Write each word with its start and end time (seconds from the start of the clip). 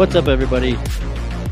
What's 0.00 0.14
up, 0.14 0.28
everybody? 0.28 0.78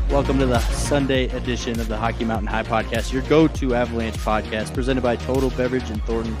Welcome 0.09 0.39
to 0.39 0.47
the 0.47 0.57
Sunday 0.71 1.25
edition 1.37 1.79
of 1.79 1.87
the 1.87 1.95
Hockey 1.95 2.25
Mountain 2.25 2.47
High 2.47 2.63
Podcast, 2.63 3.13
your 3.13 3.21
go 3.21 3.47
to 3.47 3.75
Avalanche 3.75 4.17
podcast, 4.17 4.73
presented 4.73 5.01
by 5.01 5.17
Total 5.17 5.51
Beverage 5.51 5.87
in 5.91 5.99
Thornton 5.99 6.35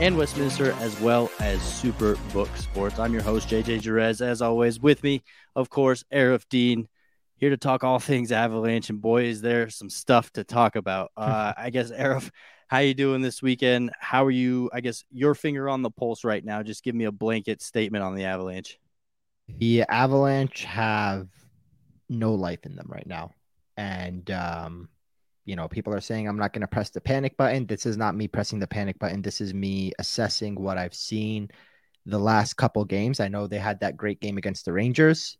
and 0.00 0.18
Westminster, 0.18 0.72
as 0.80 1.00
well 1.00 1.30
as 1.38 1.60
Superbook 1.60 2.56
Sports. 2.56 2.98
I'm 2.98 3.12
your 3.12 3.22
host, 3.22 3.48
JJ 3.48 3.82
Jerez. 3.82 4.20
As 4.20 4.42
always, 4.42 4.80
with 4.80 5.04
me, 5.04 5.22
of 5.54 5.70
course, 5.70 6.02
Aarif 6.12 6.42
Deen, 6.50 6.88
here 7.36 7.50
to 7.50 7.56
talk 7.56 7.84
all 7.84 8.00
things 8.00 8.32
Avalanche. 8.32 8.90
And 8.90 9.00
boy, 9.00 9.26
is 9.26 9.40
there 9.40 9.70
some 9.70 9.90
stuff 9.90 10.32
to 10.32 10.42
talk 10.42 10.74
about. 10.74 11.12
Uh, 11.16 11.52
I 11.56 11.70
guess, 11.70 11.92
Aarif, 11.92 12.32
how 12.66 12.78
you 12.78 12.94
doing 12.94 13.22
this 13.22 13.40
weekend? 13.40 13.92
How 14.00 14.24
are 14.24 14.30
you? 14.32 14.70
I 14.72 14.80
guess 14.80 15.04
your 15.12 15.36
finger 15.36 15.68
on 15.68 15.82
the 15.82 15.90
pulse 15.90 16.24
right 16.24 16.44
now. 16.44 16.64
Just 16.64 16.82
give 16.82 16.96
me 16.96 17.04
a 17.04 17.12
blanket 17.12 17.62
statement 17.62 18.02
on 18.02 18.16
the 18.16 18.24
Avalanche. 18.24 18.80
The 19.46 19.82
Avalanche 19.82 20.64
have 20.64 21.28
no 22.14 22.34
life 22.34 22.64
in 22.64 22.76
them 22.76 22.86
right 22.88 23.06
now. 23.06 23.32
And, 23.76 24.30
um, 24.30 24.88
you 25.44 25.56
know, 25.56 25.68
people 25.68 25.94
are 25.94 26.00
saying 26.00 26.26
I'm 26.26 26.38
not 26.38 26.52
going 26.52 26.62
to 26.62 26.66
press 26.66 26.90
the 26.90 27.00
panic 27.00 27.36
button. 27.36 27.66
This 27.66 27.86
is 27.86 27.96
not 27.96 28.14
me 28.14 28.28
pressing 28.28 28.58
the 28.58 28.66
panic 28.66 28.98
button. 28.98 29.22
This 29.22 29.40
is 29.40 29.52
me 29.52 29.92
assessing 29.98 30.54
what 30.54 30.78
I've 30.78 30.94
seen 30.94 31.50
the 32.06 32.18
last 32.18 32.54
couple 32.54 32.84
games. 32.84 33.20
I 33.20 33.28
know 33.28 33.46
they 33.46 33.58
had 33.58 33.80
that 33.80 33.96
great 33.96 34.20
game 34.20 34.38
against 34.38 34.64
the 34.64 34.72
Rangers, 34.72 35.36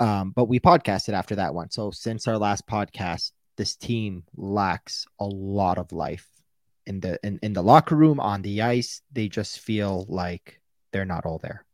um, 0.00 0.32
but 0.34 0.48
we 0.48 0.60
podcasted 0.60 1.14
after 1.14 1.36
that 1.36 1.54
one. 1.54 1.70
So 1.70 1.90
since 1.90 2.26
our 2.26 2.38
last 2.38 2.66
podcast, 2.66 3.32
this 3.56 3.76
team 3.76 4.24
lacks 4.36 5.06
a 5.20 5.24
lot 5.24 5.78
of 5.78 5.92
life 5.92 6.26
in 6.86 7.00
the 7.00 7.18
in, 7.24 7.38
in 7.42 7.52
the 7.52 7.62
locker 7.62 7.94
room 7.94 8.20
on 8.20 8.42
the 8.42 8.62
ice. 8.62 9.02
They 9.12 9.28
just 9.28 9.60
feel 9.60 10.04
like 10.08 10.60
they're 10.92 11.04
not 11.04 11.24
all 11.26 11.38
there. 11.38 11.64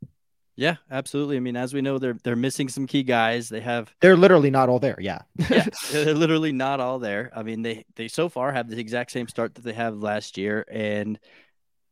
Yeah, 0.61 0.77
absolutely. 0.91 1.39
I 1.39 1.41
mean, 1.41 1.57
as 1.57 1.73
we 1.73 1.81
know, 1.81 1.99
they're 1.99 2.19
they're 2.23 2.37
missing 2.37 2.69
some 2.69 2.87
key 2.87 3.03
guys. 3.03 3.49
They 3.49 3.61
have 3.61 3.95
they're 4.03 4.15
literally 4.15 4.51
not 4.51 4.69
all 4.69 4.79
there. 4.79 4.99
Yeah, 5.01 5.23
yeah, 5.49 5.65
they're 5.91 6.13
literally 6.13 6.53
not 6.53 6.81
all 6.81 6.99
there. 6.99 7.33
I 7.35 7.43
mean, 7.43 7.63
they 7.63 7.87
they 7.97 8.09
so 8.09 8.29
far 8.29 8.53
have 8.53 8.69
the 8.69 8.79
exact 8.79 9.11
same 9.11 9.27
start 9.27 9.55
that 9.55 9.63
they 9.63 9.73
have 9.73 9.97
last 9.97 10.37
year, 10.37 10.67
and 10.71 11.19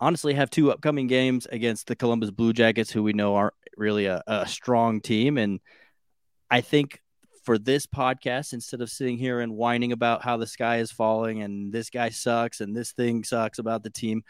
honestly 0.01 0.35
have 0.35 0.51
two 0.51 0.71
upcoming 0.71 1.07
games 1.07 1.47
against 1.47 1.87
the 1.87 1.97
Columbus 1.97 2.31
Blue 2.31 2.53
Jackets, 2.53 2.91
who 2.91 3.03
we 3.03 3.15
know 3.15 3.37
aren't 3.37 3.55
really 3.79 4.05
a, 4.05 4.23
a 4.27 4.47
strong 4.47 5.01
team. 5.01 5.39
And 5.39 5.61
I 6.51 6.61
think 6.61 7.01
for 7.45 7.57
this 7.57 7.87
podcast, 7.87 8.53
instead 8.53 8.83
of 8.83 8.91
sitting 8.91 9.17
here 9.17 9.41
and 9.41 9.57
whining 9.57 9.93
about 9.93 10.23
how 10.23 10.37
the 10.37 10.47
sky 10.47 10.81
is 10.81 10.93
falling 10.93 11.41
and 11.43 11.73
this 11.73 11.89
guy 11.89 12.11
sucks 12.11 12.61
and 12.61 12.77
this 12.77 12.93
thing 12.93 13.25
sucks 13.25 13.59
about 13.59 13.83
the 13.83 13.89
team, 13.89 14.25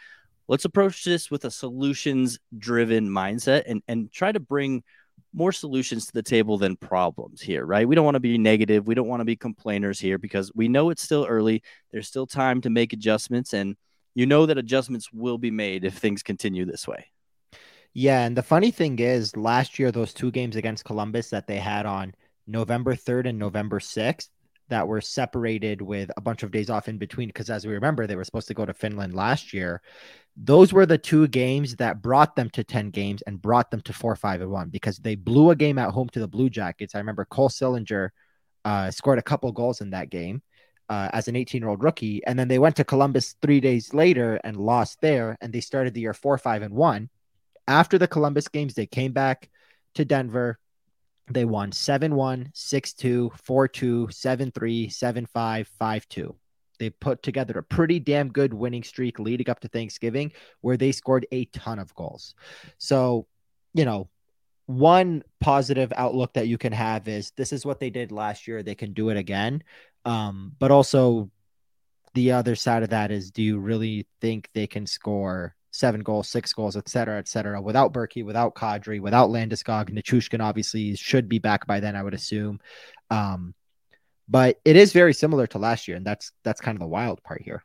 let's 0.48 0.64
approach 0.64 1.04
this 1.04 1.30
with 1.30 1.44
a 1.44 1.50
solutions 1.50 2.38
driven 2.56 3.08
mindset 3.08 3.64
and, 3.66 3.82
and 3.86 4.10
try 4.10 4.32
to 4.32 4.40
bring 4.40 4.82
more 5.34 5.52
solutions 5.52 6.06
to 6.06 6.12
the 6.12 6.22
table 6.22 6.56
than 6.58 6.74
problems 6.76 7.40
here, 7.40 7.64
right? 7.64 7.86
We 7.86 7.94
don't 7.94 8.04
want 8.04 8.14
to 8.14 8.20
be 8.20 8.38
negative. 8.38 8.86
We 8.86 8.94
don't 8.94 9.08
want 9.08 9.20
to 9.20 9.26
be 9.26 9.36
complainers 9.36 10.00
here 10.00 10.18
because 10.18 10.50
we 10.54 10.68
know 10.68 10.90
it's 10.90 11.02
still 11.02 11.26
early. 11.28 11.62
There's 11.92 12.08
still 12.08 12.26
time 12.26 12.60
to 12.62 12.70
make 12.70 12.92
adjustments, 12.92 13.52
and 13.52 13.76
you 14.14 14.26
know 14.26 14.46
that 14.46 14.58
adjustments 14.58 15.12
will 15.12 15.38
be 15.38 15.50
made 15.50 15.84
if 15.84 15.94
things 15.94 16.22
continue 16.22 16.64
this 16.64 16.88
way. 16.88 17.06
Yeah. 17.94 18.24
And 18.24 18.36
the 18.36 18.42
funny 18.42 18.70
thing 18.70 18.98
is, 18.98 19.36
last 19.36 19.78
year, 19.78 19.90
those 19.90 20.14
two 20.14 20.30
games 20.30 20.56
against 20.56 20.84
Columbus 20.84 21.30
that 21.30 21.46
they 21.46 21.58
had 21.58 21.84
on 21.84 22.14
November 22.46 22.94
3rd 22.94 23.28
and 23.28 23.38
November 23.38 23.80
6th, 23.80 24.28
that 24.68 24.86
were 24.86 25.00
separated 25.00 25.80
with 25.80 26.10
a 26.16 26.20
bunch 26.20 26.42
of 26.42 26.50
days 26.50 26.70
off 26.70 26.88
in 26.88 26.98
between 26.98 27.28
because 27.28 27.50
as 27.50 27.66
we 27.66 27.72
remember 27.72 28.06
they 28.06 28.16
were 28.16 28.24
supposed 28.24 28.48
to 28.48 28.54
go 28.54 28.66
to 28.66 28.74
Finland 28.74 29.14
last 29.14 29.52
year 29.52 29.80
those 30.40 30.72
were 30.72 30.86
the 30.86 30.98
two 30.98 31.26
games 31.26 31.76
that 31.76 32.00
brought 32.00 32.36
them 32.36 32.48
to 32.50 32.62
10 32.62 32.90
games 32.90 33.22
and 33.22 33.42
brought 33.42 33.70
them 33.70 33.80
to 33.82 33.92
4 33.92 34.14
5 34.14 34.42
and 34.42 34.50
1 34.50 34.68
because 34.68 34.98
they 34.98 35.16
blew 35.16 35.50
a 35.50 35.56
game 35.56 35.78
at 35.78 35.90
home 35.90 36.08
to 36.10 36.20
the 36.20 36.28
Blue 36.28 36.48
Jackets. 36.48 36.94
I 36.94 36.98
remember 36.98 37.24
Cole 37.24 37.48
Sillinger 37.48 38.10
uh, 38.64 38.90
scored 38.92 39.18
a 39.18 39.22
couple 39.22 39.50
goals 39.50 39.80
in 39.80 39.90
that 39.90 40.10
game 40.10 40.42
uh, 40.88 41.08
as 41.12 41.26
an 41.26 41.34
18 41.34 41.60
year 41.60 41.68
old 41.68 41.82
rookie. 41.82 42.22
And 42.24 42.38
then 42.38 42.46
they 42.46 42.60
went 42.60 42.76
to 42.76 42.84
Columbus 42.84 43.34
3 43.42 43.58
days 43.60 43.92
later 43.92 44.40
and 44.44 44.56
lost 44.56 45.00
there. 45.00 45.36
And 45.40 45.52
they 45.52 45.60
started 45.60 45.92
the 45.92 46.02
year 46.02 46.14
4 46.14 46.38
5 46.38 46.62
and 46.62 46.74
1 46.74 47.10
after 47.66 47.98
the 47.98 48.08
Columbus 48.08 48.46
games 48.46 48.74
they 48.74 48.86
came 48.86 49.12
back 49.12 49.50
to 49.94 50.04
Denver. 50.04 50.60
They 51.30 51.44
won 51.46 51.72
7 51.72 52.14
1, 52.14 52.50
6 52.54 52.92
2, 52.92 53.32
4 53.42 53.68
2, 53.68 54.08
7 54.10 54.50
3, 54.52 54.88
7 54.88 55.26
5, 55.26 55.68
5 55.68 56.08
2. 56.08 56.36
They 56.78 56.90
put 56.90 57.22
together 57.22 57.58
a 57.58 57.62
pretty 57.62 57.98
damn 58.00 58.28
good 58.28 58.54
winning 58.54 58.82
streak 58.82 59.18
leading 59.18 59.50
up 59.50 59.60
to 59.60 59.68
Thanksgiving 59.68 60.32
where 60.60 60.76
they 60.76 60.92
scored 60.92 61.26
a 61.32 61.46
ton 61.46 61.78
of 61.78 61.94
goals. 61.94 62.34
So, 62.78 63.26
you 63.74 63.84
know, 63.84 64.08
one 64.66 65.22
positive 65.40 65.92
outlook 65.96 66.34
that 66.34 66.48
you 66.48 66.58
can 66.58 66.72
have 66.72 67.08
is 67.08 67.32
this 67.36 67.52
is 67.52 67.64
what 67.64 67.80
they 67.80 67.90
did 67.90 68.12
last 68.12 68.46
year. 68.46 68.62
They 68.62 68.74
can 68.74 68.92
do 68.92 69.08
it 69.08 69.16
again. 69.16 69.62
Um, 70.04 70.52
but 70.58 70.70
also, 70.70 71.30
the 72.14 72.32
other 72.32 72.54
side 72.54 72.82
of 72.82 72.90
that 72.90 73.10
is 73.10 73.30
do 73.30 73.42
you 73.42 73.58
really 73.58 74.06
think 74.20 74.48
they 74.52 74.66
can 74.66 74.86
score 74.86 75.54
seven 75.70 76.00
goals, 76.00 76.28
six 76.28 76.52
goals, 76.52 76.76
et 76.76 76.88
cetera, 76.88 77.18
et 77.18 77.28
cetera, 77.28 77.60
without 77.60 77.92
Berkey, 77.92 78.24
without 78.24 78.54
Kadri, 78.54 79.00
without 79.00 79.30
Landeskog. 79.30 79.90
Nichushkin 79.90 80.42
obviously 80.42 80.96
should 80.96 81.28
be 81.28 81.38
back 81.38 81.66
by 81.66 81.80
then, 81.80 81.94
I 81.94 82.02
would 82.02 82.14
assume. 82.14 82.60
Um, 83.10 83.54
but 84.28 84.60
it 84.64 84.76
is 84.76 84.92
very 84.92 85.14
similar 85.14 85.46
to 85.48 85.58
last 85.58 85.88
year, 85.88 85.96
and 85.96 86.06
that's 86.06 86.32
that's 86.44 86.60
kind 86.60 86.76
of 86.76 86.80
the 86.80 86.86
wild 86.86 87.22
part 87.22 87.42
here. 87.42 87.64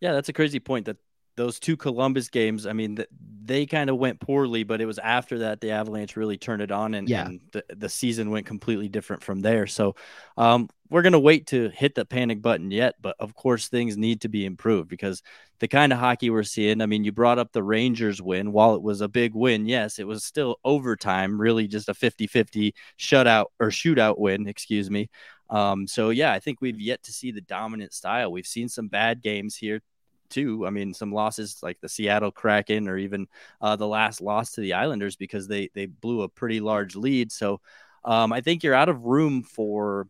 Yeah, 0.00 0.12
that's 0.12 0.28
a 0.28 0.32
crazy 0.32 0.60
point 0.60 0.86
that 0.86 0.96
those 1.36 1.58
two 1.58 1.76
Columbus 1.76 2.28
games, 2.28 2.66
I 2.66 2.74
mean, 2.74 2.98
they 3.42 3.64
kind 3.64 3.88
of 3.88 3.96
went 3.96 4.20
poorly, 4.20 4.62
but 4.62 4.80
it 4.80 4.86
was 4.86 4.98
after 4.98 5.38
that 5.38 5.60
the 5.60 5.70
Avalanche 5.70 6.16
really 6.16 6.36
turned 6.36 6.60
it 6.60 6.70
on 6.70 6.92
and, 6.94 7.08
yeah. 7.08 7.26
and 7.26 7.40
the, 7.52 7.64
the 7.74 7.88
season 7.88 8.30
went 8.30 8.44
completely 8.44 8.88
different 8.88 9.22
from 9.22 9.40
there. 9.40 9.66
So 9.66 9.94
um, 10.36 10.68
we're 10.90 11.02
going 11.02 11.14
to 11.14 11.18
wait 11.18 11.46
to 11.48 11.70
hit 11.70 11.94
the 11.94 12.04
panic 12.04 12.42
button 12.42 12.70
yet, 12.70 12.96
but 13.00 13.16
of 13.18 13.34
course, 13.34 13.68
things 13.68 13.96
need 13.96 14.20
to 14.20 14.28
be 14.28 14.44
improved 14.44 14.90
because 14.90 15.22
the 15.60 15.68
kind 15.68 15.92
of 15.94 15.98
hockey 15.98 16.28
we're 16.28 16.42
seeing, 16.42 16.82
I 16.82 16.86
mean, 16.86 17.04
you 17.04 17.12
brought 17.12 17.38
up 17.38 17.52
the 17.52 17.62
Rangers 17.62 18.20
win. 18.20 18.52
While 18.52 18.74
it 18.74 18.82
was 18.82 19.00
a 19.00 19.08
big 19.08 19.34
win, 19.34 19.66
yes, 19.66 19.98
it 19.98 20.06
was 20.06 20.24
still 20.24 20.56
overtime, 20.62 21.40
really 21.40 21.66
just 21.68 21.88
a 21.88 21.94
50 21.94 22.26
50 22.26 22.74
shutout 22.98 23.46
or 23.58 23.68
shootout 23.68 24.18
win, 24.18 24.46
excuse 24.46 24.90
me. 24.90 25.08
Um, 25.50 25.86
so 25.86 26.10
yeah, 26.10 26.32
I 26.32 26.38
think 26.38 26.60
we've 26.60 26.80
yet 26.80 27.02
to 27.02 27.12
see 27.12 27.32
the 27.32 27.40
dominant 27.40 27.92
style. 27.92 28.32
We've 28.32 28.46
seen 28.46 28.68
some 28.68 28.88
bad 28.88 29.20
games 29.20 29.56
here 29.56 29.82
too. 30.30 30.66
I 30.66 30.70
mean, 30.70 30.94
some 30.94 31.12
losses 31.12 31.58
like 31.62 31.80
the 31.80 31.88
Seattle 31.88 32.30
Kraken 32.30 32.88
or 32.88 32.96
even 32.96 33.26
uh, 33.60 33.76
the 33.76 33.88
last 33.88 34.20
loss 34.20 34.52
to 34.52 34.60
the 34.60 34.74
Islanders 34.74 35.16
because 35.16 35.48
they 35.48 35.70
they 35.74 35.86
blew 35.86 36.22
a 36.22 36.28
pretty 36.28 36.60
large 36.60 36.96
lead. 36.96 37.32
So 37.32 37.60
um, 38.04 38.32
I 38.32 38.40
think 38.40 38.62
you're 38.62 38.74
out 38.74 38.88
of 38.88 39.04
room 39.04 39.42
for 39.42 40.08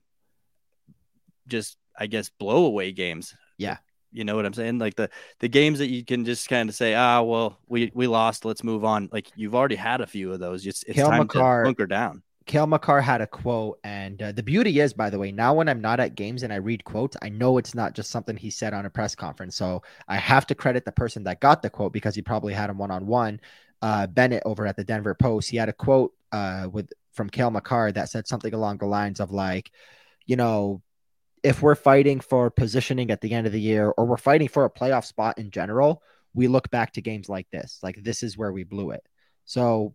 just 1.48 1.76
I 1.98 2.06
guess 2.06 2.30
blowaway 2.40 2.94
games. 2.94 3.34
Yeah. 3.58 3.78
You 4.12 4.24
know 4.24 4.34
what 4.34 4.44
I'm 4.44 4.54
saying? 4.54 4.78
Like 4.78 4.96
the 4.96 5.08
the 5.38 5.48
games 5.48 5.78
that 5.78 5.88
you 5.88 6.04
can 6.04 6.24
just 6.24 6.48
kind 6.48 6.68
of 6.68 6.74
say, 6.74 6.94
ah, 6.94 7.22
well, 7.22 7.58
we 7.68 7.90
we 7.94 8.06
lost, 8.06 8.44
let's 8.44 8.64
move 8.64 8.84
on. 8.84 9.08
Like 9.12 9.28
you've 9.36 9.54
already 9.54 9.76
had 9.76 10.00
a 10.00 10.06
few 10.06 10.32
of 10.32 10.40
those. 10.40 10.66
It's, 10.66 10.82
it's 10.82 10.98
time 10.98 11.20
Makar, 11.20 11.62
to 11.62 11.68
bunker 11.68 11.86
down. 11.86 12.22
Cale 12.50 12.66
Makar 12.66 13.00
had 13.00 13.20
a 13.20 13.28
quote, 13.28 13.78
and 13.84 14.20
uh, 14.20 14.32
the 14.32 14.42
beauty 14.42 14.80
is, 14.80 14.92
by 14.92 15.08
the 15.08 15.20
way, 15.20 15.30
now 15.30 15.54
when 15.54 15.68
I'm 15.68 15.80
not 15.80 16.00
at 16.00 16.16
games 16.16 16.42
and 16.42 16.52
I 16.52 16.56
read 16.56 16.82
quotes, 16.82 17.16
I 17.22 17.28
know 17.28 17.58
it's 17.58 17.76
not 17.76 17.94
just 17.94 18.10
something 18.10 18.36
he 18.36 18.50
said 18.50 18.74
on 18.74 18.86
a 18.86 18.90
press 18.90 19.14
conference. 19.14 19.54
So 19.54 19.82
I 20.08 20.16
have 20.16 20.48
to 20.48 20.56
credit 20.56 20.84
the 20.84 20.90
person 20.90 21.22
that 21.24 21.40
got 21.40 21.62
the 21.62 21.70
quote 21.70 21.92
because 21.92 22.16
he 22.16 22.22
probably 22.22 22.52
had 22.52 22.68
him 22.68 22.76
one 22.78 22.90
on 22.90 23.06
one. 23.06 23.40
Bennett 23.80 24.42
over 24.44 24.66
at 24.66 24.74
the 24.74 24.82
Denver 24.82 25.14
Post, 25.14 25.48
he 25.48 25.58
had 25.58 25.68
a 25.68 25.72
quote 25.72 26.12
uh, 26.32 26.66
with 26.72 26.92
from 27.12 27.30
Cale 27.30 27.52
Makar 27.52 27.92
that 27.92 28.08
said 28.08 28.26
something 28.26 28.52
along 28.52 28.78
the 28.78 28.86
lines 28.86 29.20
of 29.20 29.30
like, 29.30 29.70
you 30.26 30.34
know, 30.34 30.82
if 31.44 31.62
we're 31.62 31.76
fighting 31.76 32.18
for 32.18 32.50
positioning 32.50 33.12
at 33.12 33.20
the 33.20 33.32
end 33.32 33.46
of 33.46 33.52
the 33.52 33.60
year 33.60 33.90
or 33.96 34.06
we're 34.06 34.16
fighting 34.16 34.48
for 34.48 34.64
a 34.64 34.70
playoff 34.70 35.04
spot 35.04 35.38
in 35.38 35.52
general, 35.52 36.02
we 36.34 36.48
look 36.48 36.68
back 36.70 36.94
to 36.94 37.00
games 37.00 37.28
like 37.28 37.48
this. 37.52 37.78
Like 37.80 38.02
this 38.02 38.24
is 38.24 38.36
where 38.36 38.50
we 38.50 38.64
blew 38.64 38.90
it. 38.90 39.06
So 39.44 39.94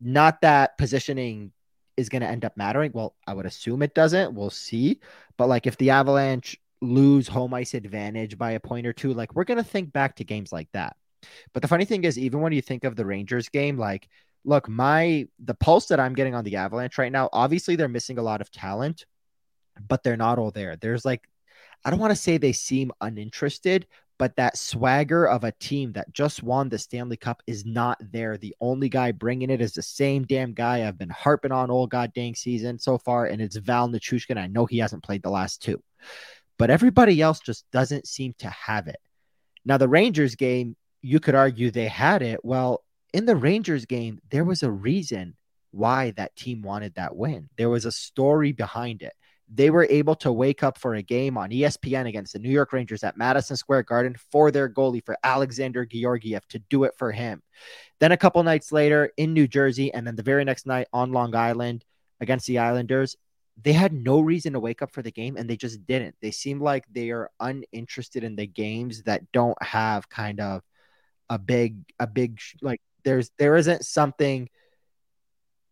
not 0.00 0.40
that 0.40 0.78
positioning 0.78 1.52
is 1.98 2.08
going 2.08 2.22
to 2.22 2.28
end 2.28 2.44
up 2.44 2.56
mattering. 2.56 2.92
Well, 2.94 3.16
I 3.26 3.34
would 3.34 3.44
assume 3.44 3.82
it 3.82 3.94
doesn't. 3.94 4.34
We'll 4.34 4.50
see. 4.50 5.00
But 5.36 5.48
like 5.48 5.66
if 5.66 5.76
the 5.76 5.90
Avalanche 5.90 6.56
lose 6.80 7.26
home 7.26 7.52
ice 7.52 7.74
advantage 7.74 8.38
by 8.38 8.52
a 8.52 8.60
point 8.60 8.86
or 8.86 8.92
two, 8.92 9.12
like 9.12 9.34
we're 9.34 9.44
going 9.44 9.58
to 9.58 9.64
think 9.64 9.92
back 9.92 10.16
to 10.16 10.24
games 10.24 10.52
like 10.52 10.68
that. 10.72 10.96
But 11.52 11.62
the 11.62 11.68
funny 11.68 11.84
thing 11.84 12.04
is, 12.04 12.16
even 12.16 12.40
when 12.40 12.52
you 12.52 12.62
think 12.62 12.84
of 12.84 12.94
the 12.94 13.04
Rangers 13.04 13.48
game, 13.48 13.76
like, 13.76 14.08
look, 14.44 14.68
my 14.68 15.26
the 15.40 15.54
pulse 15.54 15.86
that 15.86 15.98
I'm 15.98 16.14
getting 16.14 16.36
on 16.36 16.44
the 16.44 16.56
Avalanche 16.56 16.96
right 16.96 17.10
now, 17.10 17.28
obviously 17.32 17.74
they're 17.74 17.88
missing 17.88 18.18
a 18.18 18.22
lot 18.22 18.40
of 18.40 18.52
talent, 18.52 19.04
but 19.88 20.04
they're 20.04 20.16
not 20.16 20.38
all 20.38 20.52
there. 20.52 20.76
There's 20.76 21.04
like, 21.04 21.28
I 21.84 21.90
don't 21.90 21.98
want 21.98 22.12
to 22.12 22.16
say 22.16 22.38
they 22.38 22.52
seem 22.52 22.92
uninterested, 23.00 23.88
but 24.18 24.34
that 24.36 24.58
swagger 24.58 25.26
of 25.26 25.44
a 25.44 25.52
team 25.52 25.92
that 25.92 26.12
just 26.12 26.42
won 26.42 26.68
the 26.68 26.78
Stanley 26.78 27.16
Cup 27.16 27.40
is 27.46 27.64
not 27.64 27.98
there. 28.12 28.36
The 28.36 28.54
only 28.60 28.88
guy 28.88 29.12
bringing 29.12 29.48
it 29.48 29.60
is 29.60 29.72
the 29.72 29.82
same 29.82 30.24
damn 30.24 30.52
guy 30.52 30.86
I've 30.86 30.98
been 30.98 31.08
harping 31.08 31.52
on 31.52 31.70
all 31.70 31.86
goddamn 31.86 32.34
season 32.34 32.78
so 32.78 32.98
far, 32.98 33.26
and 33.26 33.40
it's 33.40 33.56
Val 33.56 33.88
Nichushkin. 33.88 34.36
I 34.36 34.48
know 34.48 34.66
he 34.66 34.78
hasn't 34.78 35.04
played 35.04 35.22
the 35.22 35.30
last 35.30 35.62
two, 35.62 35.82
but 36.58 36.70
everybody 36.70 37.22
else 37.22 37.38
just 37.38 37.64
doesn't 37.70 38.08
seem 38.08 38.34
to 38.40 38.50
have 38.50 38.88
it. 38.88 38.98
Now, 39.64 39.76
the 39.76 39.88
Rangers 39.88 40.34
game, 40.34 40.76
you 41.00 41.20
could 41.20 41.36
argue 41.36 41.70
they 41.70 41.86
had 41.86 42.22
it. 42.22 42.44
Well, 42.44 42.82
in 43.14 43.24
the 43.24 43.36
Rangers 43.36 43.86
game, 43.86 44.20
there 44.30 44.44
was 44.44 44.62
a 44.62 44.70
reason 44.70 45.36
why 45.70 46.10
that 46.12 46.34
team 46.34 46.62
wanted 46.62 46.94
that 46.94 47.14
win. 47.14 47.48
There 47.56 47.70
was 47.70 47.84
a 47.84 47.92
story 47.92 48.52
behind 48.52 49.02
it. 49.02 49.12
They 49.52 49.70
were 49.70 49.86
able 49.88 50.14
to 50.16 50.32
wake 50.32 50.62
up 50.62 50.78
for 50.78 50.94
a 50.94 51.02
game 51.02 51.38
on 51.38 51.50
ESPN 51.50 52.06
against 52.06 52.34
the 52.34 52.38
New 52.38 52.50
York 52.50 52.72
Rangers 52.72 53.02
at 53.02 53.16
Madison 53.16 53.56
Square 53.56 53.84
Garden 53.84 54.14
for 54.30 54.50
their 54.50 54.68
goalie, 54.68 55.04
for 55.04 55.16
Alexander 55.22 55.86
Georgiev, 55.86 56.46
to 56.48 56.58
do 56.58 56.84
it 56.84 56.92
for 56.98 57.12
him. 57.12 57.42
Then 57.98 58.12
a 58.12 58.16
couple 58.16 58.42
nights 58.42 58.72
later 58.72 59.10
in 59.16 59.32
New 59.32 59.48
Jersey, 59.48 59.92
and 59.92 60.06
then 60.06 60.16
the 60.16 60.22
very 60.22 60.44
next 60.44 60.66
night 60.66 60.88
on 60.92 61.12
Long 61.12 61.34
Island 61.34 61.84
against 62.20 62.46
the 62.46 62.58
Islanders, 62.58 63.16
they 63.62 63.72
had 63.72 63.92
no 63.92 64.20
reason 64.20 64.52
to 64.52 64.60
wake 64.60 64.82
up 64.82 64.92
for 64.92 65.02
the 65.02 65.10
game 65.10 65.36
and 65.36 65.48
they 65.48 65.56
just 65.56 65.84
didn't. 65.86 66.14
They 66.22 66.30
seem 66.30 66.60
like 66.60 66.84
they 66.92 67.10
are 67.10 67.30
uninterested 67.40 68.24
in 68.24 68.36
the 68.36 68.46
games 68.46 69.02
that 69.04 69.32
don't 69.32 69.60
have 69.62 70.08
kind 70.08 70.40
of 70.40 70.62
a 71.28 71.38
big, 71.38 71.78
a 71.98 72.06
big, 72.06 72.38
like 72.62 72.80
there's, 73.04 73.30
there 73.38 73.56
isn't 73.56 73.84
something 73.84 74.48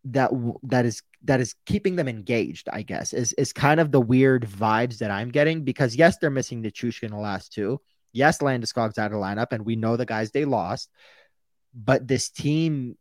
that 0.05 0.31
that 0.63 0.85
is 0.85 1.01
that 1.23 1.39
is 1.39 1.55
keeping 1.65 1.95
them 1.95 2.07
engaged 2.07 2.69
i 2.71 2.81
guess 2.81 3.13
is 3.13 3.33
is 3.33 3.51
kind 3.53 3.79
of 3.79 3.91
the 3.91 4.01
weird 4.01 4.47
vibes 4.47 4.99
that 4.99 5.11
i'm 5.11 5.29
getting 5.29 5.63
because 5.63 5.95
yes 5.95 6.17
they're 6.17 6.29
missing 6.29 6.61
Nichushkin 6.63 7.03
in 7.03 7.11
the 7.11 7.17
last 7.17 7.53
two. 7.53 7.81
Yes 8.13 8.39
landeskog's 8.39 8.97
out 8.97 9.11
of 9.11 9.19
lineup 9.19 9.51
and 9.51 9.65
we 9.65 9.75
know 9.75 9.97
the 9.97 10.05
guys 10.05 10.31
they 10.31 10.45
lost 10.45 10.89
but 11.73 12.07
this 12.07 12.29
team 12.29 12.97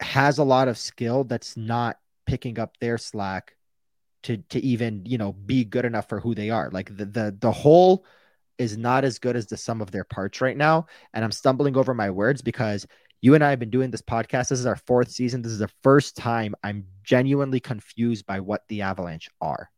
has 0.00 0.38
a 0.38 0.44
lot 0.44 0.68
of 0.68 0.78
skill 0.78 1.24
that's 1.24 1.56
not 1.56 1.96
picking 2.26 2.58
up 2.58 2.76
their 2.78 2.98
slack 2.98 3.56
to 4.22 4.38
to 4.48 4.58
even 4.60 5.04
you 5.04 5.18
know 5.18 5.32
be 5.32 5.64
good 5.64 5.84
enough 5.84 6.08
for 6.08 6.20
who 6.20 6.34
they 6.34 6.50
are. 6.50 6.70
Like 6.70 6.96
the 6.96 7.04
the, 7.04 7.36
the 7.38 7.52
whole 7.52 8.04
is 8.56 8.76
not 8.76 9.04
as 9.04 9.18
good 9.18 9.36
as 9.36 9.46
the 9.46 9.56
sum 9.56 9.80
of 9.80 9.90
their 9.90 10.04
parts 10.04 10.40
right 10.40 10.56
now. 10.56 10.86
And 11.12 11.24
i'm 11.24 11.32
stumbling 11.32 11.76
over 11.76 11.94
my 11.94 12.10
words 12.10 12.42
because 12.42 12.86
you 13.24 13.34
and 13.34 13.42
I 13.42 13.48
have 13.48 13.58
been 13.58 13.70
doing 13.70 13.90
this 13.90 14.02
podcast. 14.02 14.50
This 14.50 14.60
is 14.60 14.66
our 14.66 14.76
fourth 14.76 15.10
season. 15.10 15.40
This 15.40 15.52
is 15.52 15.58
the 15.58 15.70
first 15.82 16.14
time 16.14 16.54
I'm 16.62 16.84
genuinely 17.04 17.58
confused 17.58 18.26
by 18.26 18.40
what 18.40 18.64
the 18.68 18.82
Avalanche 18.82 19.30
are. 19.40 19.70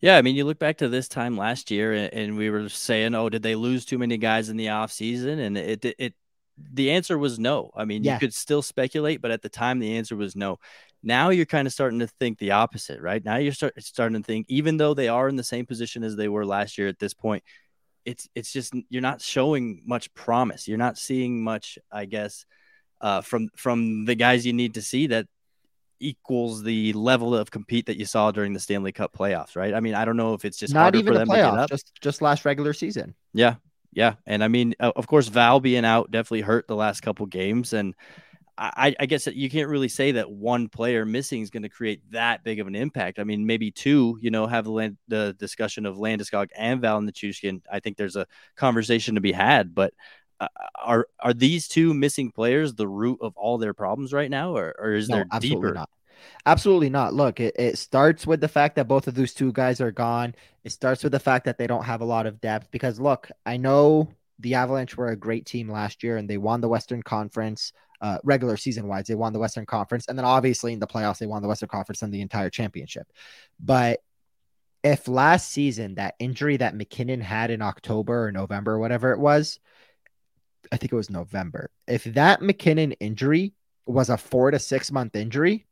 Yeah, 0.00 0.16
I 0.16 0.22
mean, 0.22 0.34
you 0.34 0.44
look 0.44 0.58
back 0.58 0.78
to 0.78 0.88
this 0.88 1.06
time 1.06 1.36
last 1.36 1.70
year, 1.70 2.10
and 2.12 2.36
we 2.36 2.50
were 2.50 2.68
saying, 2.68 3.14
"Oh, 3.14 3.28
did 3.28 3.44
they 3.44 3.54
lose 3.54 3.84
too 3.84 3.96
many 3.96 4.16
guys 4.16 4.48
in 4.48 4.56
the 4.56 4.70
off 4.70 4.90
season?" 4.90 5.38
And 5.38 5.56
it, 5.56 5.84
it, 5.84 5.94
it 6.00 6.14
the 6.58 6.90
answer 6.90 7.16
was 7.16 7.38
no. 7.38 7.70
I 7.76 7.84
mean, 7.84 8.02
yeah. 8.02 8.14
you 8.14 8.18
could 8.18 8.34
still 8.34 8.60
speculate, 8.60 9.22
but 9.22 9.30
at 9.30 9.42
the 9.42 9.48
time, 9.48 9.78
the 9.78 9.96
answer 9.96 10.16
was 10.16 10.34
no. 10.34 10.58
Now 11.00 11.30
you're 11.30 11.46
kind 11.46 11.68
of 11.68 11.72
starting 11.72 12.00
to 12.00 12.08
think 12.08 12.40
the 12.40 12.50
opposite, 12.50 13.00
right? 13.00 13.24
Now 13.24 13.36
you're 13.36 13.52
start, 13.52 13.80
starting 13.80 14.20
to 14.20 14.26
think, 14.26 14.46
even 14.48 14.78
though 14.78 14.94
they 14.94 15.06
are 15.06 15.28
in 15.28 15.36
the 15.36 15.44
same 15.44 15.64
position 15.64 16.02
as 16.02 16.16
they 16.16 16.28
were 16.28 16.44
last 16.44 16.76
year 16.76 16.88
at 16.88 16.98
this 16.98 17.14
point, 17.14 17.44
it's 18.04 18.28
it's 18.34 18.52
just 18.52 18.74
you're 18.88 19.02
not 19.02 19.20
showing 19.20 19.82
much 19.84 20.12
promise. 20.14 20.68
You're 20.68 20.78
not 20.78 20.98
seeing 20.98 21.42
much, 21.42 21.78
I 21.90 22.04
guess, 22.04 22.46
uh, 23.00 23.20
from 23.20 23.48
from 23.56 24.04
the 24.04 24.14
guys 24.14 24.46
you 24.46 24.52
need 24.52 24.74
to 24.74 24.82
see 24.82 25.08
that 25.08 25.26
equals 26.00 26.64
the 26.64 26.92
level 26.94 27.34
of 27.34 27.50
compete 27.50 27.86
that 27.86 27.96
you 27.96 28.04
saw 28.04 28.30
during 28.32 28.52
the 28.52 28.60
Stanley 28.60 28.92
Cup 28.92 29.16
playoffs, 29.16 29.54
right? 29.54 29.72
I 29.72 29.80
mean, 29.80 29.94
I 29.94 30.04
don't 30.04 30.16
know 30.16 30.34
if 30.34 30.44
it's 30.44 30.58
just 30.58 30.74
not 30.74 30.94
even 30.94 31.14
the 31.14 31.24
playoffs, 31.24 31.68
just 31.68 31.92
just 32.00 32.22
last 32.22 32.44
regular 32.44 32.72
season. 32.72 33.14
Yeah, 33.32 33.56
yeah, 33.92 34.14
and 34.26 34.42
I 34.42 34.48
mean, 34.48 34.74
of 34.80 35.06
course, 35.06 35.28
Val 35.28 35.60
being 35.60 35.84
out 35.84 36.10
definitely 36.10 36.42
hurt 36.42 36.66
the 36.66 36.76
last 36.76 37.02
couple 37.02 37.26
games, 37.26 37.72
and 37.72 37.94
I, 38.62 38.94
I 39.00 39.06
guess 39.06 39.26
you 39.26 39.50
can't 39.50 39.68
really 39.68 39.88
say 39.88 40.12
that 40.12 40.30
one 40.30 40.68
player 40.68 41.04
missing 41.04 41.42
is 41.42 41.50
going 41.50 41.64
to 41.64 41.68
create 41.68 42.00
that 42.12 42.44
big 42.44 42.60
of 42.60 42.68
an 42.68 42.76
impact. 42.76 43.18
I 43.18 43.24
mean, 43.24 43.44
maybe 43.44 43.72
two, 43.72 44.18
you 44.20 44.30
know, 44.30 44.46
have 44.46 44.64
the, 44.64 44.70
land, 44.70 44.98
the 45.08 45.34
discussion 45.36 45.84
of 45.84 45.96
Landeskog 45.96 46.48
and 46.56 46.80
Val 46.80 47.00
Nichushkin. 47.00 47.62
I 47.70 47.80
think 47.80 47.96
there's 47.96 48.14
a 48.14 48.26
conversation 48.56 49.16
to 49.16 49.20
be 49.20 49.32
had, 49.32 49.74
but 49.74 49.94
uh, 50.38 50.48
are 50.76 51.08
are 51.20 51.34
these 51.34 51.66
two 51.66 51.92
missing 51.92 52.30
players 52.30 52.74
the 52.74 52.88
root 52.88 53.18
of 53.20 53.36
all 53.36 53.58
their 53.58 53.74
problems 53.74 54.12
right 54.12 54.30
now, 54.30 54.56
or, 54.56 54.74
or 54.78 54.92
is 54.92 55.08
no, 55.08 55.16
there 55.16 55.26
deeper? 55.40 55.74
Not. 55.74 55.90
Absolutely 56.46 56.90
not. 56.90 57.14
Look, 57.14 57.40
it, 57.40 57.54
it 57.58 57.78
starts 57.78 58.26
with 58.26 58.40
the 58.40 58.48
fact 58.48 58.76
that 58.76 58.86
both 58.86 59.08
of 59.08 59.14
those 59.14 59.34
two 59.34 59.52
guys 59.52 59.80
are 59.80 59.90
gone. 59.90 60.34
It 60.62 60.70
starts 60.70 61.02
with 61.02 61.12
the 61.12 61.20
fact 61.20 61.44
that 61.46 61.58
they 61.58 61.66
don't 61.66 61.84
have 61.84 62.00
a 62.00 62.04
lot 62.04 62.26
of 62.26 62.40
depth. 62.40 62.70
Because 62.70 63.00
look, 63.00 63.28
I 63.44 63.56
know 63.56 64.08
the 64.38 64.54
Avalanche 64.54 64.96
were 64.96 65.08
a 65.08 65.16
great 65.16 65.46
team 65.46 65.70
last 65.70 66.02
year 66.02 66.16
and 66.16 66.28
they 66.28 66.38
won 66.38 66.60
the 66.60 66.68
Western 66.68 67.02
Conference 67.02 67.72
uh, 68.02 68.18
regular 68.24 68.56
season 68.56 68.88
wise. 68.88 69.06
They 69.06 69.14
won 69.14 69.32
the 69.32 69.38
Western 69.38 69.64
Conference, 69.64 70.06
and 70.08 70.18
then 70.18 70.24
obviously 70.24 70.72
in 70.72 70.80
the 70.80 70.86
playoffs 70.86 71.18
they 71.18 71.26
won 71.26 71.40
the 71.40 71.48
Western 71.48 71.68
Conference 71.68 72.02
and 72.02 72.12
the 72.12 72.20
entire 72.20 72.50
championship. 72.50 73.06
But 73.58 74.00
if 74.82 75.06
last 75.06 75.50
season 75.50 75.94
that 75.94 76.16
injury 76.18 76.56
that 76.56 76.74
MacKinnon 76.74 77.20
had 77.20 77.50
in 77.50 77.62
October 77.62 78.26
or 78.26 78.32
November, 78.32 78.72
or 78.72 78.78
whatever 78.80 79.12
it 79.12 79.20
was, 79.20 79.60
I 80.72 80.76
think 80.76 80.92
it 80.92 80.96
was 80.96 81.10
November. 81.10 81.70
If 81.86 82.04
that 82.04 82.42
MacKinnon 82.42 82.92
injury 82.92 83.54
was 83.86 84.10
a 84.10 84.16
four 84.16 84.50
to 84.50 84.58
six 84.58 84.90
month 84.90 85.14
injury, 85.14 85.66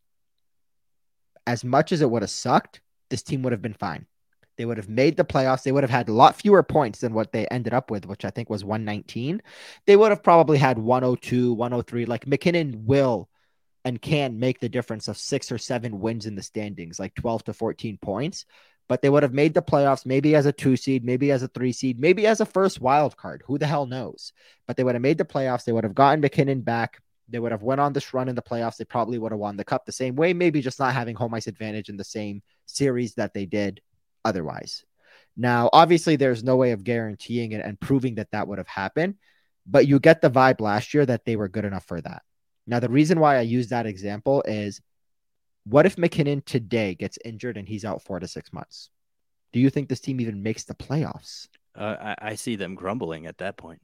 as 1.47 1.65
much 1.65 1.91
as 1.91 2.01
it 2.01 2.11
would 2.11 2.23
have 2.23 2.31
sucked, 2.31 2.81
this 3.09 3.23
team 3.23 3.43
would 3.43 3.53
have 3.53 3.63
been 3.63 3.75
fine. 3.75 4.07
They 4.61 4.67
would 4.67 4.77
have 4.77 4.91
made 4.91 5.17
the 5.17 5.25
playoffs. 5.25 5.63
They 5.63 5.73
would 5.73 5.85
have 5.85 5.91
had 5.91 6.11
a 6.11 6.13
lot 6.13 6.37
fewer 6.37 6.63
points 6.63 7.01
than 7.01 7.15
what 7.15 7.33
they 7.33 7.47
ended 7.47 7.73
up 7.73 7.91
with, 7.91 8.05
which 8.05 8.27
I 8.27 8.31
think 8.31 8.51
was 8.51 8.63
119. 8.63 9.41
They 9.87 9.97
would 9.97 10.11
have 10.11 10.23
probably 10.23 10.59
had 10.59 10.79
102, 10.79 11.55
103. 11.55 12.05
Like 12.05 12.27
MacKinnon 12.27 12.85
will 12.85 13.31
and 13.87 14.03
can 14.03 14.39
make 14.39 14.61
the 14.61 14.69
difference 14.69 15.09
of 15.09 15.17
six 15.17 15.51
or 15.51 15.57
seven 15.57 15.99
wins 15.99 16.27
in 16.27 16.35
the 16.35 16.43
standings, 16.43 16.99
like 16.99 17.15
12 17.15 17.45
to 17.45 17.55
14 17.55 17.97
points. 18.03 18.45
But 18.87 19.01
they 19.01 19.09
would 19.09 19.23
have 19.23 19.33
made 19.33 19.55
the 19.55 19.63
playoffs 19.63 20.05
maybe 20.05 20.35
as 20.35 20.45
a 20.45 20.53
two 20.53 20.77
seed, 20.77 21.07
maybe 21.07 21.33
as 21.33 21.43
a 21.43 21.49
three 21.49 21.73
seed, 21.73 21.99
maybe 21.99 22.27
as 22.27 22.43
a 22.43 22.45
first 22.45 22.83
wild 22.83 23.17
card. 23.17 23.43
Who 23.47 23.57
the 23.57 23.67
hell 23.67 23.87
knows? 23.87 24.35
But 24.67 24.77
they 24.77 24.85
would 24.85 24.95
have 24.95 25.01
made 25.01 25.17
the 25.17 25.25
playoffs. 25.25 25.65
They 25.65 25.73
would 25.73 25.85
have 25.85 25.95
gotten 25.95 26.21
MacKinnon 26.21 26.61
back. 26.61 27.01
They 27.31 27.39
would 27.39 27.53
have 27.53 27.63
went 27.63 27.81
on 27.81 27.95
this 27.95 28.13
run 28.13 28.29
in 28.29 28.35
the 28.35 28.43
playoffs. 28.43 28.77
They 28.77 28.85
probably 28.85 29.17
would 29.17 29.33
have 29.33 29.41
won 29.41 29.57
the 29.57 29.65
cup 29.65 29.87
the 29.87 29.93
same 29.93 30.17
way, 30.17 30.35
maybe 30.35 30.61
just 30.61 30.79
not 30.81 30.93
having 30.93 31.17
home 31.17 31.33
ice 31.33 31.47
advantage 31.47 31.89
in 31.89 31.97
the 31.97 32.05
same 32.05 32.43
series 32.67 33.15
that 33.15 33.33
they 33.33 33.47
did 33.47 33.81
otherwise. 34.25 34.85
Now, 35.37 35.71
obviously, 35.73 36.17
there's 36.17 36.45
no 36.45 36.57
way 36.57 36.73
of 36.73 36.85
guaranteeing 36.85 37.53
it 37.53 37.65
and 37.65 37.81
proving 37.81 38.17
that 38.17 38.31
that 38.33 38.49
would 38.49 38.59
have 38.59 38.69
happened, 38.69 39.15
but 39.67 39.87
you 39.87 39.99
get 39.99 40.21
the 40.21 40.31
vibe 40.31 40.61
last 40.61 40.93
year 40.93 41.07
that 41.07 41.25
they 41.25 41.37
were 41.37 41.49
good 41.49 41.65
enough 41.65 41.87
for 41.87 42.01
that. 42.01 42.23
Now, 42.67 42.81
the 42.81 42.89
reason 42.89 43.21
why 43.21 43.37
I 43.37 43.43
use 43.43 43.69
that 43.69 43.87
example 43.87 44.43
is 44.47 44.81
what 45.65 45.87
if 45.87 45.99
MacKinnon 45.99 46.43
today 46.43 46.95
gets 46.95 47.19
injured 47.25 47.57
and 47.57 47.69
he's 47.69 47.85
out 47.85 48.03
four 48.03 48.21
to 48.21 48.29
six 48.29 48.53
months? 48.53 48.91
Do 49.53 49.61
you 49.61 49.71
think 49.71 49.89
this 49.89 50.01
team 50.01 50.21
even 50.21 50.43
makes 50.43 50.65
the 50.65 50.75
playoffs? 50.75 51.49
Uh, 51.75 51.97
I, 52.01 52.31
I, 52.31 52.35
see 52.35 52.57
them 52.57 52.75
grumbling 52.75 53.27
at 53.27 53.39
that 53.39 53.57
point. 53.57 53.81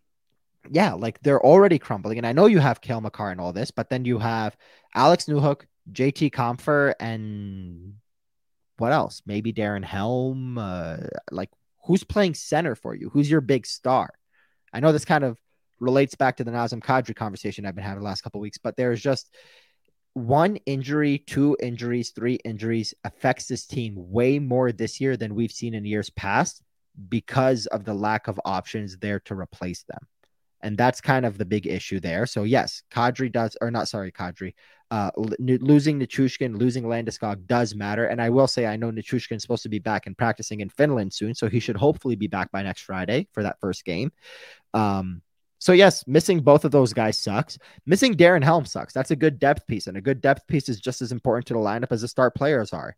Yeah, 0.69 0.95
like 0.95 1.21
they're 1.21 1.45
already 1.45 1.79
crumbling. 1.79 2.19
And 2.19 2.27
I 2.27 2.33
know 2.33 2.47
you 2.47 2.59
have 2.59 2.81
Cale 2.81 3.01
Makar 3.01 3.31
and 3.31 3.41
all 3.41 3.53
this, 3.53 3.71
but 3.71 3.89
then 3.89 4.05
you 4.05 4.19
have 4.19 4.57
Alex 4.95 5.27
Newhook, 5.27 5.63
JT 5.93 6.33
Compher, 6.33 6.95
and 6.99 7.95
what 8.79 8.93
else? 8.93 9.23
Maybe 9.27 9.53
Darren 9.53 9.85
Helm. 9.85 10.59
Uh, 10.59 10.99
like, 11.31 11.51
who's 11.85 12.05
playing 12.05 12.35
center 12.35 12.75
for 12.75 12.95
you? 12.95 13.11
Who's 13.11 13.31
your 13.31 13.41
big 13.41 13.67
star? 13.67 14.11
I 14.73 14.81
know 14.81 14.93
this 14.93 15.05
kind 15.05 15.25
of 15.25 15.39
relates 15.81 16.15
back 16.15 16.37
to 16.37 16.45
the 16.45 16.51
Nazem 16.51 16.83
Kadri 16.83 17.15
conversation 17.15 17.67
I've 17.67 17.75
been 17.75 17.85
having 17.85 18.01
the 18.01 18.09
last 18.09 18.23
couple 18.23 18.41
weeks, 18.41 18.59
but 18.59 18.77
there's 18.77 19.01
just 19.01 19.35
one 20.15 20.57
injury, 20.65 21.19
two 21.19 21.57
injuries, 21.63 22.11
three 22.11 22.39
injuries 22.45 22.95
affects 23.05 23.47
this 23.47 23.67
team 23.67 23.95
way 23.97 24.39
more 24.39 24.73
this 24.73 25.01
year 25.01 25.17
than 25.17 25.35
we've 25.35 25.53
seen 25.53 25.75
in 25.75 25.85
years 25.85 26.09
past 26.11 26.63
because 27.09 27.67
of 27.67 27.85
the 27.85 27.93
lack 27.93 28.27
of 28.27 28.41
options 28.45 28.97
there 28.97 29.21
to 29.21 29.35
replace 29.35 29.83
them. 29.83 30.07
And 30.63 30.79
that's 30.79 31.03
kind 31.03 31.27
of 31.27 31.37
the 31.37 31.45
big 31.45 31.67
issue 31.67 32.01
there. 32.01 32.25
So, 32.25 32.45
yes, 32.45 32.83
Kadri 32.91 33.31
does, 33.31 33.59
or 33.61 33.71
not, 33.71 33.89
sorry, 33.89 34.11
Kadri, 34.11 34.55
uh, 34.91 35.11
losing 35.17 35.99
Nichushkin, 35.99 36.57
losing 36.57 36.85
Landeskog 36.85 37.47
does 37.47 37.75
matter. 37.75 38.07
And 38.07 38.23
I 38.23 38.31
will 38.31 38.47
say, 38.47 38.67
I 38.67 38.77
know 38.77 38.91
Nichushkin 38.91 39.37
is 39.37 39.43
supposed 39.43 39.65
to 39.65 39.69
be 39.69 39.79
back 39.79 40.07
and 40.07 40.17
practicing 40.17 40.61
in 40.61 40.69
Finland 40.69 41.13
soon, 41.13 41.35
so 41.35 41.49
he 41.49 41.61
should 41.61 41.77
hopefully 41.77 42.15
be 42.15 42.29
back 42.29 42.53
by 42.53 42.63
next 42.63 42.83
Friday 42.83 43.27
for 43.33 43.43
that 43.43 43.59
first 43.61 43.85
game. 43.85 44.13
Um, 44.75 45.23
so 45.59 45.73
yes, 45.73 46.07
missing 46.07 46.41
both 46.41 46.65
of 46.65 46.71
those 46.71 46.93
guys 46.93 47.19
sucks. 47.19 47.59
Missing 47.87 48.15
Darren 48.15 48.45
Helm 48.45 48.65
sucks. 48.65 48.93
That's 48.93 49.11
a 49.11 49.17
good 49.17 49.39
depth 49.39 49.67
piece, 49.67 49.87
and 49.87 49.97
a 49.97 50.03
good 50.03 50.21
depth 50.21 50.47
piece 50.47 50.69
is 50.69 50.81
just 50.81 51.03
as 51.03 51.13
important 51.13 51.47
to 51.47 51.55
the 51.55 51.61
lineup 51.61 51.91
as 51.91 52.03
the 52.03 52.09
start 52.09 52.35
players 52.35 52.73
are. 52.73 52.97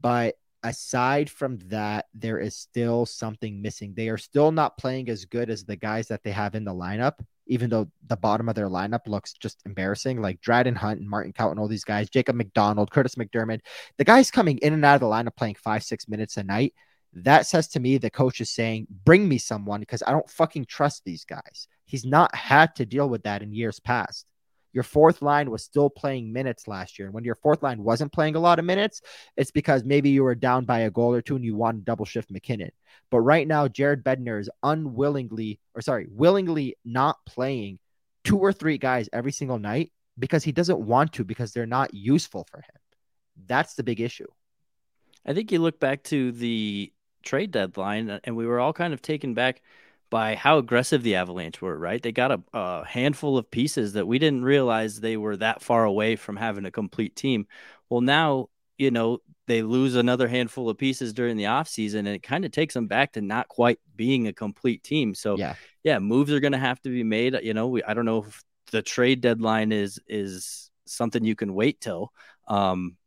But 0.00 0.34
aside 0.62 1.30
from 1.30 1.58
that, 1.68 2.06
there 2.12 2.38
is 2.38 2.56
still 2.56 3.06
something 3.06 3.62
missing. 3.62 3.94
They 3.94 4.08
are 4.08 4.18
still 4.18 4.52
not 4.52 4.76
playing 4.76 5.08
as 5.08 5.24
good 5.24 5.48
as 5.48 5.64
the 5.64 5.76
guys 5.76 6.08
that 6.08 6.22
they 6.22 6.32
have 6.32 6.54
in 6.54 6.64
the 6.64 6.74
lineup 6.74 7.24
even 7.46 7.70
though 7.70 7.88
the 8.06 8.16
bottom 8.16 8.48
of 8.48 8.54
their 8.54 8.68
lineup 8.68 9.06
looks 9.06 9.34
just 9.34 9.62
embarrassing, 9.66 10.20
like 10.20 10.40
Dryden 10.40 10.74
Hunt 10.74 11.00
and 11.00 11.08
Martin 11.08 11.32
and 11.36 11.58
all 11.58 11.68
these 11.68 11.84
guys, 11.84 12.08
Jacob 12.08 12.36
MacDonald, 12.36 12.90
Kurtis 12.90 13.16
MacDermid, 13.16 13.60
the 13.98 14.04
guys 14.04 14.30
coming 14.30 14.58
in 14.58 14.72
and 14.72 14.84
out 14.84 14.96
of 14.96 15.00
the 15.00 15.06
lineup 15.06 15.36
playing 15.36 15.56
five, 15.56 15.82
six 15.82 16.08
minutes 16.08 16.36
a 16.36 16.42
night. 16.42 16.74
That 17.12 17.46
says 17.46 17.68
to 17.68 17.80
me 17.80 17.98
the 17.98 18.10
coach 18.10 18.40
is 18.40 18.50
saying, 18.50 18.88
bring 19.04 19.28
me 19.28 19.38
someone 19.38 19.80
because 19.80 20.02
I 20.06 20.10
don't 20.10 20.28
fucking 20.28 20.66
trust 20.66 21.04
these 21.04 21.24
guys. 21.24 21.68
He's 21.86 22.04
not 22.04 22.34
had 22.34 22.74
to 22.76 22.86
deal 22.86 23.08
with 23.08 23.22
that 23.24 23.42
in 23.42 23.52
years 23.52 23.78
past. 23.78 24.26
Your 24.74 24.82
fourth 24.82 25.22
line 25.22 25.50
was 25.50 25.62
still 25.62 25.88
playing 25.88 26.32
minutes 26.32 26.68
last 26.68 26.98
year. 26.98 27.06
And 27.06 27.14
when 27.14 27.24
your 27.24 27.36
fourth 27.36 27.62
line 27.62 27.82
wasn't 27.82 28.12
playing 28.12 28.34
a 28.34 28.40
lot 28.40 28.58
of 28.58 28.64
minutes, 28.64 29.00
it's 29.36 29.52
because 29.52 29.84
maybe 29.84 30.10
you 30.10 30.24
were 30.24 30.34
down 30.34 30.64
by 30.64 30.80
a 30.80 30.90
goal 30.90 31.14
or 31.14 31.22
two 31.22 31.36
and 31.36 31.44
you 31.44 31.54
want 31.54 31.78
to 31.78 31.84
double 31.84 32.04
shift 32.04 32.30
MacKinnon. 32.30 32.72
But 33.10 33.20
right 33.20 33.46
now, 33.46 33.68
Jared 33.68 34.04
Bednar 34.04 34.40
is 34.40 34.50
unwillingly, 34.64 35.60
or 35.74 35.80
sorry, 35.80 36.08
willingly 36.10 36.76
not 36.84 37.16
playing 37.24 37.78
two 38.24 38.38
or 38.38 38.52
three 38.52 38.76
guys 38.76 39.08
every 39.12 39.32
single 39.32 39.60
night 39.60 39.92
because 40.18 40.42
he 40.42 40.52
doesn't 40.52 40.80
want 40.80 41.12
to 41.14 41.24
because 41.24 41.52
they're 41.52 41.66
not 41.66 41.94
useful 41.94 42.44
for 42.50 42.58
him. 42.58 42.80
That's 43.46 43.74
the 43.74 43.84
big 43.84 44.00
issue. 44.00 44.28
I 45.24 45.34
think 45.34 45.52
you 45.52 45.60
look 45.60 45.78
back 45.78 46.02
to 46.04 46.32
the 46.32 46.92
trade 47.22 47.52
deadline, 47.52 48.10
uh, 48.10 48.20
and 48.24 48.36
we 48.36 48.46
were 48.46 48.60
all 48.60 48.72
kind 48.72 48.92
of 48.92 49.02
taken 49.02 49.34
back 49.34 49.62
by 50.14 50.36
how 50.36 50.58
aggressive 50.58 51.02
the 51.02 51.16
Avalanche 51.16 51.60
were, 51.60 51.76
right? 51.76 52.00
They 52.00 52.12
got 52.12 52.30
a, 52.30 52.40
a, 52.52 52.84
handful 52.86 53.36
of 53.36 53.50
pieces 53.50 53.94
that 53.94 54.06
we 54.06 54.20
didn't 54.20 54.44
realize 54.44 55.00
they 55.00 55.16
were 55.16 55.36
that 55.38 55.60
far 55.60 55.82
away 55.82 56.14
from 56.14 56.36
having 56.36 56.66
a 56.66 56.70
complete 56.70 57.16
team. 57.16 57.48
Well, 57.90 58.00
now, 58.00 58.48
you 58.78 58.92
know, 58.92 59.18
they 59.48 59.62
lose 59.62 59.96
another 59.96 60.28
handful 60.28 60.70
of 60.70 60.78
pieces 60.78 61.12
during 61.14 61.36
the 61.36 61.44
offseason, 61.44 61.98
and 61.98 62.06
it 62.06 62.22
kind 62.22 62.44
of 62.44 62.52
takes 62.52 62.74
them 62.74 62.86
back 62.86 63.14
to 63.14 63.22
not 63.22 63.48
quite 63.48 63.80
being 63.96 64.28
a 64.28 64.32
complete 64.32 64.84
team. 64.84 65.16
So, 65.16 65.36
yeah, 65.36 65.56
yeah 65.82 65.98
moves 65.98 66.30
are 66.30 66.38
going 66.38 66.52
to 66.52 66.58
have 66.58 66.80
to 66.82 66.90
be 66.90 67.02
made. 67.02 67.36
You 67.42 67.52
know, 67.52 67.66
we, 67.66 67.82
I 67.82 67.92
don't 67.92 68.06
know 68.06 68.22
if 68.22 68.40
the 68.70 68.82
trade 68.82 69.20
deadline 69.20 69.72
is 69.72 69.98
is 70.06 70.70
something 70.86 71.24
you 71.24 71.34
can 71.34 71.54
wait 71.54 71.80
till. 71.80 72.12
Um, 72.46 72.98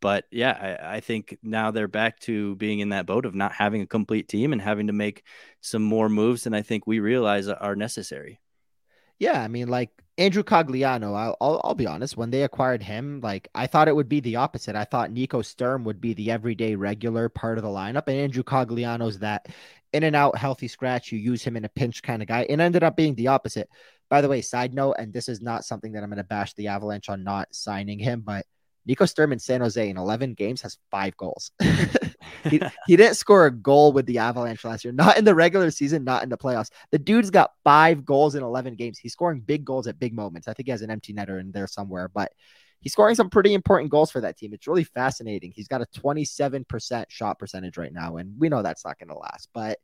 but 0.00 0.24
yeah, 0.30 0.78
I, 0.82 0.96
I, 0.96 1.00
think 1.00 1.38
now 1.42 1.70
they're 1.70 1.88
back 1.88 2.20
to 2.20 2.56
being 2.56 2.80
in 2.80 2.88
that 2.90 3.06
boat 3.06 3.26
of 3.26 3.34
not 3.34 3.52
having 3.52 3.82
a 3.82 3.86
complete 3.86 4.28
team 4.28 4.52
and 4.52 4.60
having 4.60 4.86
to 4.86 4.92
make 4.92 5.24
some 5.60 5.82
more 5.82 6.08
moves 6.08 6.44
than 6.44 6.54
I 6.54 6.62
think 6.62 6.86
we 6.86 7.00
realize 7.00 7.48
are 7.48 7.76
necessary. 7.76 8.40
Yeah, 9.18 9.42
I 9.42 9.48
mean, 9.48 9.68
like 9.68 9.90
Andrew 10.16 10.42
Cogliano, 10.42 11.14
I'll, 11.14 11.36
I'll, 11.40 11.60
I'll 11.62 11.74
be 11.74 11.86
honest. 11.86 12.16
When 12.16 12.30
they 12.30 12.42
acquired 12.42 12.82
him, 12.82 13.20
like 13.22 13.48
I 13.54 13.66
thought 13.66 13.88
it 13.88 13.94
would 13.94 14.08
be 14.08 14.20
the 14.20 14.36
opposite. 14.36 14.76
I 14.76 14.84
thought 14.84 15.10
Nico 15.12 15.42
Sturm 15.42 15.84
would 15.84 16.00
be 16.00 16.14
the 16.14 16.30
everyday 16.30 16.74
regular 16.74 17.28
part 17.28 17.58
of 17.58 17.64
the 17.64 17.70
lineup, 17.70 18.04
and 18.06 18.16
Andrew 18.16 18.42
Cogliano's 18.42 19.18
that 19.18 19.48
in 19.92 20.04
and 20.04 20.16
out 20.16 20.38
healthy 20.38 20.68
scratch. 20.68 21.12
You 21.12 21.18
use 21.18 21.42
him 21.42 21.56
in 21.56 21.64
a 21.64 21.70
pinch 21.70 22.02
kind 22.02 22.22
of 22.22 22.28
guy. 22.28 22.46
It 22.48 22.60
ended 22.60 22.82
up 22.82 22.96
being 22.96 23.14
the 23.14 23.28
opposite. 23.28 23.68
By 24.08 24.22
the 24.22 24.28
way, 24.28 24.40
side 24.40 24.74
note, 24.74 24.96
and 24.98 25.12
this 25.12 25.28
is 25.28 25.40
not 25.40 25.64
something 25.64 25.92
that 25.92 26.02
I'm 26.02 26.10
going 26.10 26.16
to 26.16 26.24
bash 26.24 26.54
the 26.54 26.68
Avalanche 26.68 27.08
on 27.08 27.22
not 27.22 27.54
signing 27.54 27.98
him, 27.98 28.22
but 28.22 28.46
Nico 28.86 29.04
Sturm 29.04 29.32
in 29.32 29.38
San 29.38 29.60
Jose 29.60 29.88
in 29.88 29.96
11 29.96 30.34
games 30.34 30.62
has 30.62 30.78
five 30.90 31.16
goals. 31.16 31.52
he, 32.48 32.60
he 32.86 32.96
didn't 32.96 33.16
score 33.16 33.46
a 33.46 33.50
goal 33.50 33.92
with 33.92 34.06
the 34.06 34.18
Avalanche 34.18 34.64
last 34.64 34.84
year, 34.84 34.92
not 34.92 35.18
in 35.18 35.24
the 35.24 35.34
regular 35.34 35.70
season, 35.70 36.04
not 36.04 36.22
in 36.22 36.28
the 36.28 36.38
playoffs. 36.38 36.70
The 36.90 36.98
dude's 36.98 37.30
got 37.30 37.52
five 37.62 38.04
goals 38.04 38.34
in 38.34 38.42
11 38.42 38.76
games. 38.76 38.98
He's 38.98 39.12
scoring 39.12 39.40
big 39.40 39.64
goals 39.64 39.86
at 39.86 39.98
big 39.98 40.14
moments. 40.14 40.48
I 40.48 40.54
think 40.54 40.66
he 40.66 40.70
has 40.70 40.82
an 40.82 40.90
empty 40.90 41.12
netter 41.12 41.40
in 41.40 41.52
there 41.52 41.66
somewhere, 41.66 42.08
but 42.08 42.32
he's 42.80 42.92
scoring 42.92 43.14
some 43.14 43.30
pretty 43.30 43.54
important 43.54 43.90
goals 43.90 44.10
for 44.10 44.22
that 44.22 44.36
team. 44.36 44.54
It's 44.54 44.66
really 44.66 44.84
fascinating. 44.84 45.52
He's 45.54 45.68
got 45.68 45.82
a 45.82 45.86
27% 45.86 47.04
shot 47.08 47.38
percentage 47.38 47.76
right 47.76 47.92
now, 47.92 48.16
and 48.16 48.38
we 48.38 48.48
know 48.48 48.62
that's 48.62 48.84
not 48.84 48.98
going 48.98 49.08
to 49.08 49.18
last. 49.18 49.48
But 49.52 49.78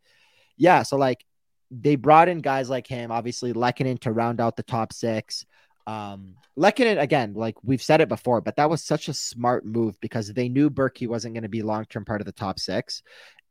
yeah, 0.56 0.82
so 0.82 0.96
like 0.96 1.24
they 1.70 1.96
brought 1.96 2.28
in 2.28 2.40
guys 2.40 2.70
like 2.70 2.86
him, 2.86 3.10
obviously 3.10 3.52
Lehkonen 3.52 4.00
to 4.00 4.12
round 4.12 4.40
out 4.40 4.56
the 4.56 4.62
top 4.62 4.92
six. 4.92 5.44
Um, 5.86 6.34
Lehkonen 6.58 7.00
again, 7.00 7.34
like 7.34 7.54
we've 7.62 7.82
said 7.82 8.00
it 8.00 8.08
before, 8.08 8.40
but 8.40 8.56
that 8.56 8.70
was 8.70 8.82
such 8.82 9.08
a 9.08 9.14
smart 9.14 9.64
move 9.64 10.00
because 10.00 10.32
they 10.32 10.48
knew 10.48 10.70
Berkey 10.70 11.06
wasn't 11.06 11.34
going 11.34 11.44
to 11.44 11.48
be 11.48 11.62
long 11.62 11.84
term 11.84 12.04
part 12.04 12.20
of 12.20 12.26
the 12.26 12.32
top 12.32 12.58
six, 12.58 13.02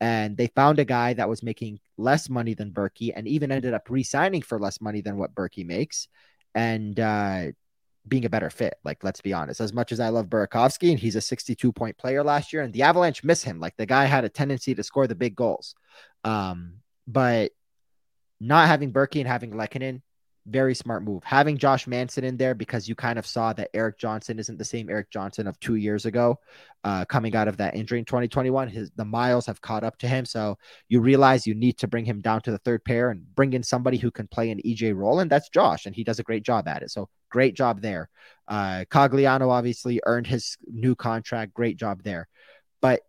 and 0.02 0.36
they 0.36 0.48
found 0.48 0.80
a 0.80 0.86
guy 0.86 1.14
that 1.14 1.30
was 1.30 1.44
making 1.44 1.80
less 1.98 2.30
money 2.30 2.54
than 2.54 2.72
Berkey, 2.72 3.14
and 3.16 3.28
even 3.28 3.52
ended 3.52 3.74
up 3.74 3.90
re-signing 3.90 4.42
for 4.42 4.60
less 4.60 4.82
money 4.82 5.02
than 5.02 5.18
what 5.18 5.36
Berkey 5.36 5.66
makes, 5.66 6.08
and 6.54 7.00
uh, 7.00 7.46
being 8.08 8.26
a 8.26 8.30
better 8.30 8.50
fit. 8.50 8.76
Like 8.84 9.04
let's 9.04 9.22
be 9.22 9.34
honest, 9.34 9.62
as 9.62 9.74
much 9.74 9.92
as 9.92 10.00
I 10.00 10.10
love 10.10 10.28
Burakovsky 10.28 10.92
and 10.92 11.00
he's 11.00 11.16
a 11.16 11.22
62 11.22 11.72
point 11.72 11.98
player 11.98 12.24
last 12.24 12.54
year, 12.54 12.64
and 12.64 12.74
the 12.74 12.84
Avalanche 12.84 13.24
miss 13.24 13.44
him. 13.44 13.60
Like 13.60 13.78
the 13.78 13.86
guy 13.86 14.06
had 14.06 14.26
a 14.26 14.30
tendency 14.30 14.76
to 14.76 14.84
score 14.84 15.08
the 15.08 15.16
big 15.16 15.36
goals, 15.36 15.76
um, 16.24 16.76
but 17.08 17.52
not 18.40 18.68
having 18.68 18.92
Berkey 18.92 19.20
and 19.20 19.28
having 19.28 19.52
Lehkonen 19.52 20.02
very 20.48 20.76
smart 20.76 21.04
move. 21.04 21.24
Having 21.24 21.58
Josh 21.58 21.88
Manson 21.88 22.24
in 22.24 22.38
there 22.38 22.54
because 22.54 22.88
you 22.88 22.96
kind 22.96 23.18
of 23.18 23.26
saw 23.26 23.54
that 23.54 23.70
Erik 23.74 23.98
Johnson 23.98 24.38
isn't 24.38 24.58
the 24.58 24.66
same 24.66 24.90
Erik 24.90 25.10
Johnson 25.10 25.48
of 25.48 25.60
two 25.60 25.76
years 25.76 26.06
ago, 26.06 26.40
uh, 26.84 27.06
coming 27.06 27.36
out 27.36 27.48
of 27.48 27.58
that 27.58 27.76
injury 27.76 28.00
in 28.00 28.06
2021. 28.06 28.70
His 28.70 28.92
the 28.96 29.06
miles 29.06 29.46
have 29.48 29.62
caught 29.62 29.84
up 29.84 29.98
to 30.00 30.08
him, 30.08 30.26
so 30.26 30.58
you 30.88 31.02
realize 31.02 31.48
you 31.48 31.56
need 31.56 31.78
to 31.80 31.88
bring 31.88 32.06
him 32.06 32.22
down 32.22 32.42
to 32.42 32.52
the 32.52 32.60
third 32.60 32.84
pair 32.86 33.10
and 33.10 33.24
bring 33.36 33.54
in 33.54 33.64
somebody 33.64 33.98
who 33.98 34.12
can 34.12 34.28
play 34.28 34.52
an 34.52 34.62
EJ 34.66 34.96
role, 34.96 35.20
and 35.20 35.32
that's 35.32 35.50
Josh, 35.50 35.86
and 35.86 35.96
he 35.96 36.04
does 36.04 36.20
a 36.20 36.24
great 36.24 36.44
job 36.44 36.68
at 36.68 36.84
it. 36.84 36.92
So 36.92 37.10
great 37.30 37.56
job 37.56 37.82
there. 37.82 38.10
Uh, 38.48 38.86
Cogliano 38.90 39.50
obviously 39.50 40.00
earned 40.06 40.28
his 40.28 40.58
new 40.68 40.96
contract. 40.96 41.54
Great 41.54 41.78
job 41.78 42.04
there, 42.04 42.28
but 42.82 43.02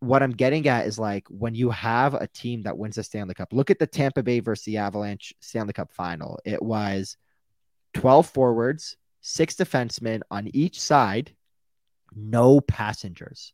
what 0.00 0.22
I'm 0.22 0.32
getting 0.32 0.68
at 0.68 0.86
is 0.86 0.98
like 0.98 1.26
when 1.28 1.54
you 1.54 1.70
have 1.70 2.14
a 2.14 2.26
team 2.26 2.62
that 2.62 2.76
wins 2.76 2.96
the 2.96 3.02
Stanley 3.02 3.34
Cup, 3.34 3.52
look 3.52 3.70
at 3.70 3.78
the 3.78 3.86
Tampa 3.86 4.22
Bay 4.22 4.40
versus 4.40 4.64
the 4.64 4.78
Avalanche 4.78 5.34
Stanley 5.40 5.72
Cup 5.72 5.90
final. 5.92 6.38
It 6.44 6.62
was 6.62 7.16
12 7.94 8.26
forwards, 8.28 8.96
six 9.20 9.54
defensemen 9.54 10.20
on 10.30 10.48
each 10.52 10.80
side, 10.80 11.34
no 12.14 12.60
passengers. 12.60 13.52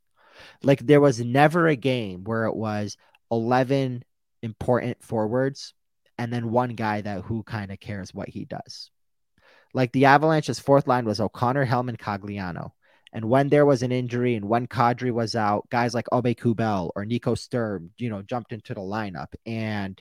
Like 0.63 0.81
there 0.81 1.01
was 1.01 1.21
never 1.21 1.69
a 1.69 1.77
game 1.77 2.25
where 2.25 2.47
it 2.47 2.57
was 2.57 2.97
11 3.31 4.05
important 4.43 5.03
forwards 5.03 5.75
and 6.19 6.33
then 6.33 6.51
one 6.51 6.71
guy 6.71 7.01
that 7.01 7.23
who 7.23 7.43
kind 7.43 7.71
of 7.71 7.81
cares 7.81 8.13
what 8.13 8.29
he 8.29 8.45
does. 8.45 8.91
Like 9.75 9.93
the 9.93 10.07
Avalanche's 10.07 10.59
fourth 10.59 10.87
line 10.87 11.05
was 11.05 11.21
O'Connor, 11.21 11.67
Hellman, 11.67 11.97
Cogliano. 11.97 12.73
And 13.13 13.29
when 13.29 13.49
there 13.51 13.67
was 13.67 13.83
an 13.83 13.93
injury 13.93 14.35
and 14.35 14.49
when 14.49 14.67
Kadri 14.67 15.13
was 15.13 15.37
out, 15.37 15.69
guys 15.69 15.95
like 15.95 16.07
Aube-Kubel 16.13 16.93
or 16.97 17.05
Nico 17.05 17.35
Sturm, 17.35 17.91
you 17.99 18.09
know, 18.09 18.23
jumped 18.23 18.53
into 18.53 18.73
the 18.73 18.81
lineup 18.81 19.35
and 19.45 20.01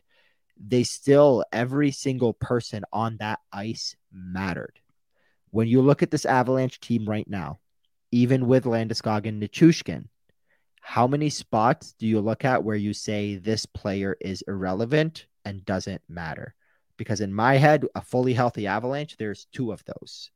they 0.57 0.83
still, 0.83 1.43
every 1.51 1.91
single 1.91 2.33
person 2.33 2.83
on 2.93 3.17
that 3.19 3.39
ice 3.51 3.95
mattered. 4.13 4.79
When 5.49 5.67
you 5.67 5.81
look 5.81 6.03
at 6.03 6.11
this 6.11 6.25
Avalanche 6.25 6.79
team 6.79 7.05
right 7.05 7.27
now, 7.27 7.59
even 8.11 8.47
with 8.47 8.63
Landeskog 8.65 9.27
and 9.27 9.41
Nichushkin, 9.41 10.05
how 10.79 11.07
many 11.07 11.29
spots 11.29 11.93
do 11.97 12.07
you 12.07 12.21
look 12.21 12.45
at 12.45 12.63
where 12.63 12.75
you 12.75 12.93
say 12.93 13.35
this 13.35 13.65
player 13.65 14.15
is 14.21 14.43
irrelevant 14.47 15.25
and 15.43 15.65
doesn't 15.65 16.01
matter? 16.07 16.55
Because 16.97 17.21
in 17.21 17.33
my 17.33 17.57
head, 17.57 17.85
a 17.95 18.01
fully 18.01 18.33
healthy 18.33 18.67
Avalanche, 18.67 19.17
there's 19.17 19.47
two 19.51 19.71
of 19.71 19.83
those. 19.85 20.31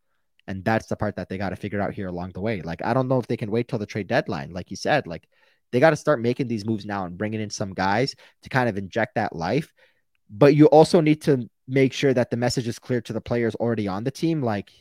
And 0.47 0.63
that's 0.63 0.87
the 0.87 0.95
part 0.95 1.15
that 1.15 1.29
they 1.29 1.37
got 1.37 1.49
to 1.49 1.55
figure 1.55 1.81
out 1.81 1.93
here 1.93 2.07
along 2.07 2.31
the 2.31 2.41
way. 2.41 2.61
Like, 2.61 2.83
I 2.83 2.93
don't 2.93 3.07
know 3.07 3.19
if 3.19 3.27
they 3.27 3.37
can 3.37 3.51
wait 3.51 3.67
till 3.67 3.79
the 3.79 3.85
trade 3.85 4.07
deadline. 4.07 4.51
Like 4.51 4.69
you 4.69 4.77
said, 4.77 5.07
like 5.07 5.27
they 5.71 5.79
got 5.79 5.89
to 5.89 5.95
start 5.95 6.21
making 6.21 6.47
these 6.47 6.65
moves 6.65 6.85
now 6.85 7.05
and 7.05 7.17
bringing 7.17 7.41
in 7.41 7.49
some 7.49 7.73
guys 7.73 8.15
to 8.43 8.49
kind 8.49 8.69
of 8.69 8.77
inject 8.77 9.15
that 9.15 9.35
life. 9.35 9.73
But 10.29 10.55
you 10.55 10.67
also 10.67 11.01
need 11.01 11.21
to 11.23 11.49
make 11.67 11.93
sure 11.93 12.13
that 12.13 12.29
the 12.29 12.37
message 12.37 12.67
is 12.67 12.79
clear 12.79 13.01
to 13.01 13.13
the 13.13 13.21
players 13.21 13.55
already 13.55 13.87
on 13.87 14.03
the 14.03 14.11
team. 14.11 14.41
Like, 14.41 14.71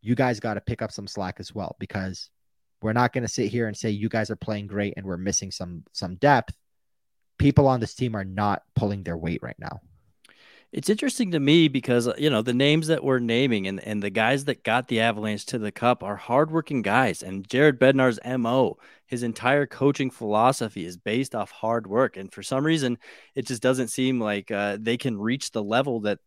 you 0.00 0.14
guys 0.14 0.40
got 0.40 0.54
to 0.54 0.60
pick 0.60 0.82
up 0.82 0.92
some 0.92 1.06
slack 1.06 1.36
as 1.38 1.54
well 1.54 1.76
because 1.78 2.28
we're 2.82 2.92
not 2.92 3.12
going 3.12 3.22
to 3.22 3.28
sit 3.28 3.50
here 3.50 3.68
and 3.68 3.76
say 3.76 3.90
you 3.90 4.08
guys 4.08 4.30
are 4.30 4.36
playing 4.36 4.66
great 4.66 4.94
and 4.96 5.06
we're 5.06 5.16
missing 5.16 5.50
some 5.50 5.84
some 5.92 6.16
depth. 6.16 6.56
People 7.38 7.68
on 7.68 7.80
this 7.80 7.94
team 7.94 8.16
are 8.16 8.24
not 8.24 8.62
pulling 8.74 9.04
their 9.04 9.16
weight 9.16 9.40
right 9.42 9.58
now. 9.58 9.80
It's 10.72 10.88
interesting 10.88 11.32
to 11.32 11.40
me 11.40 11.68
because 11.68 12.08
uh, 12.08 12.14
you 12.16 12.30
know 12.30 12.40
the 12.40 12.54
names 12.54 12.86
that 12.86 13.04
we're 13.04 13.18
naming 13.18 13.66
and, 13.66 13.78
and 13.80 14.02
the 14.02 14.08
guys 14.08 14.46
that 14.46 14.64
got 14.64 14.88
the 14.88 15.00
Avalanche 15.00 15.44
to 15.46 15.58
the 15.58 15.70
Cup 15.70 16.02
are 16.02 16.16
hardworking 16.16 16.80
guys. 16.80 17.22
And 17.22 17.46
Jared 17.46 17.78
Bednar's 17.78 18.18
mo, 18.38 18.78
his 19.06 19.22
entire 19.22 19.66
coaching 19.66 20.10
philosophy 20.10 20.86
is 20.86 20.96
based 20.96 21.34
off 21.34 21.50
hard 21.50 21.86
work. 21.86 22.16
And 22.16 22.32
for 22.32 22.42
some 22.42 22.64
reason, 22.64 22.96
it 23.34 23.46
just 23.46 23.60
doesn't 23.60 23.88
seem 23.88 24.18
like 24.18 24.50
uh, 24.50 24.78
they 24.80 24.96
can 24.96 25.18
reach 25.18 25.50
the 25.50 25.62
level 25.62 26.00
that 26.00 26.20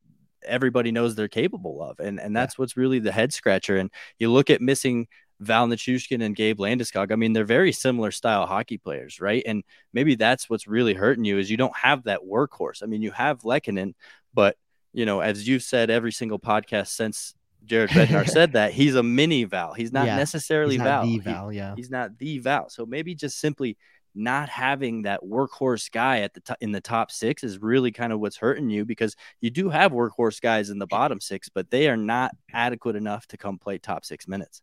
everybody 0.45 0.91
knows 0.91 1.15
they're 1.15 1.27
capable 1.27 1.81
of. 1.81 1.99
And 1.99 2.19
and 2.19 2.35
that's 2.35 2.53
yeah. 2.53 2.61
what's 2.61 2.77
really 2.77 2.99
the 2.99 3.11
head 3.11 3.33
scratcher. 3.33 3.77
And 3.77 3.89
you 4.19 4.31
look 4.31 4.51
at 4.51 4.61
missing 4.61 5.07
Val 5.39 5.67
Nichushkin 5.67 6.23
and 6.23 6.35
Gabe 6.35 6.59
Landeskog. 6.59 7.11
I 7.11 7.15
mean, 7.15 7.33
they're 7.33 7.45
very 7.45 7.71
similar 7.71 8.11
style 8.11 8.45
hockey 8.45 8.77
players, 8.77 9.19
right? 9.19 9.43
And 9.45 9.63
maybe 9.91 10.15
that's 10.15 10.49
what's 10.49 10.67
really 10.67 10.93
hurting 10.93 11.25
you 11.25 11.39
is 11.39 11.49
you 11.49 11.57
don't 11.57 11.75
have 11.75 12.03
that 12.03 12.21
workhorse. 12.21 12.83
I 12.83 12.85
mean, 12.85 13.01
you 13.01 13.11
have 13.11 13.41
Lehkonen, 13.41 13.95
but 14.35 14.57
you 14.93 15.05
know, 15.05 15.19
as 15.19 15.47
you've 15.47 15.63
said 15.63 15.89
every 15.89 16.11
single 16.11 16.39
podcast 16.39 16.89
since 16.89 17.33
Jared 17.65 17.89
Bednar 17.89 18.27
said 18.29 18.53
that, 18.53 18.73
he's 18.73 18.95
a 18.95 19.03
mini 19.03 19.43
Val. 19.43 19.73
He's 19.73 19.91
not 19.91 20.05
yeah, 20.07 20.17
necessarily 20.17 20.75
he's 20.75 20.83
not 20.83 20.85
Val. 20.85 21.05
The 21.05 21.17
Val, 21.19 21.49
he, 21.49 21.57
yeah. 21.57 21.73
He's 21.75 21.89
not 21.89 22.17
the 22.17 22.39
Val. 22.39 22.69
So 22.69 22.85
maybe 22.85 23.15
just 23.15 23.39
simply 23.39 23.77
not 24.15 24.47
having 24.47 25.01
that 25.01 25.21
workhorse 25.21 25.91
guy 25.91 26.21
at 26.21 26.33
the 26.33 26.39
top 26.39 26.57
in 26.61 26.71
the 26.71 26.79
top 26.79 27.11
six 27.11 27.43
is 27.43 27.61
really 27.61 27.91
kind 27.91 28.13
of 28.13 28.19
what's 28.19 28.37
hurting 28.37 28.69
you 28.69 28.85
because 28.85 29.15
you 29.41 29.49
do 29.49 29.69
have 29.69 29.91
workhorse 29.91 30.39
guys 30.39 30.69
in 30.69 30.79
the 30.79 30.87
bottom 30.87 31.19
six, 31.19 31.49
but 31.49 31.69
they 31.69 31.89
are 31.89 31.97
not 31.97 32.31
adequate 32.53 32.95
enough 32.95 33.27
to 33.27 33.37
come 33.37 33.57
play 33.57 33.77
top 33.77 34.05
six 34.05 34.27
minutes. 34.27 34.61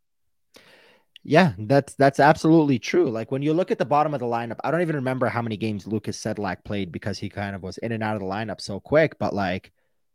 Yeah, 1.25 1.53
that's 1.57 1.95
that's 1.95 2.19
absolutely 2.19 2.79
true. 2.81 3.09
Like 3.09 3.31
when 3.31 3.43
you 3.43 3.53
look 3.53 3.71
at 3.71 3.79
the 3.79 3.85
bottom 3.85 4.13
of 4.13 4.21
the 4.21 4.27
lineup, 4.27 4.59
I 4.65 4.71
don't 4.71 4.83
even 4.83 4.97
remember 4.97 5.29
how 5.29 5.41
many 5.41 5.57
games 5.57 5.87
Lucas 5.87 6.21
Sedlak 6.21 6.65
played 6.65 6.91
because 6.91 7.19
he 7.19 7.29
kind 7.29 7.55
of 7.55 7.63
was 7.63 7.79
in 7.79 7.93
and 7.93 8.03
out 8.03 8.17
of 8.17 8.23
the 8.23 8.27
lineup 8.27 8.61
so 8.61 8.81
quick. 8.81 9.19
But 9.21 9.33
like, 9.33 9.71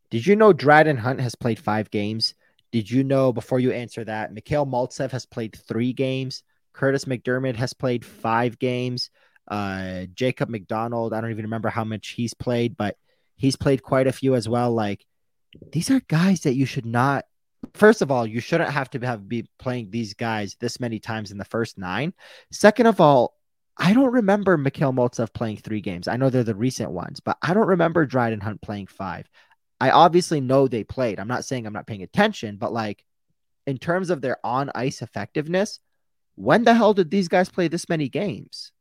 did 0.09 0.25
you 0.25 0.35
know 0.35 0.51
Dryden 0.51 0.97
Hunt 0.97 1.21
has 1.21 1.33
played 1.35 1.59
five 1.59 1.89
games? 1.91 2.33
Did 2.73 2.91
you 2.91 3.05
know 3.05 3.31
before 3.31 3.59
you 3.59 3.71
answer 3.71 4.03
that, 4.03 4.33
Mikhail 4.33 4.65
Maltsev 4.65 5.11
has 5.11 5.25
played 5.25 5.55
three 5.55 5.93
games? 5.93 6.43
Kurtis 6.73 7.05
MacDermid 7.05 7.55
has 7.55 7.73
played 7.73 8.03
five 8.03 8.59
games. 8.59 9.09
Uh, 9.47 10.05
Jacob 10.13 10.49
MacDonald, 10.49 11.13
I 11.13 11.21
don't 11.21 11.31
even 11.31 11.45
remember 11.45 11.69
how 11.69 11.85
much 11.85 12.09
he's 12.09 12.33
played, 12.33 12.75
but 12.75 12.97
he's 13.37 13.55
played 13.55 13.81
quite 13.81 14.07
a 14.07 14.11
few 14.11 14.35
as 14.35 14.49
well. 14.49 14.73
Like, 14.73 15.05
these 15.71 15.89
are 15.89 16.01
guys 16.09 16.41
that 16.41 16.55
you 16.55 16.65
should 16.65 16.85
not 16.85 17.25
first 17.73 18.01
of 18.01 18.11
all, 18.11 18.25
you 18.25 18.39
shouldn't 18.39 18.71
have 18.71 18.89
to 18.91 18.99
have 18.99 19.27
be 19.27 19.49
playing 19.59 19.89
these 19.89 20.13
guys 20.13 20.55
this 20.59 20.79
many 20.79 20.99
times 20.99 21.31
in 21.31 21.37
the 21.37 21.45
first 21.45 21.77
nine. 21.77 22.13
Second 22.51 22.87
of 22.87 23.01
all, 23.01 23.35
I 23.77 23.93
don't 23.93 24.11
remember 24.11 24.57
Mikhail 24.57 24.91
Maltsev 24.91 25.33
playing 25.33 25.57
three 25.57 25.81
games. 25.81 26.07
I 26.07 26.17
know 26.17 26.29
they're 26.29 26.43
the 26.43 26.55
recent 26.55 26.91
ones, 26.91 27.19
but 27.19 27.37
I 27.41 27.53
don't 27.53 27.67
remember 27.67 28.05
Dryden 28.05 28.41
Hunt 28.41 28.61
playing 28.61 28.87
five. 28.87 29.29
I 29.79 29.91
obviously 29.91 30.41
know 30.41 30.67
they 30.67 30.83
played. 30.83 31.19
I'm 31.19 31.27
not 31.27 31.45
saying 31.45 31.67
I'm 31.67 31.73
not 31.73 31.85
paying 31.85 32.01
attention, 32.01 32.57
but 32.57 32.73
like 32.73 33.03
in 33.67 33.77
terms 33.77 34.09
of 34.09 34.21
their 34.21 34.37
on 34.43 34.71
ice 34.73 35.01
effectiveness, 35.01 35.79
when 36.35 36.63
the 36.63 36.73
hell 36.73 36.93
did 36.93 37.11
these 37.11 37.27
guys 37.27 37.49
play 37.49 37.67
this 37.67 37.89
many 37.89 38.09
games? 38.09 38.71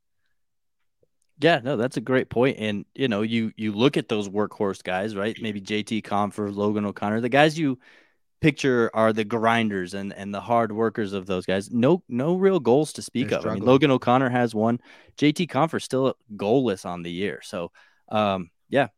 Yeah, 1.39 1.61
no, 1.63 1.77
that's 1.77 1.99
a 1.99 2.03
great 2.03 2.31
point. 2.31 2.57
And 2.59 2.87
you 2.95 3.09
know, 3.09 3.21
you 3.21 3.53
you 3.57 3.73
look 3.73 3.99
at 3.99 4.09
those 4.09 4.29
workhorse 4.29 4.83
guys, 4.83 5.15
right? 5.15 5.37
Maybe 5.41 5.61
JT 5.61 6.03
Compher, 6.03 6.55
Logan 6.55 6.87
O'Connor, 6.87 7.21
the 7.21 7.29
guys 7.29 7.59
you 7.59 7.79
picture 8.41 8.91
are 8.95 9.13
the 9.13 9.25
grinders 9.25 9.95
and 9.95 10.13
and 10.13 10.35
the 10.35 10.41
hard 10.41 10.73
workers 10.73 11.13
of 11.13 11.27
those 11.27 11.47
guys. 11.47 11.71
No 11.71 12.03
no 12.09 12.37
real 12.37 12.61
goals 12.61 12.93
to 12.95 13.03
speak 13.03 13.29
They're 13.29 13.39
of. 13.39 13.47
I 13.47 13.55
mean, 13.55 13.65
Logan 13.65 13.91
O'Connor 13.91 14.31
has 14.31 14.55
one. 14.55 14.81
JT 15.19 15.49
Compher 15.49 15.81
still 15.81 16.15
goalless 16.37 16.85
on 16.85 17.03
the 17.03 17.11
year. 17.11 17.41
So, 17.43 17.73
um, 18.09 18.51
yeah. 18.69 18.89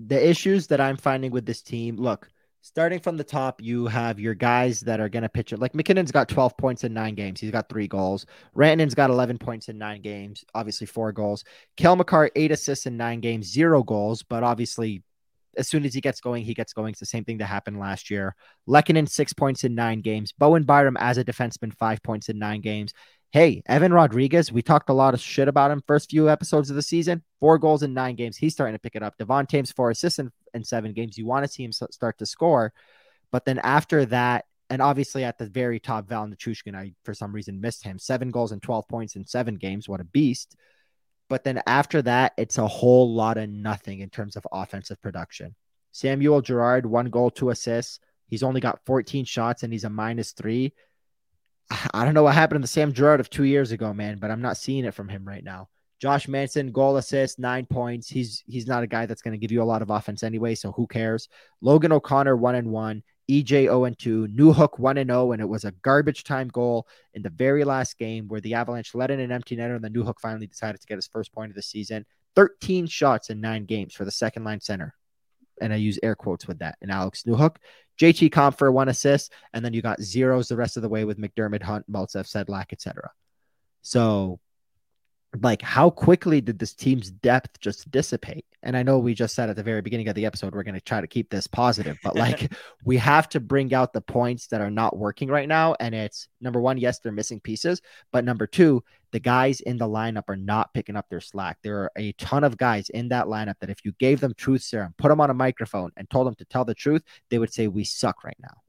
The 0.00 0.28
issues 0.28 0.68
that 0.68 0.80
I'm 0.80 0.96
finding 0.96 1.30
with 1.30 1.44
this 1.44 1.60
team, 1.60 1.96
look, 1.96 2.30
starting 2.62 3.00
from 3.00 3.16
the 3.16 3.24
top, 3.24 3.60
you 3.60 3.86
have 3.86 4.18
your 4.18 4.34
guys 4.34 4.80
that 4.80 5.00
are 5.00 5.08
going 5.08 5.22
to 5.22 5.28
pitch 5.28 5.52
it. 5.52 5.58
Like 5.58 5.74
MacKinnon's 5.74 6.12
got 6.12 6.28
12 6.28 6.56
points 6.56 6.84
in 6.84 6.94
nine 6.94 7.14
games. 7.14 7.40
He's 7.40 7.50
got 7.50 7.68
three 7.68 7.86
goals. 7.88 8.26
Rantanen's 8.56 8.94
got 8.94 9.10
11 9.10 9.38
points 9.38 9.68
in 9.68 9.78
nine 9.78 10.00
games, 10.00 10.44
obviously 10.54 10.86
four 10.86 11.12
goals. 11.12 11.44
Cale 11.76 11.96
Makar, 11.96 12.30
eight 12.34 12.52
assists 12.52 12.86
in 12.86 12.96
nine 12.96 13.20
games, 13.20 13.46
zero 13.46 13.82
goals, 13.82 14.22
but 14.22 14.42
obviously 14.42 15.02
as 15.60 15.68
soon 15.68 15.84
as 15.84 15.94
he 15.94 16.00
gets 16.00 16.20
going, 16.20 16.42
he 16.42 16.54
gets 16.54 16.72
going. 16.72 16.90
It's 16.90 17.00
the 17.00 17.06
same 17.06 17.24
thing 17.24 17.38
that 17.38 17.46
happened 17.46 17.78
last 17.78 18.10
year. 18.10 18.34
Lehkonen, 18.66 19.08
six 19.08 19.32
points 19.32 19.62
in 19.62 19.74
nine 19.74 20.00
games. 20.00 20.32
Bowen 20.32 20.64
Byram, 20.64 20.96
as 20.96 21.18
a 21.18 21.24
defenseman, 21.24 21.72
five 21.74 22.02
points 22.02 22.30
in 22.30 22.38
nine 22.38 22.62
games. 22.62 22.92
Hey, 23.30 23.62
Evan 23.66 23.92
Rodrigues, 23.92 24.50
we 24.50 24.62
talked 24.62 24.88
a 24.88 24.94
lot 24.94 25.14
of 25.14 25.20
shit 25.20 25.46
about 25.46 25.70
him 25.70 25.84
first 25.86 26.10
few 26.10 26.28
episodes 26.28 26.70
of 26.70 26.76
the 26.76 26.82
season. 26.82 27.22
Four 27.38 27.58
goals 27.58 27.84
in 27.84 27.94
nine 27.94 28.16
games. 28.16 28.36
He's 28.36 28.54
starting 28.54 28.74
to 28.74 28.80
pick 28.80 28.96
it 28.96 29.02
up. 29.02 29.18
Devon 29.18 29.46
Toews, 29.46 29.72
four 29.72 29.90
assists 29.90 30.18
in, 30.18 30.32
in 30.54 30.64
seven 30.64 30.92
games. 30.94 31.16
You 31.16 31.26
want 31.26 31.44
to 31.44 31.52
see 31.52 31.62
him 31.62 31.72
start 31.72 32.18
to 32.18 32.26
score. 32.26 32.72
But 33.30 33.44
then 33.44 33.58
after 33.58 34.06
that, 34.06 34.46
and 34.70 34.80
obviously 34.80 35.24
at 35.24 35.38
the 35.38 35.46
very 35.46 35.78
top, 35.78 36.08
Val 36.08 36.26
Nichushkin, 36.26 36.74
I 36.74 36.92
for 37.04 37.12
some 37.12 37.32
reason 37.32 37.60
missed 37.60 37.84
him. 37.84 37.98
Seven 37.98 38.30
goals 38.30 38.50
and 38.50 38.62
12 38.62 38.88
points 38.88 39.14
in 39.14 39.26
seven 39.26 39.56
games. 39.56 39.88
What 39.88 40.00
a 40.00 40.04
beast. 40.04 40.56
But 41.30 41.44
then 41.44 41.62
after 41.66 42.02
that, 42.02 42.32
it's 42.36 42.58
a 42.58 42.66
whole 42.66 43.14
lot 43.14 43.38
of 43.38 43.48
nothing 43.48 44.00
in 44.00 44.10
terms 44.10 44.34
of 44.34 44.44
offensive 44.52 45.00
production. 45.00 45.54
Samuel 45.92 46.42
Girard, 46.42 46.84
one 46.84 47.08
goal, 47.08 47.30
two 47.30 47.50
assists. 47.50 48.00
He's 48.26 48.42
only 48.42 48.60
got 48.60 48.84
14 48.84 49.24
shots 49.24 49.62
and 49.62 49.72
he's 49.72 49.84
a 49.84 49.90
minus 49.90 50.32
three. 50.32 50.74
I 51.94 52.04
don't 52.04 52.14
know 52.14 52.24
what 52.24 52.34
happened 52.34 52.58
to 52.58 52.62
the 52.62 52.68
Sam 52.68 52.92
Girard 52.92 53.20
of 53.20 53.30
two 53.30 53.44
years 53.44 53.70
ago, 53.70 53.94
man, 53.94 54.18
but 54.18 54.32
I'm 54.32 54.42
not 54.42 54.56
seeing 54.56 54.84
it 54.84 54.94
from 54.94 55.08
him 55.08 55.26
right 55.26 55.42
now. 55.42 55.68
Josh 56.00 56.26
Manson, 56.26 56.72
goal 56.72 56.96
assist, 56.96 57.38
nine 57.38 57.66
points. 57.66 58.08
He's 58.08 58.42
he's 58.46 58.66
not 58.66 58.82
a 58.82 58.88
guy 58.88 59.06
that's 59.06 59.22
going 59.22 59.32
to 59.32 59.38
give 59.38 59.52
you 59.52 59.62
a 59.62 59.64
lot 59.64 59.82
of 59.82 59.90
offense 59.90 60.24
anyway, 60.24 60.56
so 60.56 60.72
who 60.72 60.86
cares? 60.86 61.28
Logan 61.60 61.92
O'Connor, 61.92 62.36
one 62.36 62.56
and 62.56 62.68
one. 62.68 63.02
EJ 63.30 63.46
0 63.46 63.84
and 63.84 63.98
2, 63.98 64.28
Newhook 64.28 64.78
1 64.78 64.98
and 64.98 65.10
0, 65.10 65.32
and 65.32 65.40
it 65.40 65.48
was 65.48 65.64
a 65.64 65.72
garbage 65.82 66.24
time 66.24 66.48
goal 66.48 66.88
in 67.14 67.22
the 67.22 67.30
very 67.30 67.64
last 67.64 67.98
game 67.98 68.26
where 68.28 68.40
the 68.40 68.54
Avalanche 68.54 68.94
let 68.94 69.10
in 69.10 69.20
an 69.20 69.32
empty 69.32 69.56
netter 69.56 69.76
and 69.76 69.84
the 69.84 69.90
Newhook 69.90 70.18
finally 70.20 70.46
decided 70.46 70.80
to 70.80 70.86
get 70.86 70.96
his 70.96 71.06
first 71.06 71.32
point 71.32 71.50
of 71.50 71.56
the 71.56 71.62
season. 71.62 72.04
13 72.36 72.86
shots 72.86 73.30
in 73.30 73.40
nine 73.40 73.64
games 73.64 73.94
for 73.94 74.04
the 74.04 74.10
second 74.10 74.44
line 74.44 74.60
center 74.60 74.94
and 75.60 75.72
I 75.72 75.76
use 75.76 75.98
air 76.02 76.16
quotes 76.16 76.48
with 76.48 76.58
that. 76.60 76.76
And 76.80 76.90
Alex 76.90 77.24
Newhook, 77.24 77.56
JT 78.00 78.30
Compher 78.30 78.72
one 78.72 78.88
assist, 78.88 79.32
and 79.52 79.64
then 79.64 79.74
you 79.74 79.82
got 79.82 80.00
zeros 80.00 80.48
the 80.48 80.56
rest 80.56 80.76
of 80.76 80.82
the 80.82 80.88
way 80.88 81.04
with 81.04 81.18
MacDermid, 81.18 81.62
Hunt, 81.62 81.90
Maltsev, 81.90 82.26
Sedlak, 82.26 82.72
etc. 82.72 83.10
So, 83.82 84.40
like, 85.40 85.62
how 85.62 85.90
quickly 85.90 86.40
did 86.40 86.58
this 86.58 86.74
team's 86.74 87.10
depth 87.10 87.60
just 87.60 87.90
dissipate? 87.90 88.44
And 88.62 88.76
I 88.76 88.82
know 88.82 88.98
we 88.98 89.14
just 89.14 89.34
said 89.34 89.48
at 89.48 89.56
the 89.56 89.62
very 89.62 89.80
beginning 89.80 90.08
of 90.08 90.14
the 90.14 90.26
episode 90.26 90.54
we're 90.54 90.64
going 90.64 90.74
to 90.74 90.80
try 90.80 91.00
to 91.00 91.06
keep 91.06 91.30
this 91.30 91.46
positive, 91.46 91.98
but 92.02 92.16
like, 92.16 92.52
we 92.84 92.96
have 92.96 93.28
to 93.30 93.40
bring 93.40 93.72
out 93.72 93.92
the 93.92 94.00
points 94.00 94.48
that 94.48 94.60
are 94.60 94.70
not 94.70 94.96
working 94.96 95.28
right 95.28 95.48
now. 95.48 95.76
And 95.78 95.94
it's 95.94 96.28
number 96.40 96.60
one, 96.60 96.78
yes, 96.78 96.98
they're 96.98 97.12
missing 97.12 97.40
pieces, 97.40 97.80
but 98.12 98.24
number 98.24 98.46
two, 98.46 98.82
the 99.12 99.20
guys 99.20 99.60
in 99.60 99.76
the 99.76 99.88
lineup 99.88 100.28
are 100.28 100.36
not 100.36 100.72
picking 100.74 100.96
up 100.96 101.08
their 101.08 101.20
slack. 101.20 101.58
There 101.62 101.78
are 101.78 101.92
a 101.96 102.12
ton 102.12 102.44
of 102.44 102.56
guys 102.56 102.90
in 102.90 103.08
that 103.08 103.26
lineup 103.26 103.54
that 103.60 103.70
if 103.70 103.84
you 103.84 103.92
gave 103.98 104.20
them 104.20 104.34
truth 104.36 104.62
serum, 104.62 104.94
put 104.98 105.08
them 105.08 105.20
on 105.20 105.30
a 105.30 105.34
microphone, 105.34 105.90
and 105.96 106.08
told 106.10 106.26
them 106.26 106.34
to 106.36 106.44
tell 106.44 106.64
the 106.64 106.74
truth, 106.74 107.02
they 107.28 107.38
would 107.38 107.52
say, 107.52 107.68
We 107.68 107.84
suck 107.84 108.24
right 108.24 108.36
now. 108.40 108.59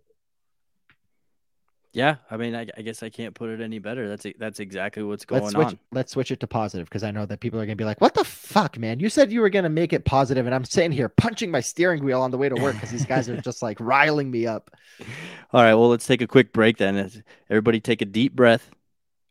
Yeah, 1.93 2.15
I 2.29 2.37
mean, 2.37 2.55
I, 2.55 2.67
I, 2.77 2.83
guess 2.83 3.03
I 3.03 3.09
can't 3.09 3.35
put 3.35 3.49
it 3.49 3.59
any 3.59 3.77
better. 3.79 4.07
That's 4.07 4.25
that's 4.39 4.61
exactly 4.61 5.03
what's 5.03 5.25
going 5.25 5.43
let's 5.43 5.53
switch, 5.53 5.67
on. 5.67 5.79
Let's 5.91 6.11
switch 6.13 6.31
it 6.31 6.39
to 6.39 6.47
positive 6.47 6.87
because 6.87 7.03
I 7.03 7.11
know 7.11 7.25
that 7.25 7.41
people 7.41 7.59
are 7.59 7.65
going 7.65 7.77
to 7.77 7.81
be 7.81 7.85
like, 7.85 7.99
"What 7.99 8.13
the 8.13 8.23
fuck, 8.23 8.77
man? 8.77 9.01
You 9.01 9.09
said 9.09 9.29
you 9.29 9.41
were 9.41 9.49
going 9.49 9.63
to 9.63 9.69
make 9.69 9.91
it 9.91 10.05
positive, 10.05 10.45
and 10.45 10.55
I'm 10.55 10.63
sitting 10.63 10.93
here 10.93 11.09
punching 11.09 11.51
my 11.51 11.59
steering 11.59 12.05
wheel 12.05 12.21
on 12.21 12.31
the 12.31 12.37
way 12.37 12.47
to 12.47 12.55
work 12.55 12.75
because 12.75 12.91
these 12.91 13.05
guys 13.05 13.27
are 13.27 13.41
just 13.41 13.61
like 13.61 13.77
riling 13.81 14.31
me 14.31 14.47
up." 14.47 14.71
All 15.53 15.61
right, 15.61 15.73
well, 15.73 15.89
let's 15.89 16.07
take 16.07 16.21
a 16.21 16.27
quick 16.27 16.53
break 16.53 16.77
then. 16.77 17.11
Everybody, 17.49 17.81
take 17.81 18.01
a 18.01 18.05
deep 18.05 18.37
breath 18.37 18.69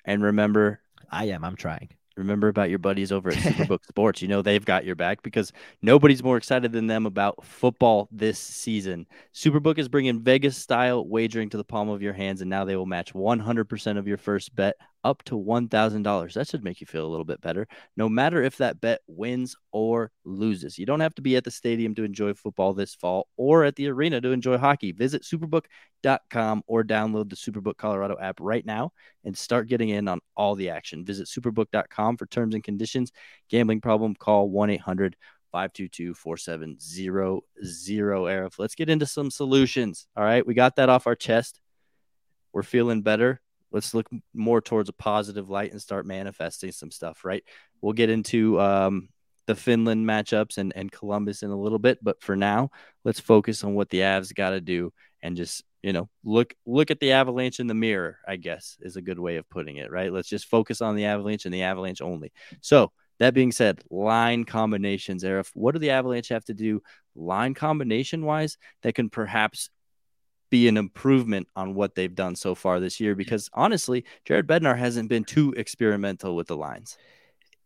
and 0.05 0.23
remember 0.23 0.81
I 1.11 1.27
am. 1.27 1.45
I'm 1.45 1.57
trying. 1.57 1.89
Remember 2.17 2.49
about 2.49 2.71
your 2.71 2.79
buddies 2.79 3.13
over 3.13 3.31
at 3.31 3.37
Superbook 3.37 3.85
Sports. 3.89 4.21
You 4.21 4.29
know 4.29 4.43
they've 4.43 4.65
got 4.65 4.85
your 4.85 4.97
back 4.97 5.23
because 5.23 5.53
nobody's 5.81 6.23
more 6.23 6.37
excited 6.37 6.73
than 6.73 6.87
them 6.87 7.07
about 7.07 7.45
football 7.45 8.09
this 8.11 8.39
season. 8.39 9.07
Superbook 9.33 9.79
is 9.79 9.89
bringing 9.89 10.21
Vegas 10.21 10.57
style 10.57 11.07
wagering 11.07 11.49
to 11.51 11.57
the 11.57 11.65
palm 11.65 11.89
of 11.89 12.03
your 12.03 12.13
hands, 12.13 12.41
and 12.41 12.51
now 12.51 12.65
they 12.65 12.77
will 12.77 12.87
match 12.87 13.15
100% 13.15 13.99
of 13.99 14.07
your 14.09 14.19
first 14.19 14.55
bet 14.55 14.77
up 15.05 15.23
to 15.25 15.35
$1,000. 15.35 16.33
That 16.35 16.49
should 16.49 16.65
make 16.65 16.81
you 16.81 16.87
feel 16.87 17.07
a 17.07 17.09
little 17.09 17.25
bit 17.25 17.41
better, 17.41 17.67
no 17.97 18.09
matter 18.09 18.43
if 18.43 18.57
that 18.59 18.81
bet 18.81 19.01
wins 19.07 19.57
or 19.73 20.11
loses. 20.25 20.79
You 20.79 20.87
don't 20.87 21.01
have 21.01 21.15
to 21.17 21.23
be 21.23 21.37
at 21.37 21.45
the 21.45 21.51
stadium 21.51 21.95
to 21.95 22.05
enjoy 22.05 22.35
football 22.35 22.75
this 22.75 22.95
fall 22.95 23.29
or 23.37 23.65
at 23.65 23.77
the 23.77 23.89
arena 23.89 24.21
to 24.21 24.33
enjoy 24.33 24.59
hockey. 24.59 24.93
Visit 24.93 25.23
superbook.com 25.23 26.63
or 26.67 26.85
download 26.85 27.31
the 27.31 27.37
Superbook 27.37 27.77
Colorado 27.77 28.17
app 28.21 28.39
right 28.41 28.65
now 28.65 28.93
and 29.25 29.37
start 29.37 29.69
getting 29.69 29.89
in 29.89 30.09
on 30.09 30.21
all 30.37 30.55
the 30.55 30.71
action. 30.71 31.05
Visit 31.05 31.29
superbook.com 31.29 32.17
for 32.17 32.27
terms 32.27 32.55
and 32.55 32.65
conditions. 32.65 33.13
Gambling 33.49 33.81
problem, 33.81 34.15
call 34.15 34.51
1 34.51 34.71
800 34.71 35.17
522 35.53 36.15
4700. 36.15 37.41
Aarif, 37.63 38.59
let's 38.59 38.75
get 38.75 38.89
into 38.89 39.07
some 39.07 39.31
solutions. 39.31 40.07
All 40.17 40.25
right, 40.25 40.47
we 40.47 40.55
got 40.55 40.77
that 40.77 40.89
off 40.89 41.07
our 41.07 41.17
chest. 41.17 41.61
We're 42.53 42.63
feeling 42.63 43.03
better 43.03 43.41
let's 43.73 43.95
look 43.95 44.09
more 44.35 44.61
towards 44.61 44.89
a 44.89 44.95
positive 44.95 45.49
light 45.49 45.73
and 45.73 45.81
start 45.81 46.07
manifesting 46.07 46.73
some 46.73 46.91
stuff, 46.91 47.25
right? 47.25 47.45
We'll 47.81 47.93
get 47.93 48.11
into 48.11 48.61
um, 48.61 49.09
the 49.47 49.55
Finland 49.55 50.07
matchups 50.07 50.59
and, 50.59 50.73
and 50.77 50.93
Columbus 50.93 51.43
in 51.43 51.51
a 51.51 51.61
little 51.61 51.79
bit, 51.79 51.99
but 52.03 52.23
for 52.23 52.37
now, 52.37 52.71
let's 53.05 53.21
focus 53.21 53.65
on 53.65 53.75
what 53.75 53.89
the 53.91 54.01
Avs 54.01 54.35
got 54.35 54.51
to 54.51 54.61
do 54.61 54.93
and 55.23 55.37
just 55.37 55.65
you 55.83 55.93
know 55.93 56.09
look 56.25 56.55
look 56.67 56.91
at 56.91 57.01
the 57.01 57.13
Avalanche 57.13 57.59
in 57.59 57.67
the 57.67 57.75
mirror. 57.75 58.19
I 58.27 58.37
guess 58.37 58.77
is 58.81 58.97
a 58.97 59.03
good 59.03 59.19
way 59.19 59.37
of 59.37 59.49
putting 59.49 59.77
it, 59.77 59.91
right? 59.91 60.13
Let's 60.13 60.29
just 60.29 60.47
focus 60.47 60.81
on 60.81 60.95
the 60.95 61.07
Avalanche 61.07 61.47
and 61.47 61.55
the 61.55 61.63
Avalanche 61.63 62.01
only. 62.01 62.33
So 62.61 62.93
that 63.19 63.35
being 63.35 63.53
said, 63.53 63.83
line 63.91 64.45
combinations, 64.45 65.25
Aarif, 65.25 65.51
what 65.55 65.73
do 65.73 65.79
the 65.79 65.91
Avalanche 65.91 66.29
have 66.29 66.45
to 66.47 66.55
do 66.55 66.83
line 67.15 67.55
combination 67.55 68.25
wise 68.25 68.57
that 68.83 68.95
can 68.95 69.11
perhaps 69.11 69.69
be 70.51 70.69
an 70.69 70.77
improvement 70.77 71.49
on 71.57 71.75
what 71.75 71.95
they've 71.95 72.15
done 72.15 72.37
so 72.37 72.55
far 72.55 72.81
this 72.81 73.01
year 73.01 73.15
because 73.15 73.49
honestly, 73.55 74.05
Jared 74.25 74.47
Bednar 74.47 74.77
hasn't 74.77 75.09
been 75.09 75.25
too 75.25 75.55
experimental 75.57 76.37
with 76.37 76.49
the 76.49 76.57
lines. 76.57 76.99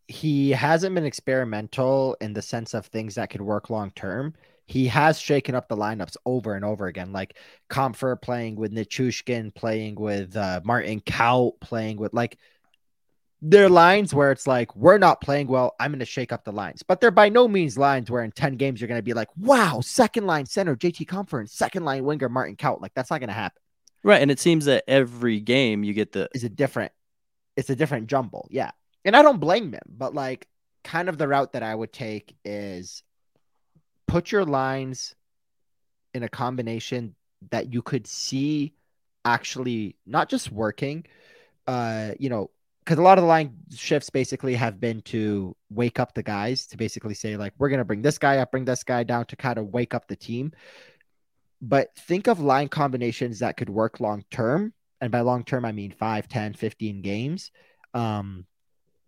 He 0.07 0.51
hasn't 0.51 0.93
been 0.93 1.05
experimental 1.05 2.15
in 2.21 2.33
the 2.33 2.41
sense 2.41 2.73
of 2.73 2.85
things 2.85 3.15
that 3.15 3.31
could 3.31 3.41
work 3.41 3.69
long 3.69 3.91
term. 3.91 4.35
He 4.67 4.87
has 4.87 5.19
shaken 5.19 5.53
up 5.55 5.67
the 5.67 5.77
lineups 5.77 6.17
over 6.25 6.55
and 6.55 6.65
over 6.65 6.87
again, 6.87 7.11
like 7.11 7.37
Compher 7.69 8.19
playing 8.19 8.55
with 8.55 8.71
Nichushkin, 8.73 9.53
playing 9.53 9.95
with 9.95 10.35
uh, 10.35 10.61
Martin 10.63 11.01
Kaut, 11.01 11.59
playing 11.59 11.97
with 11.97 12.13
like 12.13 12.37
they're 13.41 13.69
lines 13.69 14.13
where 14.13 14.31
it's 14.31 14.47
like 14.47 14.75
we're 14.75 14.97
not 14.97 15.21
playing 15.21 15.47
well. 15.47 15.75
I'm 15.79 15.91
going 15.91 15.99
to 15.99 16.05
shake 16.05 16.31
up 16.31 16.43
the 16.43 16.51
lines. 16.51 16.83
But 16.83 17.01
they're 17.01 17.11
by 17.11 17.29
no 17.29 17.47
means 17.47 17.77
lines 17.77 18.09
where 18.09 18.23
in 18.23 18.31
10 18.31 18.55
games 18.55 18.79
you're 18.79 18.87
going 18.87 18.99
to 18.99 19.03
be 19.03 19.13
like 19.13 19.27
wow 19.37 19.81
second 19.81 20.25
line 20.25 20.45
center 20.45 20.75
jt 20.75 21.05
compher 21.05 21.47
second 21.47 21.85
line 21.85 22.03
winger 22.03 22.29
martin 22.29 22.55
kaut. 22.55 22.81
Like 22.81 22.93
that's 22.93 23.11
not 23.11 23.19
going 23.19 23.29
to 23.29 23.33
happen. 23.33 23.61
Right 24.03 24.21
and 24.21 24.31
it 24.31 24.39
seems 24.39 24.65
that 24.65 24.83
every 24.87 25.39
game 25.39 25.83
you 25.83 25.93
get 25.93 26.11
the 26.11 26.29
is 26.33 26.43
a 26.43 26.49
different 26.49 26.91
it's 27.55 27.69
a 27.69 27.75
different 27.75 28.07
jumble 28.07 28.47
yeah. 28.51 28.71
And 29.03 29.15
i 29.15 29.21
don't 29.21 29.39
blame 29.39 29.69
them 29.69 29.83
but 29.87 30.15
like 30.15 30.47
kind 30.83 31.09
of 31.09 31.17
the 31.17 31.27
route 31.27 31.53
that 31.53 31.61
i 31.61 31.73
would 31.73 31.93
take 31.93 32.35
is 32.43 33.03
put 34.07 34.31
your 34.31 34.45
lines 34.45 35.15
in 36.13 36.23
a 36.23 36.29
combination 36.29 37.15
that 37.51 37.71
you 37.71 37.81
could 37.81 38.07
see 38.07 38.73
actually 39.23 39.95
not 40.07 40.29
just 40.29 40.51
working 40.51 41.05
uh 41.67 42.11
you 42.19 42.29
know 42.29 42.49
because 42.85 42.99
a 42.99 43.01
lot 43.01 43.17
of 43.17 43.23
the 43.23 43.27
line 43.27 43.55
shifts 43.73 44.11
basically 44.11 44.53
have 44.53 44.79
been 44.79 45.01
to 45.01 45.55
wake 45.71 45.99
up 45.99 46.13
the 46.13 46.21
guys 46.23 46.67
to 46.67 46.77
basically 46.77 47.15
say 47.15 47.35
like 47.35 47.53
we're 47.57 47.69
gonna 47.69 47.83
bring 47.83 48.03
this 48.03 48.19
guy 48.19 48.37
up, 48.37 48.51
bring 48.51 48.65
this 48.65 48.83
guy 48.83 49.03
down 49.03 49.25
to 49.25 49.35
kind 49.35 49.57
of 49.57 49.67
wake 49.73 49.93
up 49.95 50.07
the 50.07 50.15
team. 50.15 50.51
but 51.61 51.95
think 51.95 52.27
of 52.27 52.39
line 52.39 52.67
combinations 52.67 53.39
that 53.39 53.57
could 53.57 53.69
work 53.69 53.99
long 53.99 54.23
term. 54.29 54.73
And 55.01 55.11
by 55.11 55.21
long 55.21 55.43
term, 55.43 55.65
I 55.65 55.71
mean 55.71 55.91
5, 55.91 56.27
10, 56.27 56.53
15 56.53 57.01
games 57.01 57.51
um, 57.93 58.45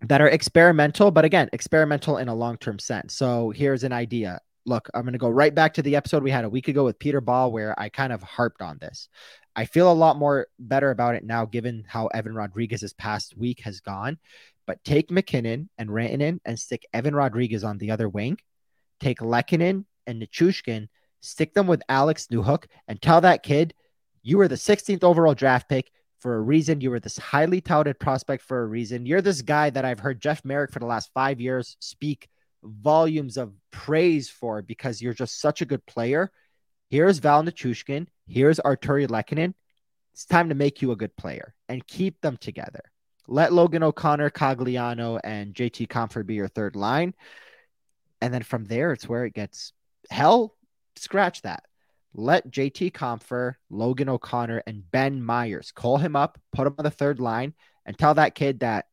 that 0.02 0.22
are 0.22 0.28
experimental, 0.28 1.12
but 1.12 1.26
again, 1.26 1.50
experimental 1.54 2.18
in 2.18 2.28
a 2.30 2.36
long 2.36 2.58
term 2.58 2.80
sense. 2.80 3.16
So 3.16 3.52
here's 3.52 3.84
an 3.84 3.94
idea. 3.94 4.40
Look, 4.66 4.90
I'm 4.94 5.04
going 5.04 5.14
to 5.14 5.20
go 5.20 5.30
right 5.30 5.54
back 5.56 5.76
to 5.76 5.82
the 5.82 5.96
episode 5.96 6.24
we 6.24 6.32
had 6.32 6.46
a 6.46 6.50
week 6.50 6.68
ago 6.68 6.84
with 6.84 7.00
Peter 7.00 7.22
Baugh, 7.22 7.48
where 7.48 7.80
I 7.80 7.90
kind 7.90 8.12
of 8.12 8.22
harped 8.22 8.62
on 8.62 8.78
this. 8.80 9.08
I 9.58 9.66
feel 9.66 9.92
a 9.92 9.94
lot 9.94 10.18
more 10.18 10.48
better 10.58 10.92
about 10.92 11.16
it 11.16 11.26
now, 11.26 11.46
given 11.46 11.84
how 11.86 12.08
Evan 12.08 12.34
Rodrigues's 12.34 12.94
past 12.94 13.36
week 13.36 13.62
has 13.62 13.82
gone. 13.82 14.18
But 14.66 14.84
take 14.86 15.12
MacKinnon 15.12 15.70
and 15.78 15.90
Rantanen 15.90 16.40
and 16.46 16.58
stick 16.58 16.86
Evan 16.94 17.16
Rodrigues 17.16 17.66
on 17.66 17.78
the 17.78 17.92
other 17.92 18.08
wing. 18.08 18.38
Take 19.02 19.20
Lehkonen 19.20 19.86
and 20.06 20.22
Nichushkin 20.22 20.88
stick 21.22 21.54
them 21.54 21.68
with 21.68 21.82
Alex 21.90 22.28
Newhook 22.32 22.66
and 22.88 23.02
tell 23.02 23.22
that 23.22 23.44
kid 23.44 23.74
you 24.24 24.38
were 24.38 24.48
the 24.48 24.56
16th 24.56 25.04
overall 25.04 25.34
draft 25.34 25.70
pick 25.70 25.92
for 26.20 26.36
a 26.36 26.42
reason. 26.42 26.82
You 26.82 26.92
were 26.92 27.00
this 27.00 27.18
highly 27.18 27.62
touted 27.62 28.00
prospect 28.00 28.44
for 28.44 28.62
a 28.62 28.66
reason. 28.66 29.06
You're 29.06 29.22
this 29.22 29.42
guy 29.42 29.70
that 29.70 29.86
I've 29.86 30.00
heard 30.00 30.20
Jeff 30.20 30.44
Marek 30.44 30.72
for 30.72 30.80
the 30.80 30.86
last 30.86 31.12
five 31.14 31.40
years 31.40 31.78
speak 31.80 32.28
volumes 32.64 33.38
of 33.38 33.54
praise 33.72 34.30
for 34.30 34.62
because 34.62 35.02
you're 35.02 35.14
just 35.14 35.40
such 35.40 35.62
a 35.62 35.66
good 35.66 35.86
player. 35.86 36.32
Here's 36.90 37.20
Val 37.20 37.44
Nichushkin. 37.44 38.08
Here's 38.28 38.60
Artturi 38.60 39.08
Lehkonen. 39.08 39.54
It's 40.14 40.26
time 40.26 40.50
to 40.50 40.56
make 40.56 40.82
you 40.82 40.92
a 40.92 40.96
good 40.96 41.16
player 41.18 41.54
and 41.68 41.86
keep 41.86 42.22
them 42.22 42.38
together. 42.38 42.82
Let 43.28 43.52
Logan 43.52 43.84
O'Connor, 43.84 44.30
Cogliano, 44.30 45.20
and 45.22 45.54
JT 45.54 45.90
Compher 45.90 46.26
be 46.26 46.36
your 46.36 46.48
third 46.48 46.78
line. 46.78 47.14
And 48.22 48.34
then 48.34 48.44
from 48.44 48.64
there, 48.66 48.94
it's 48.94 49.08
where 49.08 49.26
it 49.26 49.34
gets 49.34 49.74
hell 50.10 50.56
scratch 50.96 51.42
that. 51.42 51.64
Let 52.14 52.50
JT 52.50 52.94
Compher, 52.94 53.56
Logan 53.70 54.10
O'Connor, 54.10 54.64
and 54.66 54.90
Ben 54.90 55.22
Meyers 55.22 55.72
call 55.72 55.98
him 55.98 56.16
up, 56.16 56.40
put 56.54 56.68
him 56.68 56.76
on 56.80 56.84
the 56.84 56.90
third 56.90 57.20
line, 57.20 57.54
and 57.86 57.98
tell 57.98 58.14
that 58.14 58.34
kid 58.34 58.62
that 58.62 58.86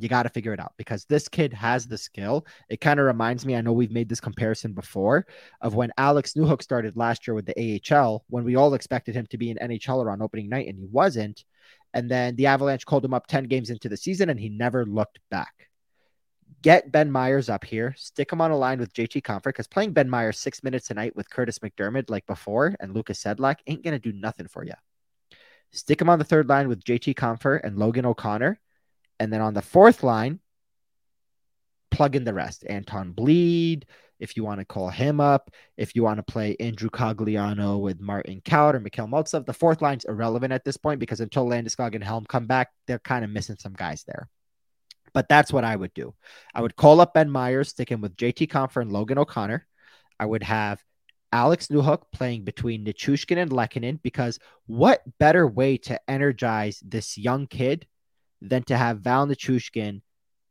you 0.00 0.08
got 0.08 0.24
to 0.24 0.28
figure 0.28 0.52
it 0.52 0.60
out 0.60 0.72
because 0.76 1.04
this 1.04 1.28
kid 1.28 1.52
has 1.52 1.86
the 1.86 1.98
skill. 1.98 2.46
It 2.68 2.80
kind 2.80 3.00
of 3.00 3.06
reminds 3.06 3.44
me, 3.46 3.56
I 3.56 3.60
know 3.60 3.72
we've 3.72 3.92
made 3.92 4.08
this 4.08 4.20
comparison 4.20 4.72
before, 4.72 5.26
of 5.60 5.74
when 5.74 5.92
Alex 5.98 6.34
Newhook 6.34 6.62
started 6.62 6.96
last 6.96 7.26
year 7.26 7.34
with 7.34 7.46
the 7.46 7.80
AHL, 7.92 8.24
when 8.28 8.44
we 8.44 8.56
all 8.56 8.74
expected 8.74 9.14
him 9.14 9.26
to 9.26 9.38
be 9.38 9.50
an 9.50 9.58
NHLer 9.70 10.10
on 10.10 10.22
opening 10.22 10.48
night 10.48 10.68
and 10.68 10.78
he 10.78 10.86
wasn't. 10.86 11.44
And 11.94 12.10
then 12.10 12.36
the 12.36 12.46
Avalanche 12.46 12.84
called 12.84 13.04
him 13.04 13.14
up 13.14 13.26
10 13.26 13.44
games 13.44 13.70
into 13.70 13.88
the 13.88 13.96
season 13.96 14.30
and 14.30 14.38
he 14.38 14.48
never 14.48 14.84
looked 14.84 15.18
back 15.30 15.68
get 16.62 16.90
Ben 16.90 17.10
Meyers 17.12 17.48
up 17.48 17.64
here, 17.64 17.94
stick 17.96 18.32
him 18.32 18.40
on 18.40 18.50
a 18.50 18.56
line 18.56 18.80
with 18.80 18.92
JT 18.92 19.22
Compher 19.22 19.44
because 19.44 19.68
playing 19.68 19.92
Ben 19.92 20.10
Meyers 20.10 20.38
six 20.38 20.64
minutes 20.64 20.90
a 20.90 20.94
night 20.94 21.14
with 21.14 21.30
Kurtis 21.30 21.60
MacDermid, 21.60 22.10
like 22.10 22.26
before 22.26 22.74
and 22.80 22.92
Lucas 22.92 23.22
Sedlak 23.22 23.58
ain't 23.68 23.84
going 23.84 23.94
to 23.94 24.00
do 24.00 24.18
nothing 24.18 24.48
for 24.48 24.64
you. 24.64 24.72
Stick 25.72 26.00
him 26.00 26.08
on 26.08 26.18
the 26.18 26.24
third 26.24 26.48
line 26.48 26.68
with 26.68 26.82
JT 26.82 27.14
Compher 27.14 27.60
and 27.62 27.78
Logan 27.78 28.06
O'Connor. 28.06 28.58
And 29.18 29.32
then 29.32 29.40
on 29.40 29.54
the 29.54 29.62
fourth 29.62 30.02
line, 30.02 30.40
plug 31.90 32.16
in 32.16 32.24
the 32.24 32.34
rest. 32.34 32.64
Anton 32.68 33.12
Blidh, 33.14 33.84
if 34.18 34.36
you 34.36 34.44
want 34.44 34.60
to 34.60 34.64
call 34.64 34.88
him 34.88 35.20
up, 35.20 35.50
if 35.76 35.94
you 35.94 36.02
want 36.02 36.18
to 36.18 36.22
play 36.22 36.56
Andrew 36.60 36.90
Cogliano 36.90 37.80
with 37.80 38.00
Martin 38.00 38.40
Kaut 38.40 38.74
or 38.74 38.80
Mikhail 38.80 39.06
Maltsev, 39.06 39.46
the 39.46 39.52
fourth 39.52 39.82
line's 39.82 40.04
irrelevant 40.04 40.52
at 40.52 40.64
this 40.64 40.76
point 40.76 41.00
because 41.00 41.20
until 41.20 41.46
Landeskog 41.46 41.94
and 41.94 42.04
Helm 42.04 42.24
come 42.26 42.46
back, 42.46 42.70
they're 42.86 42.98
kind 42.98 43.24
of 43.24 43.30
missing 43.30 43.56
some 43.58 43.74
guys 43.74 44.04
there. 44.04 44.28
But 45.12 45.28
that's 45.28 45.52
what 45.52 45.64
I 45.64 45.74
would 45.74 45.94
do. 45.94 46.14
I 46.54 46.60
would 46.60 46.76
call 46.76 47.00
up 47.00 47.14
Ben 47.14 47.30
Meyers, 47.30 47.70
stick 47.70 47.90
him 47.90 48.00
with 48.00 48.16
JT 48.16 48.48
Compher 48.50 48.82
and 48.82 48.92
Logan 48.92 49.18
O'Connor. 49.18 49.66
I 50.18 50.26
would 50.26 50.42
have 50.42 50.82
Alex 51.32 51.68
Newhook 51.68 52.02
playing 52.12 52.44
between 52.44 52.84
Nichushkin 52.84 53.38
and 53.38 53.50
Lehkonen 53.50 54.00
because 54.02 54.38
what 54.66 55.02
better 55.18 55.46
way 55.46 55.76
to 55.78 56.00
energize 56.08 56.82
this 56.84 57.18
young 57.18 57.46
kid 57.46 57.86
than 58.40 58.62
to 58.64 58.76
have 58.76 59.00
Val 59.00 59.26
Nichushkin 59.26 60.02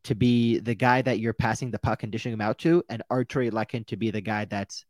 to 0.05 0.15
be 0.15 0.59
the 0.59 0.75
guy 0.75 1.01
that 1.01 1.19
you're 1.19 1.33
passing 1.33 1.71
the 1.71 1.79
puck 1.79 2.03
and 2.03 2.11
dishing 2.11 2.33
him 2.33 2.41
out 2.41 2.59
to, 2.59 2.83
and 2.89 3.03
Artturi 3.11 3.51
Lehkonen 3.51 3.87
to 3.87 3.97
be 3.97 4.11
the 4.11 4.21
guy 4.21 4.45
that's, 4.45 4.85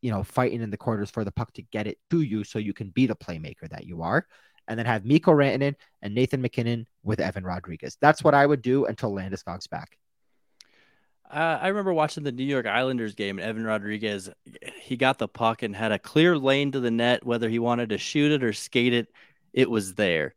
you 0.00 0.10
know, 0.10 0.22
fighting 0.22 0.62
in 0.62 0.70
the 0.70 0.76
corners 0.76 1.10
for 1.10 1.24
the 1.24 1.32
puck 1.32 1.52
to 1.54 1.62
get 1.62 1.86
it 1.86 1.98
to 2.10 2.20
you 2.20 2.44
so 2.44 2.58
you 2.58 2.72
can 2.72 2.90
be 2.90 3.06
the 3.06 3.16
playmaker 3.16 3.68
that 3.70 3.86
you 3.86 4.02
are 4.02 4.26
and 4.68 4.78
then 4.78 4.86
have 4.86 5.04
Mikko 5.04 5.32
Rantanen 5.32 5.74
and 6.02 6.14
Nathan 6.14 6.40
MacKinnon 6.40 6.86
with 7.02 7.20
Evan 7.20 7.44
Rodrigues. 7.44 7.98
That's 8.00 8.22
what 8.22 8.34
I 8.34 8.46
would 8.46 8.62
do 8.62 8.86
until 8.86 9.12
Landeskog's 9.12 9.66
back. 9.66 9.98
Uh, 11.30 11.58
I 11.60 11.68
remember 11.68 11.92
watching 11.92 12.22
the 12.22 12.32
New 12.32 12.44
York 12.44 12.66
Islanders 12.66 13.14
game, 13.14 13.38
and 13.38 13.48
Evan 13.48 13.64
Rodrigues, 13.64 14.30
he 14.80 14.96
got 14.96 15.18
the 15.18 15.26
puck 15.26 15.62
and 15.62 15.74
had 15.74 15.90
a 15.90 15.98
clear 15.98 16.38
lane 16.38 16.72
to 16.72 16.80
the 16.80 16.90
net, 16.90 17.26
whether 17.26 17.48
he 17.48 17.58
wanted 17.58 17.88
to 17.88 17.98
shoot 17.98 18.30
it 18.30 18.44
or 18.44 18.52
skate 18.52 18.92
it, 18.92 19.08
it 19.52 19.68
was 19.68 19.94
there. 19.94 20.34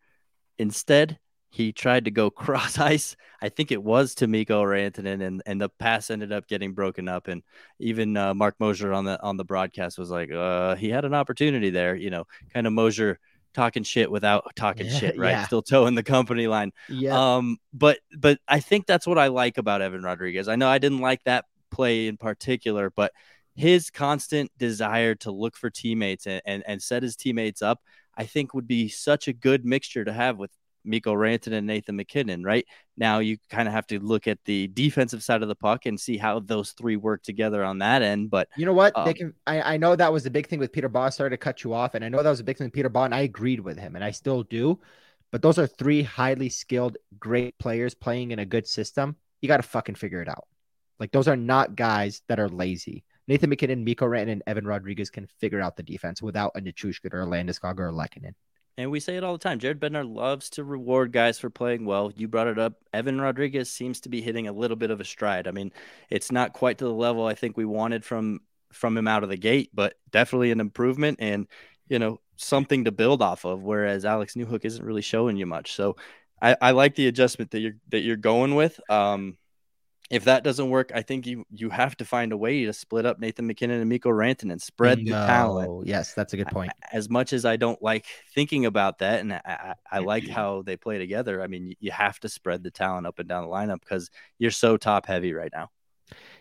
Instead, 0.57 1.19
he 1.49 1.71
tried 1.71 2.05
to 2.05 2.11
go 2.11 2.29
cross 2.31 2.77
ice. 2.77 3.15
I 3.41 3.49
think 3.49 3.71
it 3.71 3.83
was 3.83 4.15
to 4.15 4.27
Mikko 4.27 4.63
Rantanen, 4.63 5.25
and 5.25 5.41
and 5.45 5.61
the 5.61 5.69
pass 5.69 6.09
ended 6.09 6.31
up 6.31 6.47
getting 6.47 6.73
broken 6.73 7.07
up. 7.07 7.27
And 7.27 7.43
even 7.79 8.17
uh, 8.17 8.33
Marc 8.33 8.55
Moser 8.59 8.93
on 8.93 9.05
the 9.05 9.21
on 9.21 9.37
the 9.37 9.45
broadcast 9.45 9.97
was 9.97 10.09
like, 10.09 10.31
uh, 10.31 10.75
he 10.75 10.89
had 10.89 11.05
an 11.05 11.13
opportunity 11.13 11.69
there. 11.69 11.95
You 11.95 12.09
know, 12.09 12.25
kind 12.53 12.67
of 12.67 12.73
Moser 12.73 13.19
talking 13.53 13.83
shit 13.83 14.11
without 14.11 14.45
talking 14.55 14.85
yeah, 14.85 14.99
shit, 14.99 15.17
right? 15.19 15.31
Yeah. 15.31 15.45
Still 15.45 15.61
toeing 15.61 15.95
the 15.95 16.03
company 16.03 16.47
line. 16.47 16.71
Yeah. 16.89 17.35
Um, 17.35 17.57
but 17.73 17.99
but 18.15 18.39
I 18.47 18.59
think 18.59 18.85
that's 18.85 19.07
what 19.07 19.17
I 19.17 19.27
like 19.27 19.57
about 19.57 19.81
Evan 19.81 20.03
Rodrigues. 20.03 20.47
I 20.47 20.55
know 20.55 20.69
I 20.69 20.77
didn't 20.77 21.01
like 21.01 21.23
that 21.23 21.45
play 21.71 22.07
in 22.07 22.17
particular, 22.17 22.91
but 22.95 23.11
his 23.55 23.89
constant 23.89 24.51
desire 24.57 25.15
to 25.15 25.31
look 25.31 25.57
for 25.57 25.71
teammates 25.71 26.27
and, 26.27 26.41
and, 26.45 26.63
and 26.67 26.81
set 26.81 27.01
his 27.01 27.15
teammates 27.15 27.63
up, 27.63 27.81
I 28.15 28.25
think 28.25 28.53
would 28.53 28.67
be 28.67 28.87
such 28.87 29.27
a 29.27 29.33
good 29.33 29.65
mixture 29.65 30.05
to 30.05 30.13
have 30.13 30.37
with 30.37 30.51
Mikko 30.87 31.13
Rantanen 31.13 31.57
and 31.57 31.67
Nathan 31.67 31.95
MacKinnon, 31.95 32.43
right? 32.43 32.65
Now 32.95 33.19
you 33.19 33.37
kind 33.49 33.67
of 33.67 33.73
have 33.73 33.87
to 33.87 33.99
look 33.99 34.27
at 34.27 34.39
the 34.45 34.67
defensive 34.69 35.21
side 35.23 35.41
of 35.41 35.47
the 35.47 35.55
puck 35.55 35.85
and 35.85 35.99
see 35.99 36.17
how 36.17 36.39
those 36.39 36.71
three 36.71 36.95
work 36.95 37.23
together 37.23 37.63
on 37.63 37.79
that 37.79 38.01
end. 38.01 38.29
But 38.29 38.47
you 38.57 38.65
know 38.65 38.73
what? 38.73 38.97
Um, 38.97 39.05
they 39.05 39.13
can 39.13 39.33
I, 39.45 39.73
I 39.73 39.77
know 39.77 39.95
that 39.95 40.11
was 40.11 40.23
the 40.23 40.31
big 40.31 40.47
thing 40.47 40.59
with 40.59 40.71
Peter 40.71 40.89
Baugh. 40.89 41.09
Sorry 41.09 41.29
to 41.29 41.37
cut 41.37 41.63
you 41.63 41.73
off. 41.73 41.93
And 41.93 42.03
I 42.03 42.09
know 42.09 42.23
that 42.23 42.29
was 42.29 42.39
a 42.39 42.43
big 42.43 42.57
thing 42.57 42.65
with 42.65 42.73
Peter 42.73 42.89
Baugh, 42.89 43.05
and 43.05 43.15
I 43.15 43.21
agreed 43.21 43.59
with 43.59 43.77
him, 43.77 43.95
and 43.95 44.03
I 44.03 44.11
still 44.11 44.43
do. 44.43 44.79
But 45.31 45.41
those 45.41 45.59
are 45.59 45.67
three 45.67 46.03
highly 46.03 46.49
skilled, 46.49 46.97
great 47.19 47.57
players 47.59 47.93
playing 47.93 48.31
in 48.31 48.39
a 48.39 48.45
good 48.45 48.65
system. 48.65 49.17
You 49.41 49.47
got 49.47 49.57
to 49.57 49.63
fucking 49.63 49.95
figure 49.95 50.21
it 50.21 50.29
out. 50.29 50.47
Like 50.99 51.11
those 51.11 51.27
are 51.27 51.35
not 51.35 51.75
guys 51.75 52.21
that 52.27 52.39
are 52.39 52.49
lazy. 52.49 53.03
Nathan 53.27 53.49
MacKinnon, 53.49 53.83
Mikko 53.83 54.05
Rantanen, 54.05 54.31
and 54.31 54.43
Evan 54.47 54.65
Rodrigues 54.65 55.09
can 55.09 55.27
figure 55.39 55.61
out 55.61 55.75
the 55.75 55.83
defense 55.83 56.21
without 56.21 56.53
a 56.55 56.61
Nichushkin 56.61 57.13
or 57.13 57.23
a 57.23 57.25
Landeskog 57.25 57.77
or 57.77 57.89
a 57.89 57.91
Lehkonen. 57.91 58.33
And 58.77 58.91
we 58.91 58.99
say 58.99 59.17
it 59.17 59.23
all 59.23 59.33
the 59.33 59.39
time. 59.39 59.57
Jared 59.57 59.79
Bednar 59.79 60.07
loves 60.07 60.51
to 60.51 60.63
reward 60.63 61.11
guys 61.11 61.39
for 61.39 61.49
playing 61.49 61.85
well. 61.85 62.11
You 62.15 62.27
brought 62.27 62.47
it 62.47 62.59
up. 62.59 62.73
Evan 62.93 63.19
Rodrigues 63.19 63.71
seems 63.71 63.99
to 64.01 64.09
be 64.09 64.21
hitting 64.21 64.47
a 64.47 64.51
little 64.51 64.77
bit 64.77 64.91
of 64.91 65.01
a 65.01 65.05
stride. 65.05 65.47
I 65.47 65.51
mean, 65.51 65.71
it's 66.11 66.31
not 66.31 66.53
quite 66.53 66.77
to 66.77 66.85
the 66.85 66.93
level 66.93 67.25
I 67.25 67.33
think 67.33 67.57
we 67.57 67.65
wanted 67.65 68.05
from 68.05 68.41
from 68.71 68.95
him 68.95 69.07
out 69.07 69.23
of 69.23 69.29
the 69.29 69.37
gate, 69.37 69.71
but 69.73 69.95
definitely 70.11 70.51
an 70.51 70.59
improvement 70.59 71.17
and 71.21 71.47
you 71.87 71.97
know 71.97 72.19
something 72.35 72.85
to 72.85 72.91
build 72.91 73.23
off 73.23 73.45
of. 73.45 73.63
Whereas 73.63 74.05
Alex 74.05 74.35
Newhook 74.35 74.63
isn't 74.63 74.85
really 74.85 75.01
showing 75.01 75.37
you 75.37 75.47
much. 75.47 75.73
So 75.73 75.95
I, 76.39 76.55
I 76.61 76.71
like 76.71 76.93
the 76.93 77.07
adjustment 77.07 77.51
that 77.51 77.61
you're 77.61 77.77
that 77.89 78.01
you're 78.01 78.15
going 78.15 78.53
with. 78.53 78.79
Um, 78.91 79.37
if 80.09 80.25
that 80.25 80.43
doesn't 80.43 80.69
work, 80.69 80.91
I 80.93 81.01
think 81.01 81.27
you 81.27 81.45
you 81.51 81.69
have 81.69 81.97
to 81.97 82.05
find 82.05 82.31
a 82.31 82.37
way 82.37 82.65
to 82.65 82.73
split 82.73 83.05
up 83.05 83.19
Nathan 83.19 83.47
MacKinnon 83.47 83.81
and 83.81 83.89
Mikko 83.89 84.09
Rantanen 84.09 84.51
and 84.51 84.61
spread 84.61 84.99
the 84.99 85.11
talent. 85.11 85.87
Yes, 85.87 86.13
that's 86.13 86.33
a 86.33 86.37
good 86.37 86.47
point. 86.47 86.71
As 86.91 87.09
much 87.09 87.33
as 87.33 87.43
I 87.45 87.57
don't 87.57 87.81
like 87.81 88.05
thinking 88.33 88.65
about 88.65 88.99
that, 88.99 89.19
and 89.19 89.33
I, 89.33 89.75
I 89.91 89.99
like 89.99 90.27
how 90.27 90.61
they 90.61 90.77
play 90.77 90.97
together. 90.97 91.41
I 91.41 91.47
mean, 91.47 91.75
you 91.79 91.91
have 91.91 92.19
to 92.21 92.29
spread 92.29 92.63
the 92.63 92.71
talent 92.71 93.05
up 93.05 93.19
and 93.19 93.27
down 93.27 93.43
the 93.43 93.49
lineup 93.49 93.81
because 93.81 94.09
you're 94.39 94.51
so 94.51 94.77
top 94.77 95.05
heavy 95.05 95.33
right 95.33 95.51
now. 95.53 95.69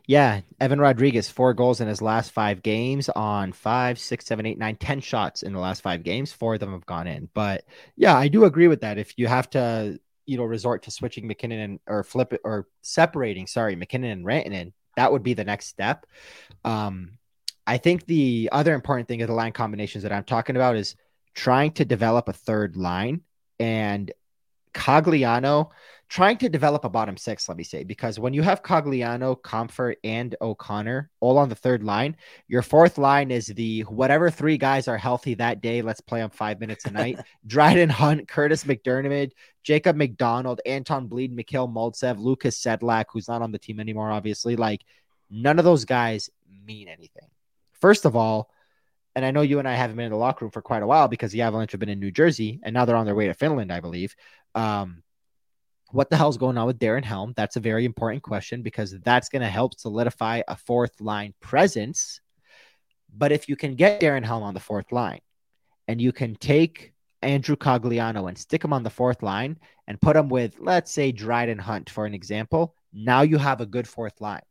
Yeah, 0.07 0.43
Evan 0.61 0.81
Rodrigues, 0.81 1.29
four 1.29 1.53
goals 1.53 1.81
in 1.81 1.89
his 1.89 2.01
last 2.01 2.31
five 2.31 2.63
games 2.63 3.09
on 3.09 3.51
five, 3.51 3.99
six, 3.99 4.25
seven, 4.25 4.47
eight, 4.47 4.59
nine, 4.59 4.77
ten 4.77 5.01
shots 5.01 5.43
in 5.43 5.53
the 5.53 5.59
last 5.59 5.81
five 5.81 6.05
games. 6.05 6.33
Four 6.33 6.55
of 6.55 6.61
them 6.61 6.71
have 6.71 6.87
gone 6.87 7.09
in. 7.09 7.29
But 7.35 7.65
yeah, 7.97 8.17
I 8.17 8.29
do 8.29 8.45
agree 8.45 8.69
with 8.69 8.83
that. 8.83 8.99
If 8.99 9.19
you 9.19 9.27
have 9.27 9.51
to 9.51 9.99
you 10.27 10.37
know 10.37 10.45
resort 10.45 10.83
to 10.85 10.91
switching 10.91 11.27
MacKinnon 11.27 11.61
and 11.61 11.81
or 11.87 12.03
flip 12.03 12.33
it 12.33 12.41
or 12.45 12.67
separating, 12.83 13.47
sorry, 13.47 13.77
MacKinnon 13.77 14.11
and 14.11 14.25
Rantanen, 14.25 14.73
that 14.97 15.13
would 15.13 15.23
be 15.23 15.35
the 15.35 15.45
next 15.45 15.67
step. 15.67 16.07
Um, 16.65 17.19
I 17.67 17.79
think 17.79 18.07
the 18.07 18.49
other 18.53 18.75
important 18.75 19.09
thing 19.09 19.23
of 19.23 19.29
the 19.29 19.35
line 19.35 19.53
combinations 19.53 20.03
that 20.03 20.13
I'm 20.13 20.25
talking 20.25 20.57
about 20.57 20.77
is 20.77 20.95
trying 21.35 21.73
to 21.73 21.85
develop 21.85 22.29
a 22.29 22.33
third 22.33 22.77
line 22.77 23.23
and 23.59 24.13
Cogliano 24.73 25.71
trying 26.09 26.37
to 26.39 26.49
develop 26.49 26.85
a 26.85 26.89
bottom 26.89 27.17
six, 27.17 27.49
let 27.49 27.59
me 27.59 27.65
say, 27.65 27.83
because 27.83 28.19
when 28.19 28.33
you 28.33 28.43
have 28.43 28.63
Cogliano, 28.63 29.41
Compher, 29.41 29.95
and 30.05 30.37
O'Connor 30.41 31.11
all 31.21 31.37
on 31.39 31.49
the 31.49 31.55
third 31.55 31.83
line, 31.83 32.17
your 32.47 32.63
fourth 32.63 32.97
line 32.97 33.31
is 33.31 33.47
the 33.47 33.81
whatever 33.83 34.31
three 34.31 34.57
guys 34.57 34.87
are 34.87 34.97
healthy 34.97 35.35
that 35.35 35.61
day. 35.61 35.83
Let's 35.83 36.01
play 36.01 36.21
them 36.21 36.31
five 36.31 36.61
minutes 36.61 36.85
a 36.85 36.91
night. 36.91 37.19
Dryden 37.47 37.89
Hunt, 37.89 38.29
Kurtis 38.29 38.65
MacDermid, 38.65 39.33
Jacob 39.65 39.97
MacDonald, 39.97 40.61
Anton 40.65 41.09
Blidh, 41.09 41.33
Mikhail 41.33 41.69
Maltsev, 41.69 42.19
Lucas 42.19 42.63
Sedlak, 42.63 43.07
who's 43.11 43.29
not 43.29 43.43
on 43.43 43.51
the 43.51 43.59
team 43.59 43.81
anymore, 43.81 44.11
obviously. 44.11 44.55
Like 44.55 44.83
none 45.29 45.59
of 45.59 45.65
those 45.65 45.85
guys 45.85 46.31
mean 46.65 46.89
anything. 46.89 47.29
First 47.73 48.05
of 48.05 48.15
all, 48.15 48.51
and 49.17 49.25
I 49.25 49.31
know 49.31 49.41
you 49.41 49.59
and 49.59 49.67
I 49.67 49.75
haven't 49.75 49.97
been 49.97 50.05
in 50.05 50.13
the 50.13 50.19
locker 50.19 50.45
room 50.45 50.53
for 50.53 50.63
quite 50.63 50.83
a 50.83 50.87
while 50.87 51.09
because 51.09 51.33
the 51.33 51.43
Avalanche 51.43 51.73
have 51.73 51.81
been 51.81 51.89
in 51.89 51.99
New 51.99 52.11
Jersey 52.11 52.61
and 52.63 52.75
now 52.75 52.85
they're 52.85 52.97
on 52.97 53.07
their 53.07 53.15
way 53.15 53.27
to 53.27 53.35
Finland, 53.35 53.73
I 53.73 53.81
believe. 53.81 54.15
Um, 54.55 55.03
what 55.97 56.11
the 56.11 56.17
hell's 56.17 56.37
going 56.37 56.59
on 56.59 56.67
with 56.67 56.79
Darren 56.79 57.03
Helm? 57.03 57.33
That's 57.37 57.57
a 57.57 57.61
very 57.61 57.87
important 57.87 58.23
question 58.23 58.61
because 58.61 58.95
that's 59.03 59.31
going 59.31 59.41
to 59.41 59.49
help 59.49 59.81
solidify 59.81 60.43
a 60.47 60.55
fourth 60.55 61.01
line 61.01 61.33
presence. 61.41 62.21
But 63.17 63.33
if 63.33 63.49
you 63.49 63.57
can 63.57 63.77
get 63.77 64.03
Darren 64.03 64.23
Helm 64.23 64.43
on 64.43 64.53
the 64.53 64.61
fourth 64.61 64.93
line 64.93 65.21
and 65.89 65.99
you 65.99 66.13
can 66.13 66.35
take 66.35 66.93
Andrew 67.23 67.57
Cogliano 67.57 68.29
and 68.29 68.37
stick 68.37 68.63
him 68.63 68.75
on 68.75 68.83
the 68.83 68.91
fourth 68.91 69.23
line 69.23 69.59
and 69.89 69.99
put 69.99 70.17
him 70.17 70.29
with, 70.29 70.57
let's 70.59 70.93
say, 70.93 71.13
Dryden 71.13 71.59
Hunt, 71.59 71.89
for 71.89 72.05
an 72.05 72.13
example, 72.13 72.75
now 72.93 73.23
you 73.23 73.39
have 73.39 73.63
a 73.63 73.67
good 73.67 73.89
fourth 73.89 74.21
line. 74.21 74.43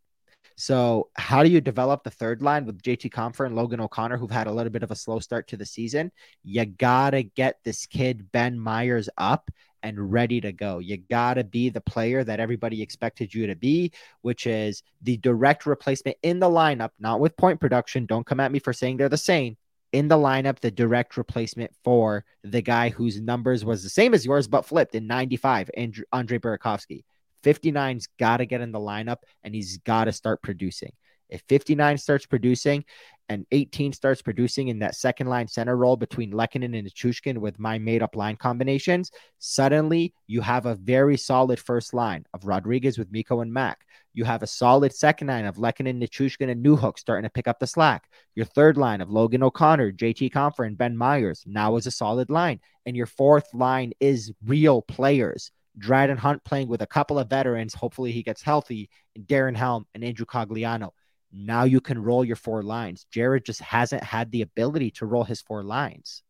So, 0.58 1.10
how 1.16 1.44
do 1.44 1.50
you 1.50 1.60
develop 1.60 2.04
the 2.04 2.10
third 2.10 2.42
line 2.42 2.66
with 2.66 2.82
JT 2.82 3.12
Compher 3.12 3.46
and 3.46 3.56
Logan 3.56 3.82
O'Connor, 3.82 4.18
who've 4.18 4.32
had 4.32 4.48
a 4.48 4.52
little 4.52 4.72
bit 4.72 4.84
of 4.84 4.92
a 4.92 4.96
slow 4.96 5.20
start 5.20 5.48
to 5.50 5.58
the 5.58 5.66
season? 5.66 6.12
You 6.44 6.66
got 6.66 7.10
to 7.12 7.24
get 7.24 7.60
this 7.66 7.86
kid, 7.86 8.32
Ben 8.32 8.58
Meyers, 8.58 9.10
up 9.18 9.52
and 9.86 10.12
ready 10.12 10.42
to 10.42 10.52
go. 10.52 10.80
You 10.80 10.98
got 10.98 11.36
to 11.36 11.44
be 11.44 11.70
the 11.70 11.80
player 11.80 12.24
that 12.24 12.40
everybody 12.40 12.82
expected 12.82 13.32
you 13.34 13.46
to 13.46 13.56
be, 13.56 13.92
which 14.22 14.48
is 14.48 14.82
the 15.04 15.18
direct 15.18 15.68
replacement 15.68 16.18
in 16.24 16.40
the 16.40 16.50
lineup, 16.50 16.90
not 17.00 17.20
with 17.20 17.38
point 17.38 17.62
production. 17.62 18.08
Don't 18.08 18.26
come 18.26 18.40
at 18.40 18.52
me 18.52 18.58
for 18.58 18.74
saying 18.74 18.98
they're 18.98 19.10
the 19.10 19.18
same. 19.18 19.58
In 19.94 20.08
the 20.08 20.18
lineup, 20.18 20.60
the 20.60 20.72
direct 20.72 21.18
replacement 21.18 21.72
for 21.84 22.26
the 22.44 22.64
guy 22.64 22.90
whose 22.90 23.22
numbers 23.22 23.64
was 23.64 23.84
the 23.84 23.90
same 23.90 24.16
as 24.16 24.26
yours, 24.26 24.48
but 24.48 24.66
flipped 24.66 24.96
in 24.96 25.06
95, 25.06 25.70
Andrew, 25.78 26.04
Andre 26.12 26.40
Burakovsky. 26.40 27.04
59's 27.44 28.08
got 28.18 28.38
to 28.38 28.48
get 28.48 28.62
in 28.62 28.72
the 28.72 28.80
lineup 28.80 29.18
and 29.44 29.54
he's 29.54 29.78
got 29.78 30.06
to 30.06 30.12
start 30.12 30.42
producing. 30.42 30.92
If 31.30 31.44
59 31.48 32.00
starts 32.00 32.26
producing 32.26 32.86
and 33.30 33.46
18 33.52 33.94
starts 33.94 34.22
producing 34.22 34.68
in 34.68 34.80
that 34.80 34.96
second 34.96 35.28
line 35.28 35.48
center 35.48 35.76
role 35.76 35.98
between 35.98 36.32
Lehkonen 36.32 36.78
and 36.78 36.88
Nichushkin 36.88 37.38
with 37.38 37.60
my 37.60 37.80
made 37.80 38.04
up 38.04 38.16
line 38.16 38.36
combinations, 38.36 39.12
suddenly 39.40 40.14
you 40.28 40.42
have 40.42 40.66
a 40.66 40.76
very 40.76 41.18
solid 41.18 41.60
first 41.60 41.94
line 41.94 42.26
of 42.34 42.46
Rodrigues 42.46 42.98
with 42.98 43.12
Mikko 43.12 43.42
and 43.42 43.52
Mac. 43.52 43.86
You 44.14 44.24
have 44.26 44.44
a 44.44 44.48
solid 44.48 44.94
second 44.94 45.28
line 45.28 45.46
of 45.46 45.58
Lehkonen, 45.58 46.02
Nichushkin, 46.02 46.50
and 46.50 46.64
Newhook 46.64 47.00
starting 47.00 47.24
to 47.24 47.30
pick 47.30 47.48
up 47.48 47.60
the 47.60 47.68
slack. 47.68 48.10
Your 48.36 48.46
third 48.46 48.78
line 48.78 49.02
of 49.02 49.10
Logan 49.10 49.44
O'Connor, 49.44 49.94
JT 49.94 50.32
Compher, 50.32 50.66
and 50.66 50.78
Ben 50.78 50.96
Meyers 50.96 51.44
now 51.46 51.76
is 51.78 51.88
a 51.88 51.92
solid 51.92 52.30
line. 52.30 52.60
And 52.86 52.96
your 52.96 53.08
fourth 53.08 53.54
line 53.54 53.94
is 54.00 54.32
real 54.46 54.82
players. 54.84 55.52
Dryden 55.78 56.18
Hunt 56.18 56.44
playing 56.46 56.68
with 56.68 56.82
a 56.82 56.88
couple 56.88 57.20
of 57.20 57.30
veterans. 57.30 57.74
Hopefully 57.74 58.12
he 58.12 58.24
gets 58.24 58.42
healthy. 58.42 58.90
And 59.16 59.26
Darren 59.26 59.56
Helm 59.56 59.86
and 59.94 60.04
Andrew 60.04 60.26
Cogliano. 60.26 60.92
Now 61.36 61.66
you 61.66 61.82
can 61.82 62.02
roll 62.02 62.24
your 62.24 62.38
four 62.38 62.64
lines. 62.64 63.06
Jared 63.12 63.46
just 63.46 63.62
hasn't 63.62 64.04
had 64.04 64.32
the 64.32 64.42
ability 64.42 64.92
to 64.92 65.06
roll 65.06 65.26
his 65.26 65.42
four 65.42 65.64
lines. 65.64 66.24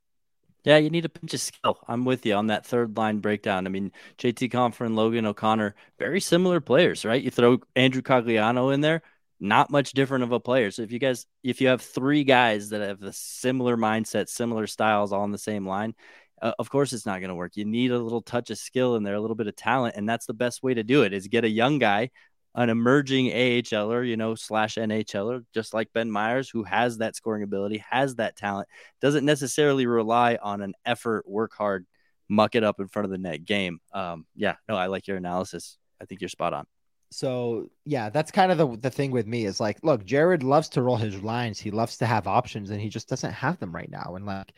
Yeah, 0.63 0.77
you 0.77 0.89
need 0.89 1.05
a 1.05 1.09
pinch 1.09 1.33
of 1.35 1.41
skill. 1.41 1.77
I'm 1.87 2.05
with 2.05 2.25
you 2.25 2.33
on 2.33 2.47
that 2.47 2.65
third 2.65 2.97
line 2.97 3.19
breakdown. 3.19 3.67
I 3.67 3.69
mean, 3.69 3.91
JT 4.17 4.51
Compher 4.51 4.87
and 4.87 4.95
Logan 4.95 5.27
O'Connor, 5.27 5.75
very 5.99 6.19
similar 6.19 6.59
players, 6.59 7.05
right? 7.05 7.21
You 7.21 7.29
throw 7.29 7.59
Andrew 7.75 8.01
Cogliano 8.01 8.73
in 8.73 8.81
there, 8.81 9.03
not 9.39 9.69
much 9.69 9.91
different 9.91 10.23
of 10.23 10.31
a 10.31 10.39
player. 10.39 10.71
So 10.71 10.81
if 10.81 10.91
you 10.91 10.97
guys, 10.97 11.27
if 11.43 11.61
you 11.61 11.67
have 11.67 11.83
three 11.83 12.23
guys 12.23 12.69
that 12.69 12.81
have 12.81 12.99
the 12.99 13.13
similar 13.13 13.77
mindset, 13.77 14.27
similar 14.27 14.65
styles 14.65 15.13
all 15.13 15.21
on 15.21 15.31
the 15.31 15.37
same 15.37 15.67
line, 15.67 15.93
uh, 16.41 16.53
of 16.57 16.71
course 16.71 16.93
it's 16.93 17.05
not 17.05 17.19
going 17.19 17.29
to 17.29 17.35
work. 17.35 17.55
You 17.55 17.65
need 17.65 17.91
a 17.91 17.99
little 17.99 18.23
touch 18.23 18.49
of 18.49 18.57
skill 18.57 18.95
in 18.95 19.03
there, 19.03 19.15
a 19.15 19.21
little 19.21 19.35
bit 19.35 19.47
of 19.47 19.55
talent, 19.55 19.95
and 19.95 20.09
that's 20.09 20.25
the 20.25 20.33
best 20.33 20.63
way 20.63 20.73
to 20.73 20.83
do 20.83 21.03
it. 21.03 21.13
Is 21.13 21.27
get 21.27 21.45
a 21.45 21.49
young 21.49 21.77
guy, 21.77 22.09
an 22.55 22.69
emerging 22.69 23.27
AHLer, 23.27 24.07
you 24.07 24.15
know, 24.15 24.33
slash 24.33 24.75
NHLer, 24.75 25.45
just 25.53 25.73
like 25.73 25.91
Ben 25.93 26.09
Meyers, 26.09 26.49
who 26.49 26.63
has 26.63 26.99
that 26.99 27.15
scoring 27.15 27.43
ability, 27.43 27.83
has 27.89 28.15
that 28.15 28.37
talent, 28.37 28.69
doesn't 29.01 29.25
necessarily 29.25 29.85
rely 29.85 30.37
on 30.41 30.61
an 30.61 30.73
effort, 30.85 31.27
work 31.27 31.53
hard, 31.53 31.85
muck 32.29 32.55
it 32.55 32.63
up 32.63 32.79
in 32.79 32.87
front 32.87 33.05
of 33.05 33.11
the 33.11 33.17
net 33.17 33.43
game. 33.43 33.79
Um, 33.93 34.25
yeah, 34.35 34.55
no, 34.69 34.75
I 34.75 34.87
like 34.87 35.07
your 35.07 35.17
analysis. 35.17 35.77
I 36.01 36.05
think 36.05 36.21
you're 36.21 36.29
spot 36.29 36.53
on. 36.53 36.65
So 37.11 37.69
yeah, 37.85 38.09
that's 38.09 38.31
kind 38.31 38.51
of 38.51 38.57
the 38.57 38.77
the 38.77 38.89
thing 38.89 39.11
with 39.11 39.27
me 39.27 39.45
is 39.45 39.59
like, 39.59 39.77
look, 39.83 40.05
Jared 40.05 40.43
loves 40.43 40.69
to 40.69 40.81
roll 40.81 40.97
his 40.97 41.21
lines. 41.21 41.59
He 41.59 41.71
loves 41.71 41.97
to 41.97 42.05
have 42.05 42.27
options, 42.27 42.71
and 42.71 42.81
he 42.81 42.89
just 42.89 43.07
doesn't 43.07 43.31
have 43.31 43.59
them 43.59 43.75
right 43.75 43.89
now. 43.89 44.15
And 44.15 44.25
like 44.25 44.53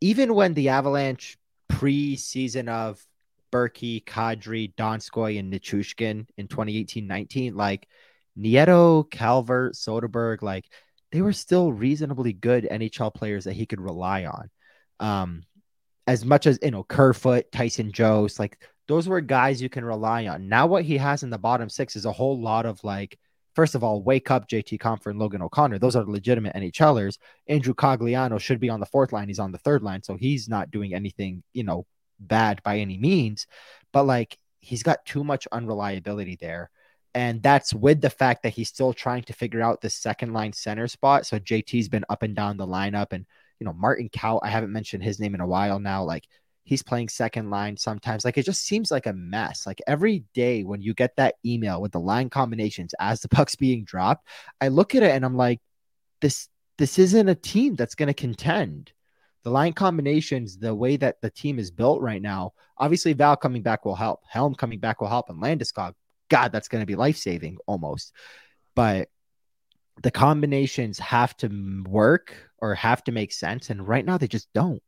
even 0.00 0.34
when 0.34 0.54
the 0.54 0.68
Avalanche 0.68 1.38
pre-season 1.68 2.68
of 2.68 3.04
Berkey, 3.52 4.04
Kadri, 4.04 4.74
Donskoy, 4.74 5.38
and 5.38 5.52
Nichushkin 5.52 6.26
in 6.36 6.48
2018-19, 6.48 7.54
like 7.54 7.88
Nieto, 8.38 9.10
Calvert, 9.10 9.74
Soderberg, 9.74 10.42
like 10.42 10.66
they 11.12 11.22
were 11.22 11.32
still 11.32 11.72
reasonably 11.72 12.32
good 12.32 12.68
NHL 12.70 13.14
players 13.14 13.44
that 13.44 13.54
he 13.54 13.66
could 13.66 13.80
rely 13.80 14.24
on. 14.24 14.50
Um, 15.00 15.44
as 16.06 16.24
much 16.24 16.46
as 16.46 16.58
you 16.62 16.70
know, 16.70 16.84
Kerfoot, 16.84 17.50
Tyson 17.50 17.92
Jost, 17.92 18.38
like 18.38 18.62
those 18.86 19.08
were 19.08 19.20
guys 19.20 19.60
you 19.60 19.68
can 19.68 19.84
rely 19.84 20.26
on. 20.26 20.48
Now, 20.48 20.66
what 20.66 20.84
he 20.84 20.96
has 20.98 21.22
in 21.22 21.30
the 21.30 21.38
bottom 21.38 21.68
six 21.68 21.96
is 21.96 22.06
a 22.06 22.12
whole 22.12 22.40
lot 22.40 22.66
of 22.66 22.82
like 22.84 23.18
First 23.56 23.74
of 23.74 23.82
all, 23.82 24.02
wake 24.02 24.30
up 24.30 24.50
JT 24.50 24.78
Compher 24.78 25.06
and 25.06 25.18
Logan 25.18 25.40
O'Connor. 25.40 25.78
Those 25.78 25.96
are 25.96 26.04
legitimate 26.04 26.54
NHLers. 26.54 27.16
Andrew 27.48 27.72
Cogliano 27.72 28.38
should 28.38 28.60
be 28.60 28.68
on 28.68 28.80
the 28.80 28.86
fourth 28.86 29.14
line. 29.14 29.28
He's 29.28 29.38
on 29.38 29.50
the 29.50 29.56
third 29.56 29.82
line. 29.82 30.02
So 30.02 30.14
he's 30.14 30.46
not 30.46 30.70
doing 30.70 30.92
anything, 30.92 31.42
you 31.54 31.64
know, 31.64 31.86
bad 32.18 32.62
by 32.62 32.78
any 32.78 32.98
means. 32.98 33.46
But 33.92 34.04
like 34.04 34.38
he's 34.60 34.82
got 34.82 35.04
too 35.04 35.24
much 35.24 35.46
unreliability 35.52 36.36
there. 36.36 36.70
And 37.14 37.42
that's 37.42 37.72
with 37.72 38.02
the 38.02 38.10
fact 38.10 38.42
that 38.42 38.52
he's 38.52 38.68
still 38.68 38.92
trying 38.92 39.22
to 39.22 39.32
figure 39.32 39.62
out 39.62 39.80
the 39.80 39.88
second 39.88 40.34
line 40.34 40.52
center 40.52 40.86
spot. 40.86 41.24
So 41.24 41.38
JT's 41.38 41.88
been 41.88 42.04
up 42.10 42.22
and 42.22 42.36
down 42.36 42.58
the 42.58 42.66
lineup. 42.66 43.12
And, 43.12 43.24
you 43.58 43.64
know, 43.64 43.72
Martin 43.72 44.10
Kaut, 44.10 44.40
I 44.42 44.50
haven't 44.50 44.72
mentioned 44.72 45.02
his 45.02 45.18
name 45.18 45.34
in 45.34 45.40
a 45.40 45.46
while 45.46 45.78
now. 45.78 46.04
Like 46.04 46.24
he's 46.64 46.82
playing 46.82 47.08
second 47.08 47.48
line 47.48 47.76
sometimes. 47.78 48.24
Like 48.24 48.36
it 48.36 48.44
just 48.44 48.64
seems 48.64 48.90
like 48.90 49.06
a 49.06 49.14
mess. 49.14 49.66
Like 49.66 49.80
every 49.86 50.24
day 50.34 50.62
when 50.62 50.82
you 50.82 50.92
get 50.92 51.16
that 51.16 51.36
email 51.44 51.80
with 51.80 51.92
the 51.92 52.00
line 52.00 52.28
combinations 52.28 52.92
as 53.00 53.20
the 53.20 53.28
puck's 53.30 53.56
being 53.56 53.84
dropped, 53.84 54.26
I 54.60 54.68
look 54.68 54.94
at 54.94 55.02
it 55.02 55.12
and 55.12 55.24
I'm 55.24 55.36
like, 55.36 55.60
this 56.20 56.48
this 56.76 56.98
isn't 56.98 57.28
a 57.28 57.34
team 57.34 57.76
that's 57.76 57.94
going 57.94 58.08
to 58.08 58.14
contend. 58.14 58.92
The 59.46 59.52
line 59.52 59.74
combinations, 59.74 60.58
the 60.58 60.74
way 60.74 60.96
that 60.96 61.20
the 61.20 61.30
team 61.30 61.60
is 61.60 61.70
built 61.70 62.02
right 62.02 62.20
now, 62.20 62.54
obviously 62.78 63.12
Val 63.12 63.36
coming 63.36 63.62
back 63.62 63.84
will 63.84 63.94
help. 63.94 64.22
Helm 64.28 64.56
coming 64.56 64.80
back 64.80 65.00
will 65.00 65.06
help, 65.06 65.30
and 65.30 65.40
Landeskog, 65.40 65.92
God, 66.28 66.50
that's 66.50 66.66
going 66.66 66.82
to 66.82 66.86
be 66.86 66.96
life 66.96 67.16
saving 67.16 67.58
almost. 67.64 68.12
But 68.74 69.08
the 70.02 70.10
combinations 70.10 70.98
have 70.98 71.36
to 71.36 71.84
work 71.86 72.34
or 72.58 72.74
have 72.74 73.04
to 73.04 73.12
make 73.12 73.30
sense, 73.30 73.70
and 73.70 73.86
right 73.86 74.04
now 74.04 74.18
they 74.18 74.26
just 74.26 74.52
don't. 74.52 74.82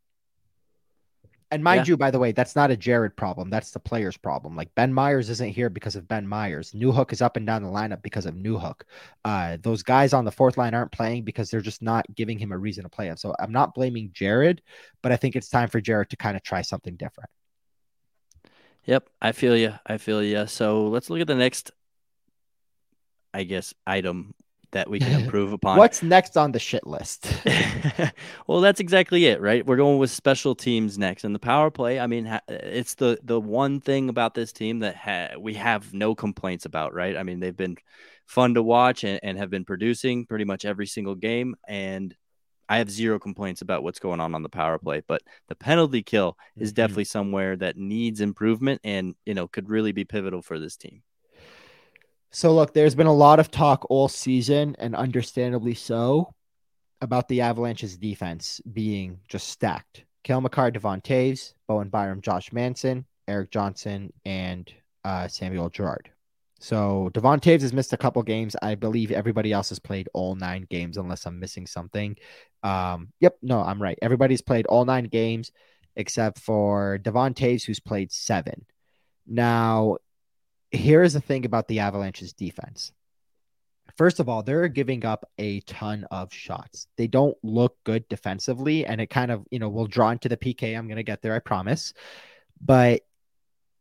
And 1.51 1.65
mind 1.65 1.87
yeah. 1.87 1.93
you, 1.93 1.97
by 1.97 2.11
the 2.11 2.19
way, 2.19 2.33
that's 2.33 2.55
not 2.55 2.71
a 2.71 2.77
Jared 2.77 3.17
problem. 3.17 3.49
That's 3.49 3.71
the 3.71 3.81
player's 3.81 4.19
problem. 4.19 4.55
Like 4.55 4.75
Ben 4.75 4.93
Meyers 4.93 5.31
isn't 5.31 5.55
here 5.55 5.71
because 5.71 5.97
of 5.97 6.07
Ben 6.07 6.27
Meyers. 6.27 6.73
Newhook 6.73 7.11
is 7.13 7.23
up 7.23 7.39
and 7.39 7.47
down 7.47 7.63
the 7.63 7.71
lineup 7.71 8.03
because 8.03 8.27
of 8.27 8.35
Newhook. 8.35 8.83
Uh, 9.25 9.57
those 9.63 9.83
guys 9.83 10.13
on 10.13 10.27
the 10.27 10.31
fourth 10.31 10.59
line 10.59 10.75
aren't 10.75 10.93
playing 10.93 11.25
because 11.25 11.51
they're 11.51 11.63
just 11.63 11.81
not 11.81 12.05
giving 12.15 12.39
him 12.39 12.53
a 12.53 12.59
reason 12.59 12.83
to 12.83 12.91
play. 12.91 13.11
So 13.17 13.35
I'm 13.39 13.53
not 13.53 13.75
blaming 13.75 14.11
Jared, 14.13 14.61
but 15.03 15.11
I 15.11 15.17
think 15.17 15.37
it's 15.37 15.49
time 15.49 15.69
for 15.69 15.81
Jared 15.81 16.11
to 16.11 16.17
kind 16.17 16.37
of 16.37 16.43
try 16.43 16.61
something 16.61 16.97
different. 16.97 17.31
Yep, 18.85 19.09
I 19.21 19.33
feel 19.33 19.57
you. 19.57 19.75
I 19.87 19.97
feel 19.99 20.23
you. 20.23 20.47
So 20.47 20.89
let's 20.89 21.09
look 21.09 21.21
at 21.21 21.27
the 21.27 21.35
next, 21.35 21.71
I 23.33 23.45
guess, 23.45 23.73
item 23.87 24.35
that 24.73 24.89
we 24.89 24.99
can 24.99 25.21
improve 25.23 25.53
upon. 25.53 25.79
What's 25.79 26.03
next 26.03 26.37
on 26.37 26.53
the 26.53 26.59
shit 26.59 26.87
list? 26.87 27.33
well, 28.47 28.61
that's 28.61 28.81
exactly 28.81 29.27
it, 29.27 29.41
right? 29.41 29.65
We're 29.65 29.77
going 29.77 29.99
with 29.99 30.11
special 30.11 30.55
teams 30.55 30.99
next, 30.99 31.25
and 31.25 31.35
the 31.35 31.41
power 31.41 31.71
play. 31.71 32.01
I 32.01 32.07
mean, 32.07 32.39
it's 32.49 32.95
the 32.95 33.19
the 33.23 33.41
one 33.41 33.81
thing 33.81 34.09
about 34.09 34.35
this 34.35 34.53
team 34.53 34.81
that 34.81 34.97
ha- 34.97 35.39
we 35.39 35.55
have 35.55 35.93
no 35.93 36.15
complaints 36.15 36.65
about, 36.65 36.95
right? 36.95 37.17
I 37.17 37.23
mean, 37.23 37.41
they've 37.41 37.57
been 37.57 37.77
fun 38.27 38.55
to 38.55 38.63
watch 38.63 39.05
and, 39.05 39.19
and 39.23 39.39
have 39.39 39.51
been 39.51 39.65
producing 39.65 40.27
pretty 40.27 40.45
much 40.45 40.65
every 40.65 40.87
single 40.87 41.15
game, 41.15 41.55
and 41.67 42.15
I 42.69 42.79
have 42.79 42.91
zero 42.91 43.19
complaints 43.19 43.63
about 43.63 43.83
what's 43.83 43.99
going 43.99 44.21
on 44.21 44.35
on 44.35 44.43
the 44.43 44.51
power 44.51 44.79
play. 44.79 45.03
But 45.07 45.23
the 45.49 45.55
penalty 45.55 46.03
kill 46.03 46.37
is 46.57 46.71
mm-hmm. 46.71 46.77
definitely 46.77 47.05
somewhere 47.05 47.57
that 47.57 47.77
needs 47.77 48.21
improvement, 48.21 48.81
and 48.85 49.15
you 49.25 49.35
know 49.35 49.49
could 49.49 49.69
really 49.69 49.93
be 49.93 50.05
pivotal 50.05 50.43
for 50.43 50.59
this 50.59 50.77
team. 50.77 51.03
So 52.31 52.53
look, 52.55 52.75
there's 52.75 52.95
been 52.95 53.07
a 53.07 53.15
lot 53.15 53.41
of 53.41 53.51
talk 53.51 53.87
all 53.91 54.09
season, 54.09 54.77
and 54.79 54.95
understandably 54.95 55.75
so, 55.75 56.35
about 57.01 57.29
the 57.29 57.41
Avalanche's 57.41 57.97
defense 57.97 58.61
being 58.73 59.21
just 59.29 59.49
stacked. 59.49 60.05
Cale 60.25 60.41
Makar, 60.41 60.73
Devon 60.73 61.01
Toews, 61.01 61.55
Bowen 61.67 61.89
Byram, 61.89 62.21
Josh 62.21 62.53
Manson, 62.53 63.07
Erik 63.27 63.51
Johnson, 63.51 64.13
and 64.25 64.71
uh, 65.05 65.29
Samuel 65.29 65.71
Girard. 65.71 66.11
So 66.61 67.09
Devon 67.15 67.41
Toews 67.41 67.63
has 67.63 67.73
missed 67.73 67.93
a 67.93 67.97
couple 67.97 68.23
games. 68.23 68.57
I 68.61 68.75
believe 68.75 69.13
everybody 69.13 69.53
else 69.53 69.69
has 69.69 69.79
played 69.79 70.09
all 70.13 70.35
nine 70.35 70.67
games, 70.69 70.97
unless 70.97 71.25
I'm 71.25 71.39
missing 71.39 71.67
something. 71.67 72.17
Um, 72.63 73.13
yep, 73.21 73.37
no, 73.43 73.61
I'm 73.61 73.81
right. 73.81 73.99
Everybody's 74.03 74.43
played 74.43 74.67
all 74.67 74.85
nine 74.85 75.05
games 75.05 75.53
except 75.97 76.39
for 76.41 76.99
Devon 76.99 77.35
Toews, 77.35 77.65
who's 77.65 77.81
played 77.81 78.13
seven. 78.13 78.67
Now, 79.27 79.99
here 80.71 81.03
is 81.03 81.15
the 81.15 81.21
thing 81.21 81.45
about 81.45 81.69
the 81.69 81.81
Avalanche's 81.81 82.33
defense. 82.33 82.93
First 83.97 84.21
of 84.21 84.29
all, 84.29 84.43
they're 84.43 84.69
giving 84.69 85.05
up 85.05 85.29
a 85.39 85.61
ton 85.61 86.05
of 86.11 86.33
shots. 86.33 86.87
They 86.97 87.07
don't 87.07 87.37
look 87.43 87.77
good 87.85 88.07
defensively, 88.09 88.87
and 88.87 89.01
it 89.01 89.09
kind 89.09 89.31
of, 89.31 89.45
you 89.51 89.59
know, 89.59 89.69
will 89.69 89.87
draw 89.87 90.11
into 90.11 90.29
the 90.29 90.37
PK. 90.37 90.77
I'm 90.77 90.87
going 90.87 90.97
to 90.97 91.03
get 91.03 91.23
there, 91.23 91.35
I 91.35 91.41
promise. 91.41 91.95
But 92.61 93.03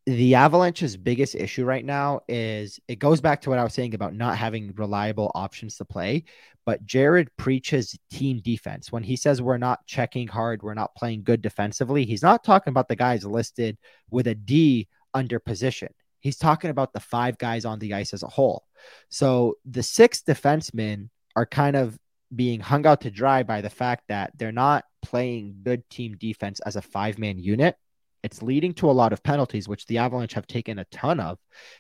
the 0.08 0.36
Avalanche's 0.36 0.96
biggest 0.96 1.36
issue 1.36 1.66
right 1.66 1.84
now 1.84 2.22
is 2.30 2.80
it 2.88 2.98
goes 2.98 3.20
back 3.20 3.42
to 3.42 3.50
what 3.50 3.60
I 3.60 3.64
was 3.64 3.74
saying 3.74 3.94
about 3.94 4.16
not 4.16 4.38
having 4.38 4.74
reliable 4.76 5.32
options 5.36 5.76
to 5.78 5.86
play. 5.86 6.24
But 6.66 6.86
Jared 6.86 7.30
preaches 7.38 7.98
team 8.10 8.40
defense. 8.40 8.92
When 8.92 9.04
he 9.04 9.18
says 9.18 9.42
we're 9.42 9.58
not 9.58 9.86
checking 9.86 10.28
hard, 10.28 10.64
we're 10.64 10.74
not 10.74 10.96
playing 10.96 11.24
good 11.24 11.42
defensively, 11.42 12.06
he's 12.06 12.24
not 12.24 12.44
talking 12.44 12.72
about 12.72 12.88
the 12.88 12.96
guys 12.96 13.26
listed 13.26 13.78
with 14.10 14.28
a 14.28 14.36
D 14.36 14.88
under 15.14 15.40
position. 15.40 15.90
He's 16.20 16.38
talking 16.38 16.70
about 16.70 16.94
the 16.94 17.00
five 17.00 17.38
guys 17.38 17.66
on 17.66 17.80
the 17.80 17.94
ice 17.94 18.14
as 18.14 18.24
a 18.24 18.28
whole. 18.28 18.64
So 19.10 19.56
the 19.66 19.84
six 19.84 20.22
defensemen 20.22 21.10
are 21.36 21.46
kind 21.46 21.76
of 21.76 21.98
being 22.36 22.60
hung 22.60 22.86
out 22.86 23.02
to 23.02 23.12
dry 23.12 23.44
by 23.44 23.62
the 23.62 23.70
fact 23.70 24.06
that 24.10 24.32
they're 24.36 24.52
not 24.52 24.84
playing 25.02 25.60
good 25.64 25.88
team 25.90 26.18
defense 26.18 26.60
as 26.66 26.76
a 26.76 26.82
five 26.82 27.18
man 27.18 27.40
unit. 27.40 27.76
It's 28.24 28.42
leading 28.42 28.74
to 28.76 28.90
a 28.90 28.94
lot 28.94 29.14
of 29.14 29.24
penalties, 29.24 29.68
which 29.68 29.86
the 29.86 30.00
Avalanche 30.00 30.34
have 30.34 30.48
taken 30.48 30.80
a 30.80 30.86
ton 30.86 31.20
of. 31.20 31.38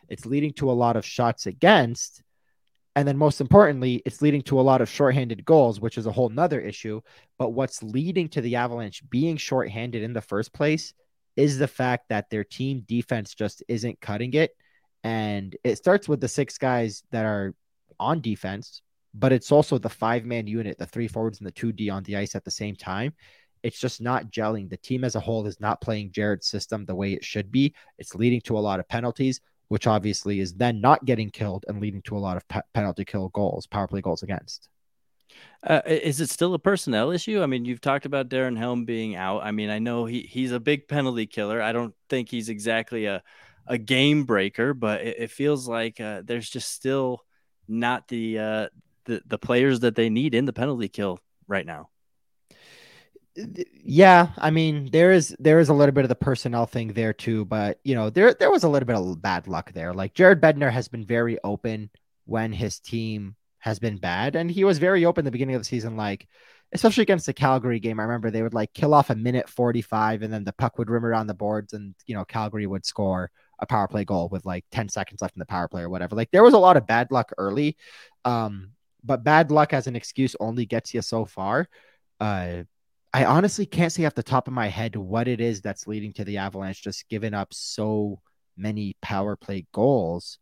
It's 0.07 0.25
leading 0.25 0.53
to 0.53 0.71
a 0.71 0.73
lot 0.73 0.95
of 0.95 1.05
shots 1.05 1.45
against. 1.45 2.21
And 2.95 3.07
then, 3.07 3.17
most 3.17 3.41
importantly, 3.41 4.01
it's 4.05 4.21
leading 4.21 4.41
to 4.43 4.59
a 4.59 4.61
lot 4.61 4.81
of 4.81 4.89
shorthanded 4.89 5.45
goals, 5.45 5.79
which 5.79 5.97
is 5.97 6.05
a 6.05 6.11
whole 6.11 6.29
nother 6.29 6.59
issue. 6.59 7.01
But 7.37 7.49
what's 7.49 7.83
leading 7.83 8.29
to 8.29 8.41
the 8.41 8.55
Avalanche 8.55 9.07
being 9.09 9.37
shorthanded 9.37 10.03
in 10.03 10.13
the 10.13 10.21
first 10.21 10.53
place 10.53 10.93
is 11.37 11.57
the 11.57 11.67
fact 11.67 12.09
that 12.09 12.29
their 12.29 12.43
team 12.43 12.83
defense 12.87 13.33
just 13.33 13.63
isn't 13.69 14.01
cutting 14.01 14.33
it. 14.33 14.51
And 15.03 15.55
it 15.63 15.77
starts 15.77 16.09
with 16.09 16.19
the 16.19 16.27
six 16.27 16.57
guys 16.57 17.03
that 17.11 17.23
are 17.23 17.53
on 17.99 18.19
defense, 18.19 18.81
but 19.13 19.31
it's 19.31 19.51
also 19.51 19.77
the 19.77 19.89
five 19.89 20.25
man 20.25 20.47
unit, 20.47 20.77
the 20.77 20.85
three 20.85 21.07
forwards 21.07 21.39
and 21.39 21.47
the 21.47 21.51
two 21.51 21.71
D 21.71 21.89
on 21.89 22.03
the 22.03 22.17
ice 22.17 22.35
at 22.35 22.43
the 22.43 22.51
same 22.51 22.75
time. 22.75 23.13
It's 23.63 23.79
just 23.79 24.01
not 24.01 24.31
gelling. 24.31 24.69
The 24.69 24.77
team 24.77 25.03
as 25.03 25.15
a 25.15 25.19
whole 25.19 25.45
is 25.47 25.59
not 25.59 25.81
playing 25.81 26.11
Jared's 26.11 26.47
system 26.47 26.85
the 26.85 26.95
way 26.95 27.13
it 27.13 27.23
should 27.23 27.51
be. 27.51 27.73
It's 27.97 28.15
leading 28.15 28.41
to 28.41 28.57
a 28.57 28.59
lot 28.59 28.79
of 28.79 28.87
penalties, 28.87 29.39
which 29.67 29.87
obviously 29.87 30.39
is 30.39 30.53
then 30.53 30.81
not 30.81 31.05
getting 31.05 31.29
killed 31.29 31.65
and 31.67 31.79
leading 31.79 32.01
to 32.03 32.17
a 32.17 32.19
lot 32.19 32.37
of 32.37 32.47
pe- 32.47 32.61
penalty 32.73 33.05
kill 33.05 33.29
goals, 33.29 33.67
power 33.67 33.87
play 33.87 34.01
goals 34.01 34.23
against. 34.23 34.69
Uh, 35.63 35.81
is 35.85 36.21
it 36.21 36.29
still 36.29 36.53
a 36.53 36.59
personnel 36.59 37.11
issue? 37.11 37.41
I 37.41 37.45
mean, 37.45 37.65
you've 37.65 37.81
talked 37.81 38.05
about 38.05 38.29
Darren 38.29 38.57
Helm 38.57 38.85
being 38.85 39.15
out. 39.15 39.43
I 39.43 39.51
mean, 39.51 39.69
I 39.69 39.79
know 39.79 40.05
he 40.05 40.21
he's 40.21 40.51
a 40.51 40.59
big 40.59 40.87
penalty 40.87 41.25
killer. 41.25 41.61
I 41.61 41.71
don't 41.71 41.93
think 42.09 42.29
he's 42.29 42.49
exactly 42.49 43.05
a 43.05 43.23
a 43.65 43.77
game 43.77 44.23
breaker, 44.23 44.73
but 44.73 45.01
it, 45.01 45.15
it 45.19 45.31
feels 45.31 45.67
like 45.67 45.99
uh, 45.99 46.21
there's 46.23 46.49
just 46.49 46.71
still 46.71 47.23
not 47.67 48.07
the 48.07 48.39
uh, 48.39 48.67
the 49.05 49.21
the 49.25 49.37
players 49.37 49.81
that 49.81 49.95
they 49.95 50.09
need 50.09 50.35
in 50.35 50.45
the 50.45 50.53
penalty 50.53 50.87
kill 50.87 51.19
right 51.47 51.65
now. 51.65 51.89
Yeah, 53.83 54.29
I 54.37 54.49
mean, 54.49 54.89
there 54.91 55.11
is 55.11 55.35
there 55.39 55.59
is 55.59 55.69
a 55.69 55.73
little 55.73 55.93
bit 55.93 56.05
of 56.05 56.09
the 56.09 56.15
personnel 56.15 56.65
thing 56.65 56.93
there 56.93 57.13
too, 57.13 57.45
but 57.45 57.79
you 57.83 57.93
know, 57.93 58.09
there 58.09 58.33
there 58.33 58.51
was 58.51 58.63
a 58.63 58.69
little 58.69 58.87
bit 58.87 58.95
of 58.95 59.21
bad 59.21 59.47
luck 59.47 59.71
there. 59.73 59.93
Like 59.93 60.13
Jared 60.13 60.41
Bednar 60.41 60.71
has 60.71 60.87
been 60.87 61.05
very 61.05 61.37
open 61.43 61.89
when 62.25 62.51
his 62.51 62.79
team 62.79 63.35
has 63.67 63.79
been 63.79 63.97
bad. 63.97 64.37
And 64.37 64.49
he 64.49 64.63
was 64.63 64.79
very 64.79 65.05
open 65.05 65.25
the 65.25 65.31
beginning 65.31 65.55
of 65.55 65.61
the 65.61 65.65
season, 65.65 65.97
like, 65.97 66.25
especially 66.71 67.01
against 67.01 67.25
the 67.25 67.33
Calgary 67.33 67.81
game. 67.81 67.99
I 67.99 68.03
remember 68.03 68.31
they 68.31 68.41
would 68.41 68.53
like 68.53 68.73
kill 68.73 68.93
off 68.93 69.09
a 69.09 69.15
minute 69.15 69.49
45 69.49 70.21
and 70.21 70.33
then 70.33 70.45
the 70.45 70.53
puck 70.53 70.77
would 70.77 70.89
rim 70.89 71.05
around 71.05 71.27
the 71.27 71.33
boards 71.33 71.73
and, 71.73 71.93
you 72.05 72.15
know, 72.15 72.23
Calgary 72.23 72.65
would 72.65 72.85
score 72.85 73.29
a 73.59 73.65
power 73.65 73.87
play 73.89 74.05
goal 74.05 74.29
with 74.29 74.45
like 74.45 74.63
10 74.71 74.87
seconds 74.87 75.21
left 75.21 75.35
in 75.35 75.39
the 75.39 75.45
power 75.45 75.67
play 75.67 75.81
or 75.81 75.89
whatever. 75.89 76.15
Like 76.15 76.31
there 76.31 76.43
was 76.43 76.53
a 76.53 76.59
lot 76.59 76.77
of 76.77 76.87
bad 76.87 77.11
luck 77.11 77.33
early. 77.37 77.75
Um, 78.23 78.71
but 79.03 79.25
bad 79.25 79.51
luck 79.51 79.73
as 79.73 79.87
an 79.87 79.97
excuse 79.97 80.33
only 80.39 80.65
gets 80.65 80.93
you 80.93 81.01
so 81.01 81.25
far. 81.25 81.67
Uh, 82.21 82.63
I 83.13 83.25
honestly 83.25 83.65
can't 83.65 83.91
say 83.91 84.05
off 84.05 84.15
the 84.15 84.23
top 84.23 84.47
of 84.47 84.53
my 84.53 84.67
head 84.67 84.95
what 84.95 85.27
it 85.27 85.41
is 85.41 85.61
that's 85.61 85.87
leading 85.87 86.13
to 86.13 86.23
the 86.23 86.37
Avalanche 86.37 86.81
just 86.81 87.09
giving 87.09 87.33
up 87.33 87.53
so 87.53 88.21
many 88.55 88.95
power 89.01 89.35
play 89.35 89.65
goals. 89.73 90.39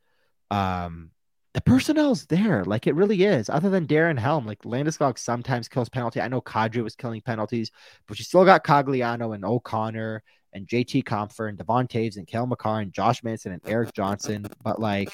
Um, 0.51 1.09
the 1.55 1.61
personnel's 1.61 2.25
there. 2.25 2.65
Like 2.65 2.85
it 2.85 2.95
really 2.95 3.23
is. 3.23 3.49
Other 3.49 3.69
than 3.69 3.87
Darren 3.87 4.19
Helm, 4.19 4.45
like 4.45 4.61
Landeskog 4.63 5.17
sometimes 5.17 5.69
kills 5.69 5.87
penalty. 5.87 6.19
I 6.19 6.27
know 6.27 6.41
Kadri 6.41 6.83
was 6.83 6.97
killing 6.97 7.21
penalties, 7.21 7.71
but 8.07 8.19
you 8.19 8.25
still 8.25 8.43
got 8.43 8.65
Cogliano 8.65 9.33
and 9.33 9.45
O'Connor 9.45 10.21
and 10.51 10.67
JT 10.67 11.05
Compher 11.05 11.47
and 11.47 11.57
Devon 11.57 11.87
Toews 11.87 12.17
and 12.17 12.27
Cale 12.27 12.45
Makar 12.45 12.81
and 12.81 12.91
Josh 12.91 13.23
Manson 13.23 13.53
and 13.53 13.61
Erik 13.65 13.93
Johnson. 13.93 14.45
But 14.65 14.81
like 14.81 15.13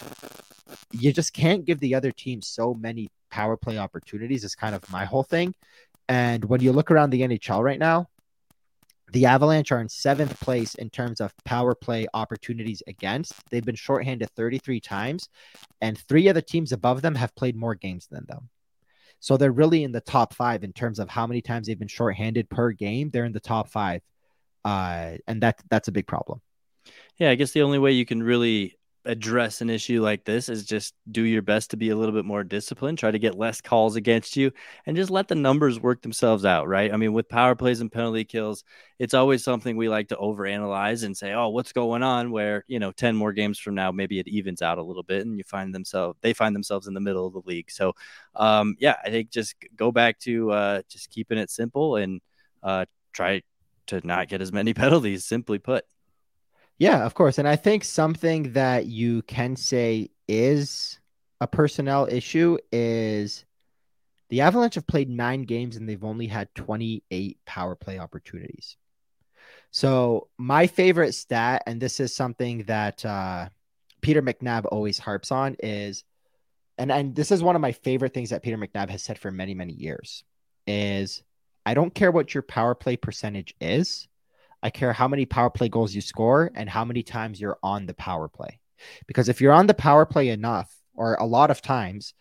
you 0.91 1.13
just 1.13 1.31
can't 1.31 1.63
give 1.63 1.79
the 1.79 1.93
other 1.93 2.11
team 2.11 2.41
so 2.41 2.73
many 2.73 3.09
power 3.29 3.55
play 3.55 3.77
opportunities 3.77 4.43
is 4.43 4.55
kind 4.55 4.73
of 4.73 4.89
my 4.91 5.05
whole 5.05 5.23
thing. 5.23 5.53
And 6.09 6.43
when 6.45 6.59
you 6.59 6.71
look 6.71 6.89
around 6.89 7.11
the 7.11 7.21
NHL 7.21 7.63
right 7.63 7.79
now, 7.79 8.07
the 9.11 9.25
Avalanche 9.25 9.71
are 9.71 9.81
in 9.81 9.89
seventh 9.89 10.39
place 10.39 10.75
in 10.75 10.89
terms 10.89 11.19
of 11.19 11.33
power 11.43 11.75
play 11.75 12.07
opportunities 12.13 12.81
against. 12.87 13.33
They've 13.49 13.65
been 13.65 13.75
shorthanded 13.75 14.29
33 14.35 14.79
times, 14.79 15.29
and 15.81 15.97
three 15.97 16.27
of 16.29 16.35
the 16.35 16.41
teams 16.41 16.71
above 16.71 17.01
them 17.01 17.15
have 17.15 17.35
played 17.35 17.55
more 17.55 17.75
games 17.75 18.07
than 18.09 18.25
them. 18.27 18.49
So 19.19 19.37
they're 19.37 19.51
really 19.51 19.83
in 19.83 19.91
the 19.91 20.01
top 20.01 20.33
five 20.33 20.63
in 20.63 20.73
terms 20.73 20.97
of 20.97 21.09
how 21.09 21.27
many 21.27 21.41
times 21.41 21.67
they've 21.67 21.77
been 21.77 21.87
shorthanded 21.87 22.49
per 22.49 22.71
game. 22.71 23.09
They're 23.09 23.25
in 23.25 23.33
the 23.33 23.39
top 23.39 23.69
five, 23.69 24.01
uh, 24.65 25.17
and 25.27 25.41
that 25.41 25.61
that's 25.69 25.89
a 25.89 25.91
big 25.91 26.07
problem. 26.07 26.41
Yeah, 27.17 27.29
I 27.29 27.35
guess 27.35 27.51
the 27.51 27.61
only 27.61 27.79
way 27.79 27.91
you 27.91 28.05
can 28.05 28.23
really 28.23 28.77
address 29.05 29.61
an 29.61 29.69
issue 29.69 30.01
like 30.01 30.23
this 30.23 30.47
is 30.49 30.65
just 30.65 30.93
do 31.09 31.23
your 31.23 31.41
best 31.41 31.71
to 31.71 31.77
be 31.77 31.89
a 31.89 31.95
little 31.95 32.13
bit 32.13 32.25
more 32.25 32.43
disciplined, 32.43 32.97
try 32.97 33.09
to 33.09 33.19
get 33.19 33.37
less 33.37 33.61
calls 33.61 33.95
against 33.95 34.37
you, 34.37 34.51
and 34.85 34.95
just 34.95 35.09
let 35.09 35.27
the 35.27 35.35
numbers 35.35 35.79
work 35.79 36.01
themselves 36.01 36.45
out, 36.45 36.67
right? 36.67 36.93
I 36.93 36.97
mean, 36.97 37.13
with 37.13 37.27
power 37.27 37.55
plays 37.55 37.81
and 37.81 37.91
penalty 37.91 38.23
kills, 38.23 38.63
it's 38.99 39.13
always 39.13 39.43
something 39.43 39.75
we 39.75 39.89
like 39.89 40.09
to 40.09 40.15
overanalyze 40.15 41.03
and 41.03 41.17
say, 41.17 41.33
oh, 41.33 41.49
what's 41.49 41.73
going 41.73 42.03
on? 42.03 42.31
Where, 42.31 42.63
you 42.67 42.79
know, 42.79 42.91
10 42.91 43.15
more 43.15 43.33
games 43.33 43.57
from 43.57 43.75
now, 43.75 43.91
maybe 43.91 44.19
it 44.19 44.27
evens 44.27 44.61
out 44.61 44.77
a 44.77 44.83
little 44.83 45.03
bit 45.03 45.25
and 45.25 45.37
you 45.37 45.43
find 45.43 45.73
themselves, 45.73 46.17
they 46.21 46.33
find 46.33 46.55
themselves 46.55 46.87
in 46.87 46.93
the 46.93 46.99
middle 46.99 47.25
of 47.25 47.33
the 47.33 47.41
league. 47.45 47.71
So, 47.71 47.93
um, 48.35 48.75
yeah, 48.79 48.95
I 49.03 49.09
think 49.09 49.31
just 49.31 49.55
go 49.75 49.91
back 49.91 50.19
to 50.19 50.51
uh, 50.51 50.81
just 50.89 51.09
keeping 51.09 51.37
it 51.37 51.49
simple 51.49 51.95
and 51.95 52.21
uh, 52.61 52.85
try 53.13 53.41
to 53.87 54.05
not 54.05 54.27
get 54.27 54.41
as 54.41 54.51
many 54.51 54.73
penalties, 54.75 55.25
simply 55.25 55.59
put. 55.59 55.85
Yeah, 56.81 57.05
of 57.05 57.13
course. 57.13 57.37
And 57.37 57.47
I 57.47 57.57
think 57.57 57.83
something 57.83 58.53
that 58.53 58.87
you 58.87 59.21
can 59.21 59.55
say 59.55 60.09
is 60.27 60.99
a 61.39 61.45
personnel 61.45 62.07
issue 62.09 62.57
is 62.71 63.45
the 64.29 64.41
Avalanche 64.41 64.73
have 64.73 64.87
played 64.87 65.07
nine 65.07 65.43
games 65.43 65.75
and 65.75 65.87
they've 65.87 66.03
only 66.03 66.25
had 66.25 66.49
28 66.55 67.37
power 67.45 67.75
play 67.75 67.99
opportunities. 67.99 68.77
So, 69.69 70.29
my 70.39 70.65
favorite 70.65 71.13
stat, 71.13 71.61
and 71.67 71.79
this 71.79 71.99
is 71.99 72.15
something 72.15 72.63
that 72.63 73.05
uh, 73.05 73.49
Peter 74.01 74.23
McNab 74.23 74.65
always 74.71 74.97
harps 74.97 75.31
on, 75.31 75.57
is, 75.59 76.03
and, 76.79 76.91
and 76.91 77.15
this 77.15 77.29
is 77.29 77.43
one 77.43 77.55
of 77.55 77.61
my 77.61 77.73
favorite 77.73 78.15
things 78.15 78.31
that 78.31 78.41
Peter 78.41 78.57
McNab 78.57 78.89
has 78.89 79.03
said 79.03 79.19
for 79.19 79.29
many, 79.29 79.53
many 79.53 79.73
years, 79.73 80.23
is 80.65 81.21
I 81.63 81.75
don't 81.75 81.93
care 81.93 82.09
what 82.09 82.33
your 82.33 82.41
power 82.41 82.73
play 82.73 82.97
percentage 82.97 83.53
is. 83.61 84.07
I 84.63 84.69
care 84.69 84.93
how 84.93 85.07
many 85.07 85.25
power 85.25 85.49
play 85.49 85.69
goals 85.69 85.93
you 85.93 86.01
score 86.01 86.51
and 86.55 86.69
how 86.69 86.85
many 86.85 87.03
times 87.03 87.41
you're 87.41 87.57
on 87.63 87.85
the 87.85 87.93
power 87.93 88.27
play. 88.27 88.59
Because 89.07 89.29
if 89.29 89.41
you're 89.41 89.53
on 89.53 89.67
the 89.67 89.73
power 89.73 90.05
play 90.05 90.29
enough 90.29 90.73
or 90.93 91.15
a 91.15 91.25
lot 91.25 91.51
of 91.51 91.61
times, 91.61 92.13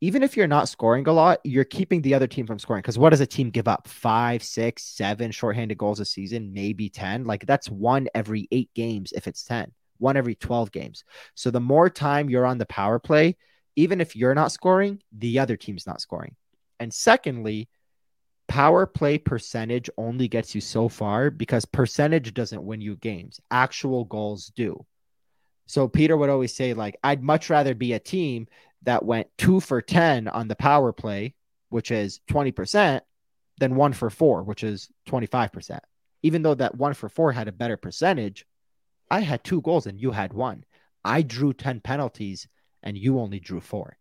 even 0.00 0.22
if 0.22 0.36
you're 0.36 0.46
not 0.46 0.68
scoring 0.68 1.06
a 1.08 1.12
lot, 1.12 1.40
you're 1.44 1.64
keeping 1.64 2.02
the 2.02 2.14
other 2.14 2.26
team 2.26 2.46
from 2.46 2.58
scoring. 2.58 2.82
Because 2.82 2.98
what 2.98 3.10
does 3.10 3.20
a 3.20 3.26
team 3.26 3.50
give 3.50 3.68
up? 3.68 3.88
Five, 3.88 4.42
six, 4.42 4.84
seven 4.84 5.30
shorthanded 5.30 5.78
goals 5.78 6.00
a 6.00 6.04
season, 6.04 6.52
maybe 6.52 6.88
10. 6.90 7.24
Like 7.24 7.46
that's 7.46 7.70
one 7.70 8.08
every 8.14 8.48
eight 8.50 8.70
games 8.74 9.12
if 9.12 9.26
it's 9.26 9.44
10, 9.44 9.72
one 9.98 10.16
every 10.16 10.34
12 10.34 10.70
games. 10.72 11.04
So 11.34 11.50
the 11.50 11.60
more 11.60 11.88
time 11.88 12.28
you're 12.28 12.46
on 12.46 12.58
the 12.58 12.66
power 12.66 12.98
play, 12.98 13.36
even 13.76 14.00
if 14.00 14.14
you're 14.14 14.34
not 14.34 14.52
scoring, 14.52 15.00
the 15.16 15.38
other 15.38 15.56
team's 15.56 15.86
not 15.86 16.00
scoring. 16.00 16.36
And 16.78 16.92
secondly, 16.92 17.68
power 18.48 18.86
play 18.86 19.18
percentage 19.18 19.88
only 19.96 20.28
gets 20.28 20.54
you 20.54 20.60
so 20.60 20.88
far 20.88 21.30
because 21.30 21.64
percentage 21.64 22.34
doesn't 22.34 22.64
win 22.64 22.80
you 22.80 22.96
games. 22.96 23.40
Actual 23.50 24.04
goals 24.04 24.52
do. 24.54 24.84
So 25.66 25.88
Peter 25.88 26.16
would 26.16 26.30
always 26.30 26.54
say, 26.54 26.74
like, 26.74 26.96
I'd 27.02 27.22
much 27.22 27.48
rather 27.50 27.74
be 27.74 27.94
a 27.94 27.98
team 27.98 28.48
that 28.82 29.04
went 29.04 29.28
two 29.38 29.60
for 29.60 29.80
10 29.80 30.28
on 30.28 30.48
the 30.48 30.56
power 30.56 30.92
play, 30.92 31.34
which 31.70 31.90
is 31.90 32.20
20%, 32.30 33.00
than 33.58 33.76
one 33.76 33.92
for 33.92 34.10
four, 34.10 34.42
which 34.42 34.62
is 34.62 34.90
25%. 35.08 35.78
Even 36.22 36.42
though 36.42 36.54
that 36.54 36.76
one 36.76 36.94
for 36.94 37.08
four 37.08 37.32
had 37.32 37.48
a 37.48 37.52
better 37.52 37.76
percentage, 37.76 38.46
I 39.10 39.20
had 39.20 39.44
two 39.44 39.60
goals 39.60 39.86
and 39.86 40.00
you 40.00 40.10
had 40.10 40.32
one. 40.32 40.64
I 41.04 41.22
drew 41.22 41.52
10 41.52 41.80
penalties 41.80 42.48
and 42.82 42.96
you 42.96 43.18
only 43.18 43.40
drew 43.40 43.60
four. 43.60 43.96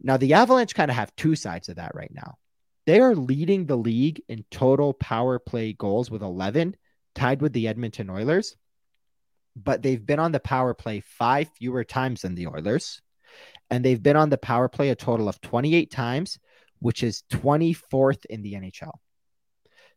Now, 0.00 0.16
the 0.16 0.34
Avalanche 0.34 0.74
kind 0.74 0.90
of 0.90 0.96
have 0.96 1.14
two 1.16 1.36
sides 1.36 1.68
of 1.68 1.76
that 1.76 1.94
right 1.94 2.12
now. 2.12 2.38
They 2.86 3.00
are 3.00 3.14
leading 3.16 3.66
the 3.66 3.76
league 3.76 4.22
in 4.28 4.44
total 4.50 4.94
power 4.94 5.38
play 5.38 5.72
goals 5.72 6.10
with 6.10 6.22
11, 6.22 6.76
tied 7.14 7.42
with 7.42 7.52
the 7.52 7.68
Edmonton 7.68 8.08
Oilers. 8.08 8.56
But 9.56 9.82
they've 9.82 10.04
been 10.04 10.20
on 10.20 10.32
the 10.32 10.40
power 10.40 10.74
play 10.74 11.00
five 11.00 11.48
fewer 11.58 11.84
times 11.84 12.22
than 12.22 12.34
the 12.34 12.46
Oilers. 12.46 13.02
and 13.70 13.84
they've 13.84 14.02
been 14.02 14.16
on 14.16 14.30
the 14.30 14.38
power 14.38 14.68
play 14.68 14.90
a 14.90 14.94
total 14.94 15.28
of 15.28 15.40
28 15.40 15.90
times, 15.90 16.38
which 16.78 17.02
is 17.02 17.24
24th 17.30 18.24
in 18.26 18.42
the 18.42 18.54
NHL. 18.54 18.92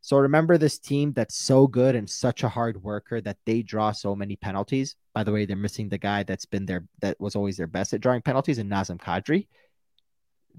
So 0.02 0.18
remember 0.18 0.58
this 0.58 0.80
team 0.80 1.12
that's 1.14 1.36
so 1.36 1.68
good 1.68 1.96
and 1.96 2.10
such 2.10 2.44
a 2.44 2.50
hard 2.50 2.82
worker 2.82 3.20
that 3.22 3.38
they 3.46 3.62
draw 3.62 3.92
so 3.92 4.16
many 4.16 4.38
penalties. 4.38 4.96
By 5.14 5.24
the 5.24 5.32
way, 5.32 5.46
they're 5.46 5.58
missing 5.58 5.90
the 5.90 5.98
guy 5.98 6.24
that's 6.24 6.46
been 6.46 6.66
there 6.66 6.88
that 7.02 7.20
was 7.20 7.36
always 7.36 7.58
their 7.58 7.68
best 7.68 7.94
at 7.94 8.02
drawing 8.02 8.22
penalties 8.22 8.60
and 8.60 8.72
Nazem 8.72 8.98
Kadri. 8.98 9.48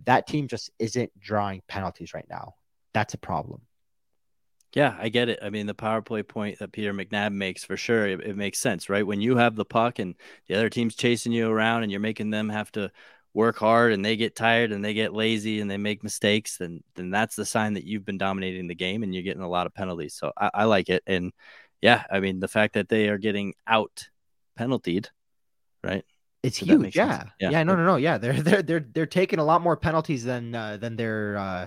That 0.05 0.26
team 0.26 0.48
just 0.48 0.70
isn't 0.78 1.18
drawing 1.18 1.62
penalties 1.68 2.14
right 2.14 2.26
now. 2.28 2.55
That's 2.92 3.14
a 3.14 3.18
problem. 3.18 3.62
Yeah, 4.74 4.96
I 4.98 5.09
get 5.09 5.28
it. 5.28 5.40
I 5.42 5.51
mean, 5.51 5.66
the 5.66 5.74
power 5.74 6.01
play 6.01 6.22
point 6.22 6.61
that 6.61 6.70
Peter 6.70 6.94
McNab 6.94 7.32
makes 7.32 7.64
for 7.64 7.76
sure, 7.76 8.07
it, 8.07 8.20
it, 8.20 8.36
makes 8.36 8.61
sense, 8.61 8.88
right? 8.88 9.07
When 9.07 9.20
you 9.20 9.36
have 9.36 9.57
the 9.57 9.64
puck 9.64 9.98
and 9.98 10.14
the 10.46 10.55
other 10.55 10.68
team's 10.68 10.94
chasing 10.94 11.32
you 11.32 11.51
around 11.51 11.82
and 11.82 11.90
you're 11.90 12.01
making 12.01 12.30
them 12.30 12.48
have 12.48 12.70
to 12.72 12.92
work 13.34 13.59
hard 13.59 13.92
and 13.92 14.05
they 14.05 14.16
get 14.16 14.36
tired 14.36 14.70
and 14.70 14.84
they 14.84 14.94
get 14.94 15.12
lazy 15.12 15.61
and 15.61 15.68
they 15.68 15.76
make 15.76 16.05
mistakes, 16.05 16.57
then 16.59 16.84
then 16.94 17.11
that's 17.11 17.34
the 17.34 17.44
sign 17.44 17.74
that 17.74 17.84
you've 17.84 18.05
been 18.05 18.18
dominating 18.18 18.68
the 18.68 18.74
game 18.76 19.03
and 19.03 19.12
you're 19.12 19.24
getting 19.24 19.42
a 19.42 19.48
lot 19.48 19.66
of 19.66 19.74
penalties. 19.74 20.14
So 20.14 20.32
I, 20.36 20.51
I 20.55 20.64
like 20.64 20.88
it. 20.88 21.03
And 21.07 21.32
yeah, 21.80 22.05
I 22.11 22.20
mean, 22.20 22.38
the 22.38 22.48
fact 22.48 22.74
that 22.74 22.88
they 22.88 23.09
are 23.09 23.18
getting 23.18 23.55
out 23.66 24.09
penaltied, 24.57 25.09
right? 25.82 26.05
It's 26.43 26.57
huge. 26.57 26.97
Yeah. 26.97 27.24
yeah. 27.38 27.51
yeah. 27.51 27.62
No, 27.62 27.76
no, 27.76 27.84
no. 27.84 27.97
Yeah. 27.97 28.18
They're 28.18 28.32
they're 28.43 28.62
they're 28.62 28.86
they're 28.93 29.07
taking 29.07 29.38
a 29.38 29.45
lot 29.45 29.62
more 29.62 29.76
penalties 29.76 30.24
than 30.24 30.55
uh, 30.55 30.76
than 30.76 30.97
they're 30.97 31.36
uh 31.36 31.66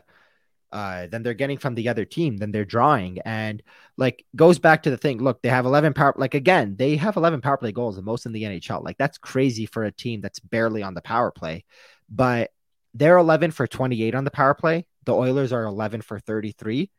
uh, 0.74 1.06
than 1.06 1.22
they're 1.22 1.36
getting 1.36 1.60
from 1.60 1.76
the 1.76 1.88
other 1.88 2.04
team, 2.04 2.38
than 2.38 2.52
they're 2.52 2.66
drawing. 2.66 3.20
And 3.20 3.62
like 3.96 4.26
goes 4.36 4.58
back 4.58 4.84
to 4.84 4.90
the 4.90 4.98
thing. 4.98 5.20
Look, 5.20 5.44
they 5.44 5.50
have 5.50 5.66
11 5.66 5.94
power. 5.94 6.16
Like 6.18 6.34
again, 6.34 6.76
they 6.76 6.96
have 6.96 7.16
11 7.16 7.42
power 7.42 7.58
play 7.58 7.72
goals, 7.72 7.96
the 7.96 8.02
most 8.02 8.26
in 8.26 8.32
the 8.32 8.42
NHL. 8.42 8.84
Like 8.84 8.98
that's 8.98 9.20
crazy 9.20 9.68
for 9.68 9.84
a 9.84 9.92
team 9.92 10.20
that's 10.20 10.40
barely 10.40 10.82
on 10.82 10.96
the 10.96 11.02
power 11.02 11.30
play. 11.30 11.64
But 12.10 12.50
they're 12.96 13.18
11 13.18 13.52
for 13.52 13.68
28 13.68 14.16
on 14.16 14.24
the 14.24 14.32
power 14.32 14.56
play. 14.56 14.88
The 15.06 15.14
Oilers 15.14 15.54
are 15.54 15.64
11 15.64 16.02
for 16.02 16.20
33. 16.20 16.90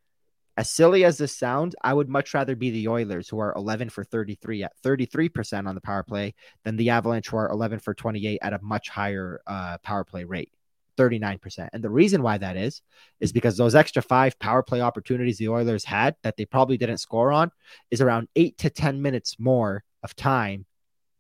As 0.57 0.71
silly 0.71 1.05
as 1.05 1.19
this 1.19 1.37
sounds, 1.37 1.75
I 1.83 1.93
would 1.93 2.09
much 2.09 2.33
rather 2.33 2.55
be 2.55 2.71
the 2.71 2.89
Oilers, 2.89 3.29
who 3.29 3.41
are 3.41 3.53
11 3.57 3.89
for 3.89 4.05
33 4.05 4.63
at 4.63 4.73
33% 4.83 5.67
on 5.67 5.75
the 5.75 5.81
power 5.81 6.05
play, 6.05 6.35
than 6.65 6.77
the 6.77 6.91
Avalanche, 6.91 7.29
who 7.29 7.37
are 7.37 7.51
11 7.51 7.81
for 7.81 7.93
28 7.93 8.39
at 8.41 8.53
a 8.53 8.61
much 8.63 8.89
higher 8.89 9.41
uh, 9.47 9.79
power 9.79 10.05
play 10.05 10.25
rate. 10.25 10.53
39%. 10.97 11.69
And 11.73 11.83
the 11.83 11.91
reason 11.91 12.23
why 12.23 12.39
that 12.39 12.57
is, 12.57 12.83
is 13.21 13.33
because 13.33 13.57
those 13.57 13.75
extra 13.75 14.01
five 14.01 14.39
power 14.39 14.63
play 14.63 14.81
opportunities 14.81 15.39
the 15.39 15.49
Oilers 15.49 15.85
had 15.85 16.15
that 16.23 16.37
they 16.37 16.45
probably 16.45 16.77
didn't 16.77 16.99
score 16.99 17.33
on 17.33 17.51
is 17.91 18.01
around 18.01 18.29
eight 18.37 18.59
to 18.59 18.71
10 18.71 19.03
minutes 19.03 19.37
more 19.41 19.83
of 20.05 20.15
time 20.15 20.67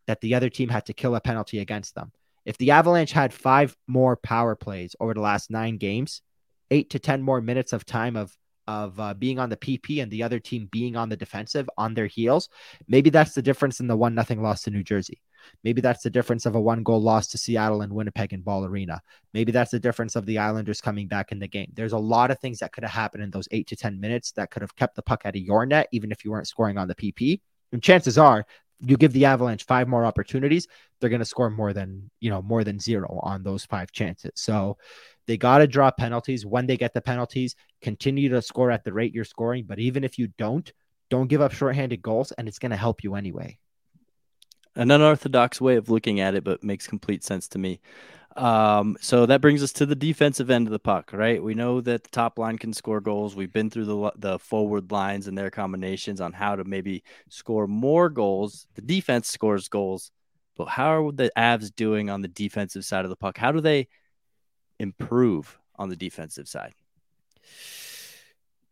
that 0.07 0.20
the 0.20 0.35
other 0.35 0.51
team 0.51 0.68
had 0.68 0.87
to 0.87 0.93
kill 0.93 1.16
a 1.16 1.20
penalty 1.20 1.59
against 1.59 1.95
them. 1.95 2.12
If 2.45 2.59
the 2.59 2.72
Avalanche 2.72 3.12
had 3.12 3.32
five 3.32 3.76
more 3.87 4.16
power 4.16 4.55
plays 4.55 4.95
over 5.01 5.14
the 5.14 5.20
last 5.20 5.51
nine 5.51 5.78
games, 5.78 6.20
eight 6.70 6.91
to 6.91 6.99
10 6.99 7.22
more 7.22 7.41
minutes 7.41 7.72
of 7.72 7.87
time 7.87 8.16
of 8.16 8.37
of 8.67 8.99
uh, 8.99 9.15
being 9.15 9.39
on 9.39 9.51
the 9.51 9.57
PP 9.57 10.03
and 10.03 10.11
the 10.11 10.23
other 10.23 10.39
team 10.39 10.69
being 10.73 10.97
on 10.97 11.09
the 11.09 11.17
defensive 11.17 11.69
on 11.77 11.95
their 11.95 12.07
heels, 12.07 12.49
maybe 12.89 13.11
that's 13.11 13.35
the 13.35 13.43
difference 13.43 13.81
in 13.81 13.87
the 13.87 13.97
one 13.97 14.15
nothing 14.15 14.43
loss 14.43 14.62
to 14.62 14.71
New 14.71 14.83
Jersey. 14.83 15.21
Maybe 15.62 15.81
that's 15.81 16.03
the 16.03 16.11
difference 16.11 16.47
of 16.47 16.55
a 16.55 16.61
one 16.61 16.83
goal 16.83 17.03
loss 17.03 17.27
to 17.29 17.39
Seattle 17.39 17.83
and 17.83 17.93
Winnipeg 17.93 18.33
and 18.33 18.45
Ball 18.45 18.65
Arena. 18.65 19.01
Maybe 19.33 19.53
that's 19.53 19.71
the 19.71 19.81
difference 19.81 20.17
of 20.17 20.27
the 20.27 20.39
Islanders 20.39 20.81
coming 20.81 21.07
back 21.07 21.33
in 21.33 21.39
the 21.39 21.49
game. 21.49 21.71
There's 21.75 21.93
a 21.93 21.99
lot 21.99 22.31
of 22.31 22.39
things 22.39 22.59
that 22.61 22.73
could 22.73 22.85
have 22.85 22.93
happened 22.93 23.23
in 23.23 23.31
those 23.31 23.49
eight 23.51 23.67
to 23.69 23.77
10 23.77 24.01
minutes 24.01 24.33
that 24.33 24.51
could 24.51 24.62
have 24.62 24.75
kept 24.77 24.97
the 24.97 25.03
puck 25.03 25.23
out 25.25 25.37
of 25.37 25.43
your 25.43 25.67
net, 25.67 25.89
even 25.93 26.12
if 26.12 26.25
you 26.25 26.31
weren't 26.31 26.49
scoring 26.49 26.79
on 26.79 26.89
the 26.89 26.95
PP. 26.95 27.41
And 27.73 27.83
chances 27.83 28.19
are, 28.19 28.47
you 28.81 28.97
give 28.97 29.12
the 29.12 29.25
Avalanche 29.25 29.65
five 29.65 29.89
more 29.89 30.05
opportunities, 30.05 30.67
they're 31.01 31.11
going 31.11 31.21
to 31.21 31.25
score 31.25 31.51
more 31.51 31.73
than, 31.73 32.11
you 32.21 32.31
know, 32.31 32.43
more 32.43 32.65
than 32.65 32.79
zero 32.79 33.21
on 33.23 33.43
those 33.43 33.65
five 33.65 33.93
chances. 33.93 34.33
So 34.35 34.77
they 35.27 35.37
got 35.37 35.59
to 35.59 35.66
draw 35.66 35.91
penalties. 35.91 36.45
When 36.47 36.66
they 36.66 36.77
get 36.77 36.95
the 36.95 37.01
penalties, 37.01 37.57
continue 37.81 38.29
to 38.31 38.43
score 38.43 38.70
at 38.70 38.85
the 38.85 38.93
rate 38.93 39.14
you're 39.14 39.25
scoring. 39.25 39.64
But 39.66 39.79
even 39.79 40.05
if 40.05 40.18
you 40.18 40.29
don't, 40.39 40.72
don't 41.11 41.29
give 41.29 41.41
up 41.41 41.53
shorthanded 41.53 42.03
goals, 42.03 42.33
and 42.33 42.49
it's 42.49 42.59
going 42.59 42.70
to 42.70 42.77
help 42.77 43.05
you 43.05 43.14
anyway 43.14 43.59
an 44.77 44.91
unorthodox 44.91 45.61
way 45.61 45.77
of 45.77 45.91
looking 45.91 46.20
at 46.20 46.35
it, 46.35 46.45
but 46.45 46.64
makes 46.64 46.87
complete 46.87 47.22
sense 47.22 47.49
to 47.49 47.59
me. 47.59 47.81
Um, 48.37 48.97
so 49.01 49.27
that 49.27 49.41
brings 49.41 49.62
us 49.62 49.72
to 49.75 49.87
the 49.87 49.95
defensive 49.95 50.51
end 50.51 50.66
of 50.66 50.72
the 50.72 50.81
puck, 50.81 51.12
right? 51.12 51.41
We 51.41 51.55
know 51.55 51.81
that 51.83 52.03
the 52.03 52.11
top 52.11 52.39
line 52.39 52.59
can 52.59 52.72
score 52.72 53.01
goals. 53.01 53.37
We've 53.37 53.53
been 53.53 53.70
through 53.70 53.85
the 53.85 54.12
the 54.16 54.39
forward 54.41 54.91
lines 54.91 55.29
and 55.29 55.39
their 55.39 55.51
combinations 55.51 56.20
on 56.20 56.33
how 56.33 56.57
to 56.57 56.64
maybe 56.64 57.05
score 57.29 57.68
more 57.68 58.09
goals. 58.09 58.66
The 58.75 58.83
defense 58.83 59.29
scores 59.29 59.68
goals, 59.68 60.11
but 60.57 60.66
how 60.66 61.07
are 61.07 61.12
the 61.12 61.31
Avs 61.37 61.72
doing 61.75 62.11
on 62.11 62.22
the 62.22 62.29
defensive 62.29 62.85
side 62.85 63.05
of 63.05 63.09
the 63.09 63.16
puck? 63.16 63.39
How 63.39 63.53
do 63.53 63.61
they 63.61 63.87
improve 64.85 65.59
on 65.76 65.89
the 65.89 65.97
defensive 65.97 66.49
side? 66.49 66.74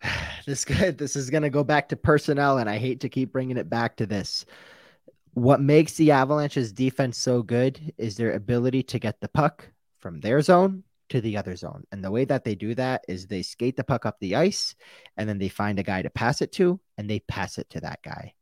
This 0.44 0.64
this 0.64 1.14
is 1.14 1.30
going 1.30 1.44
to 1.44 1.50
go 1.50 1.62
back 1.62 1.90
to 1.90 1.96
personnel, 1.96 2.58
and 2.58 2.68
I 2.68 2.78
hate 2.78 3.02
to 3.02 3.08
keep 3.08 3.30
bringing 3.30 3.58
it 3.58 3.70
back 3.70 3.98
to 3.98 4.06
this 4.06 4.44
what 5.34 5.60
makes 5.60 5.94
the 5.94 6.10
Avalanche's 6.10 6.72
defense 6.72 7.16
so 7.16 7.42
good 7.42 7.92
is 7.96 8.16
their 8.16 8.32
ability 8.32 8.82
to 8.84 8.98
get 8.98 9.20
the 9.20 9.28
puck 9.28 9.68
from 9.98 10.20
their 10.20 10.42
zone 10.42 10.84
to 11.08 11.20
the 11.20 11.36
other 11.36 11.56
zone. 11.56 11.84
And 11.90 12.04
the 12.04 12.10
way 12.10 12.24
that 12.26 12.44
they 12.44 12.54
do 12.54 12.74
that 12.74 13.04
is 13.08 13.26
they 13.26 13.42
skate 13.42 13.76
the 13.76 13.84
puck 13.84 14.04
up 14.04 14.18
the 14.20 14.36
ice 14.36 14.74
and 15.16 15.28
then 15.28 15.38
they 15.38 15.48
find 15.48 15.78
a 15.78 15.82
guy 15.82 16.02
to 16.02 16.10
pass 16.10 16.42
it 16.42 16.52
to 16.52 16.80
and 16.98 17.08
they 17.08 17.20
pass 17.20 17.58
it 17.58 17.70
to 17.70 17.80
that 17.80 18.02
guy. 18.02 18.34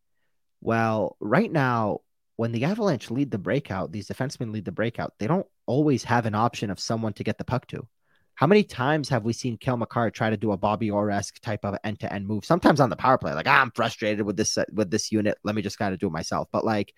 Well, 0.60 1.16
right 1.20 1.50
now, 1.50 2.00
when 2.40 2.52
the 2.52 2.64
Avalanche 2.64 3.10
lead 3.10 3.30
the 3.30 3.36
breakout, 3.36 3.92
these 3.92 4.08
defensemen 4.08 4.50
lead 4.50 4.64
the 4.64 4.72
breakout, 4.72 5.12
they 5.18 5.26
don't 5.26 5.46
always 5.66 6.04
have 6.04 6.24
an 6.24 6.34
option 6.34 6.70
of 6.70 6.80
someone 6.80 7.12
to 7.12 7.22
get 7.22 7.36
the 7.36 7.44
puck 7.44 7.66
to. 7.66 7.86
How 8.34 8.46
many 8.46 8.62
times 8.62 9.10
have 9.10 9.26
we 9.26 9.34
seen 9.34 9.58
Cale 9.58 9.76
Makar 9.76 10.10
try 10.10 10.30
to 10.30 10.38
do 10.38 10.52
a 10.52 10.56
Bobby 10.56 10.90
Orr 10.90 11.10
esque 11.10 11.38
type 11.42 11.66
of 11.66 11.76
end 11.84 12.00
to 12.00 12.10
end 12.10 12.26
move? 12.26 12.46
Sometimes 12.46 12.80
on 12.80 12.88
the 12.88 12.96
power 12.96 13.18
play, 13.18 13.34
like 13.34 13.46
ah, 13.46 13.60
I'm 13.60 13.70
frustrated 13.72 14.24
with 14.24 14.38
this 14.38 14.56
with 14.72 14.90
this 14.90 15.12
unit. 15.12 15.36
Let 15.44 15.54
me 15.54 15.60
just 15.60 15.78
kind 15.78 15.92
of 15.92 16.00
do 16.00 16.06
it 16.06 16.12
myself. 16.12 16.48
But 16.50 16.64
like, 16.64 16.94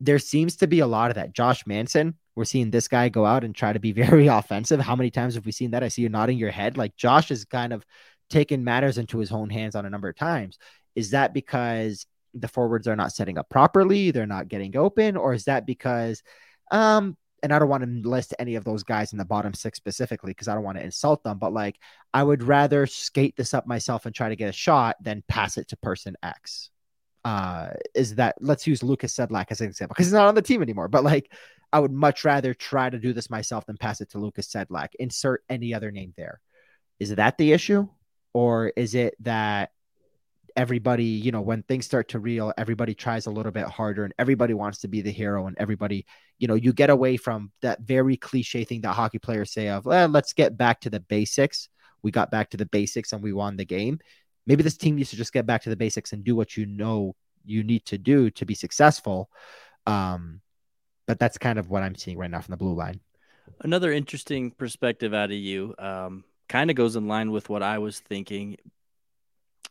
there 0.00 0.18
seems 0.18 0.56
to 0.56 0.66
be 0.66 0.80
a 0.80 0.86
lot 0.86 1.10
of 1.10 1.16
that. 1.16 1.34
Josh 1.34 1.66
Manson, 1.66 2.14
we're 2.34 2.46
seeing 2.46 2.70
this 2.70 2.88
guy 2.88 3.10
go 3.10 3.26
out 3.26 3.44
and 3.44 3.54
try 3.54 3.74
to 3.74 3.80
be 3.80 3.92
very 4.06 4.28
offensive. 4.28 4.80
How 4.80 4.96
many 4.96 5.10
times 5.10 5.34
have 5.34 5.44
we 5.44 5.52
seen 5.52 5.72
that? 5.72 5.82
I 5.82 5.88
see 5.88 6.00
you 6.00 6.08
nodding 6.08 6.38
your 6.38 6.52
head. 6.52 6.78
Like 6.78 6.96
Josh 6.96 7.30
is 7.30 7.44
kind 7.44 7.74
of 7.74 7.84
taken 8.30 8.64
matters 8.64 8.96
into 8.96 9.18
his 9.18 9.30
own 9.30 9.50
hands 9.50 9.76
on 9.76 9.84
a 9.84 9.90
number 9.90 10.08
of 10.08 10.16
times. 10.16 10.56
Is 10.94 11.10
that 11.10 11.34
because 11.34 12.06
the 12.34 12.48
forwards 12.48 12.88
are 12.88 12.96
not 12.96 13.12
setting 13.12 13.38
up 13.38 13.48
properly? 13.48 14.10
They're 14.10 14.26
not 14.26 14.48
getting 14.48 14.76
open, 14.76 15.16
or 15.16 15.34
is 15.34 15.44
that 15.44 15.66
because 15.66 16.22
um 16.70 17.16
and 17.42 17.52
I 17.52 17.58
don't 17.58 17.68
want 17.68 17.84
to 17.84 18.08
list 18.08 18.34
any 18.38 18.56
of 18.56 18.64
those 18.64 18.82
guys 18.82 19.12
in 19.12 19.18
the 19.18 19.24
bottom 19.24 19.54
six 19.54 19.76
specifically 19.76 20.32
because 20.32 20.48
I 20.48 20.54
don't 20.54 20.64
want 20.64 20.78
to 20.78 20.84
insult 20.84 21.22
them, 21.22 21.38
but 21.38 21.52
like 21.52 21.76
I 22.12 22.22
would 22.22 22.42
rather 22.42 22.86
skate 22.86 23.36
this 23.36 23.54
up 23.54 23.66
myself 23.66 24.06
and 24.06 24.14
try 24.14 24.28
to 24.28 24.36
get 24.36 24.48
a 24.48 24.52
shot 24.52 24.96
than 25.00 25.22
pass 25.28 25.56
it 25.56 25.68
to 25.68 25.76
person 25.76 26.16
X. 26.22 26.70
Uh, 27.24 27.70
is 27.94 28.14
that 28.16 28.36
let's 28.40 28.66
use 28.66 28.82
Lukas 28.82 29.14
Sedlak 29.14 29.46
as 29.50 29.60
an 29.60 29.68
example 29.68 29.94
because 29.94 30.06
he's 30.06 30.12
not 30.12 30.26
on 30.26 30.34
the 30.34 30.42
team 30.42 30.62
anymore, 30.62 30.88
but 30.88 31.04
like 31.04 31.32
I 31.72 31.80
would 31.80 31.92
much 31.92 32.24
rather 32.24 32.54
try 32.54 32.88
to 32.88 32.98
do 32.98 33.12
this 33.12 33.30
myself 33.30 33.66
than 33.66 33.76
pass 33.76 34.00
it 34.00 34.10
to 34.10 34.18
Lukas 34.18 34.48
Sedlak. 34.48 34.88
Insert 34.98 35.44
any 35.48 35.74
other 35.74 35.90
name 35.90 36.14
there. 36.16 36.40
Is 36.98 37.14
that 37.14 37.38
the 37.38 37.52
issue? 37.52 37.88
Or 38.32 38.72
is 38.76 38.94
it 38.94 39.14
that 39.24 39.70
everybody, 40.58 41.04
you 41.04 41.30
know, 41.30 41.40
when 41.40 41.62
things 41.62 41.86
start 41.86 42.08
to 42.08 42.18
reel, 42.18 42.52
everybody 42.58 42.92
tries 42.92 43.26
a 43.26 43.30
little 43.30 43.52
bit 43.52 43.66
harder 43.66 44.02
and 44.02 44.12
everybody 44.18 44.54
wants 44.54 44.78
to 44.78 44.88
be 44.88 45.00
the 45.00 45.10
hero 45.12 45.46
and 45.46 45.56
everybody, 45.56 46.04
you 46.40 46.48
know, 46.48 46.56
you 46.56 46.72
get 46.72 46.90
away 46.90 47.16
from 47.16 47.52
that 47.62 47.80
very 47.82 48.16
cliche 48.16 48.64
thing 48.64 48.80
that 48.80 48.92
hockey 48.92 49.20
players 49.20 49.52
say 49.52 49.68
of, 49.68 49.86
let's 49.86 50.32
get 50.32 50.58
back 50.58 50.80
to 50.80 50.90
the 50.90 50.98
basics. 50.98 51.68
We 52.02 52.10
got 52.10 52.32
back 52.32 52.50
to 52.50 52.56
the 52.56 52.66
basics 52.66 53.12
and 53.12 53.22
we 53.22 53.32
won 53.32 53.56
the 53.56 53.64
game. 53.64 54.00
Maybe 54.48 54.64
this 54.64 54.76
team 54.76 54.96
needs 54.96 55.10
to 55.10 55.16
just 55.16 55.32
get 55.32 55.46
back 55.46 55.62
to 55.62 55.70
the 55.70 55.76
basics 55.76 56.12
and 56.12 56.24
do 56.24 56.34
what 56.34 56.56
you 56.56 56.66
know 56.66 57.14
you 57.44 57.62
need 57.62 57.86
to 57.86 57.96
do 57.96 58.28
to 58.30 58.44
be 58.44 58.54
successful. 58.56 59.30
Um, 59.86 60.40
but 61.06 61.20
that's 61.20 61.38
kind 61.38 61.60
of 61.60 61.70
what 61.70 61.84
I'm 61.84 61.94
seeing 61.94 62.18
right 62.18 62.30
now 62.30 62.40
from 62.40 62.50
the 62.50 62.56
blue 62.56 62.74
line. 62.74 62.98
Another 63.60 63.92
interesting 63.92 64.50
perspective 64.50 65.14
out 65.14 65.30
of 65.30 65.36
you 65.36 65.76
um, 65.78 66.24
kind 66.48 66.68
of 66.68 66.74
goes 66.74 66.96
in 66.96 67.06
line 67.06 67.30
with 67.30 67.48
what 67.48 67.62
I 67.62 67.78
was 67.78 68.00
thinking 68.00 68.56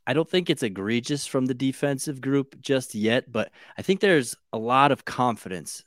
I 0.07 0.13
don't 0.13 0.29
think 0.29 0.49
it's 0.49 0.63
egregious 0.63 1.27
from 1.27 1.47
the 1.47 1.53
defensive 1.53 2.21
group 2.21 2.59
just 2.61 2.95
yet, 2.95 3.31
but 3.31 3.51
I 3.77 3.81
think 3.83 3.99
there's 3.99 4.35
a 4.53 4.57
lot 4.57 4.93
of 4.93 5.05
confidence 5.05 5.83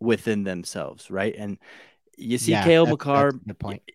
within 0.00 0.44
themselves, 0.44 1.10
right? 1.10 1.34
And 1.36 1.58
you 2.16 2.38
see 2.38 2.52
yeah, 2.52 2.64
Cale 2.64 2.86
Makar, 2.86 3.32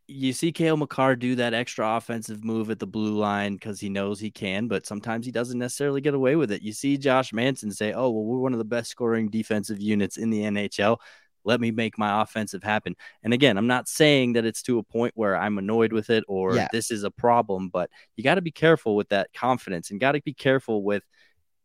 you 0.07 0.33
see 0.33 0.51
Cale 0.51 0.75
Makar 0.75 1.15
do 1.15 1.35
that 1.35 1.53
extra 1.53 1.95
offensive 1.95 2.43
move 2.43 2.69
at 2.69 2.79
the 2.79 2.87
blue 2.87 3.17
line 3.17 3.53
because 3.53 3.79
he 3.79 3.89
knows 3.89 4.19
he 4.19 4.31
can, 4.31 4.67
but 4.67 4.85
sometimes 4.85 5.25
he 5.25 5.31
doesn't 5.31 5.57
necessarily 5.57 6.01
get 6.01 6.13
away 6.13 6.35
with 6.35 6.51
it. 6.51 6.61
You 6.61 6.73
see 6.73 6.97
Josh 6.97 7.31
Manson 7.31 7.71
say, 7.71 7.93
"Oh, 7.93 8.09
well, 8.09 8.25
we're 8.25 8.39
one 8.39 8.53
of 8.53 8.59
the 8.59 8.65
best 8.65 8.91
scoring 8.91 9.29
defensive 9.29 9.79
units 9.79 10.17
in 10.17 10.29
the 10.29 10.41
NHL." 10.43 10.99
Let 11.43 11.61
me 11.61 11.71
make 11.71 11.97
my 11.97 12.21
offensive 12.21 12.63
happen. 12.63 12.95
And 13.23 13.33
again, 13.33 13.57
I'm 13.57 13.67
not 13.67 13.87
saying 13.87 14.33
that 14.33 14.45
it's 14.45 14.61
to 14.63 14.79
a 14.79 14.83
point 14.83 15.13
where 15.15 15.35
I'm 15.35 15.57
annoyed 15.57 15.93
with 15.93 16.09
it 16.09 16.23
or 16.27 16.55
yeah. 16.55 16.67
this 16.71 16.91
is 16.91 17.03
a 17.03 17.11
problem, 17.11 17.69
but 17.69 17.89
you 18.15 18.23
got 18.23 18.35
to 18.35 18.41
be 18.41 18.51
careful 18.51 18.95
with 18.95 19.09
that 19.09 19.33
confidence 19.33 19.91
and 19.91 19.99
got 19.99 20.13
to 20.13 20.21
be 20.21 20.33
careful 20.33 20.83
with 20.83 21.03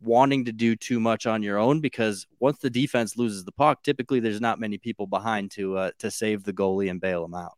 wanting 0.00 0.44
to 0.44 0.52
do 0.52 0.76
too 0.76 1.00
much 1.00 1.26
on 1.26 1.42
your 1.42 1.58
own 1.58 1.80
because 1.80 2.26
once 2.38 2.58
the 2.58 2.70
defense 2.70 3.16
loses 3.16 3.44
the 3.44 3.52
puck, 3.52 3.82
typically 3.82 4.20
there's 4.20 4.40
not 4.40 4.60
many 4.60 4.78
people 4.78 5.06
behind 5.06 5.50
to 5.52 5.76
uh, 5.76 5.90
to 5.98 6.10
save 6.10 6.44
the 6.44 6.52
goalie 6.52 6.90
and 6.90 7.00
bail 7.00 7.24
him 7.24 7.34
out. 7.34 7.52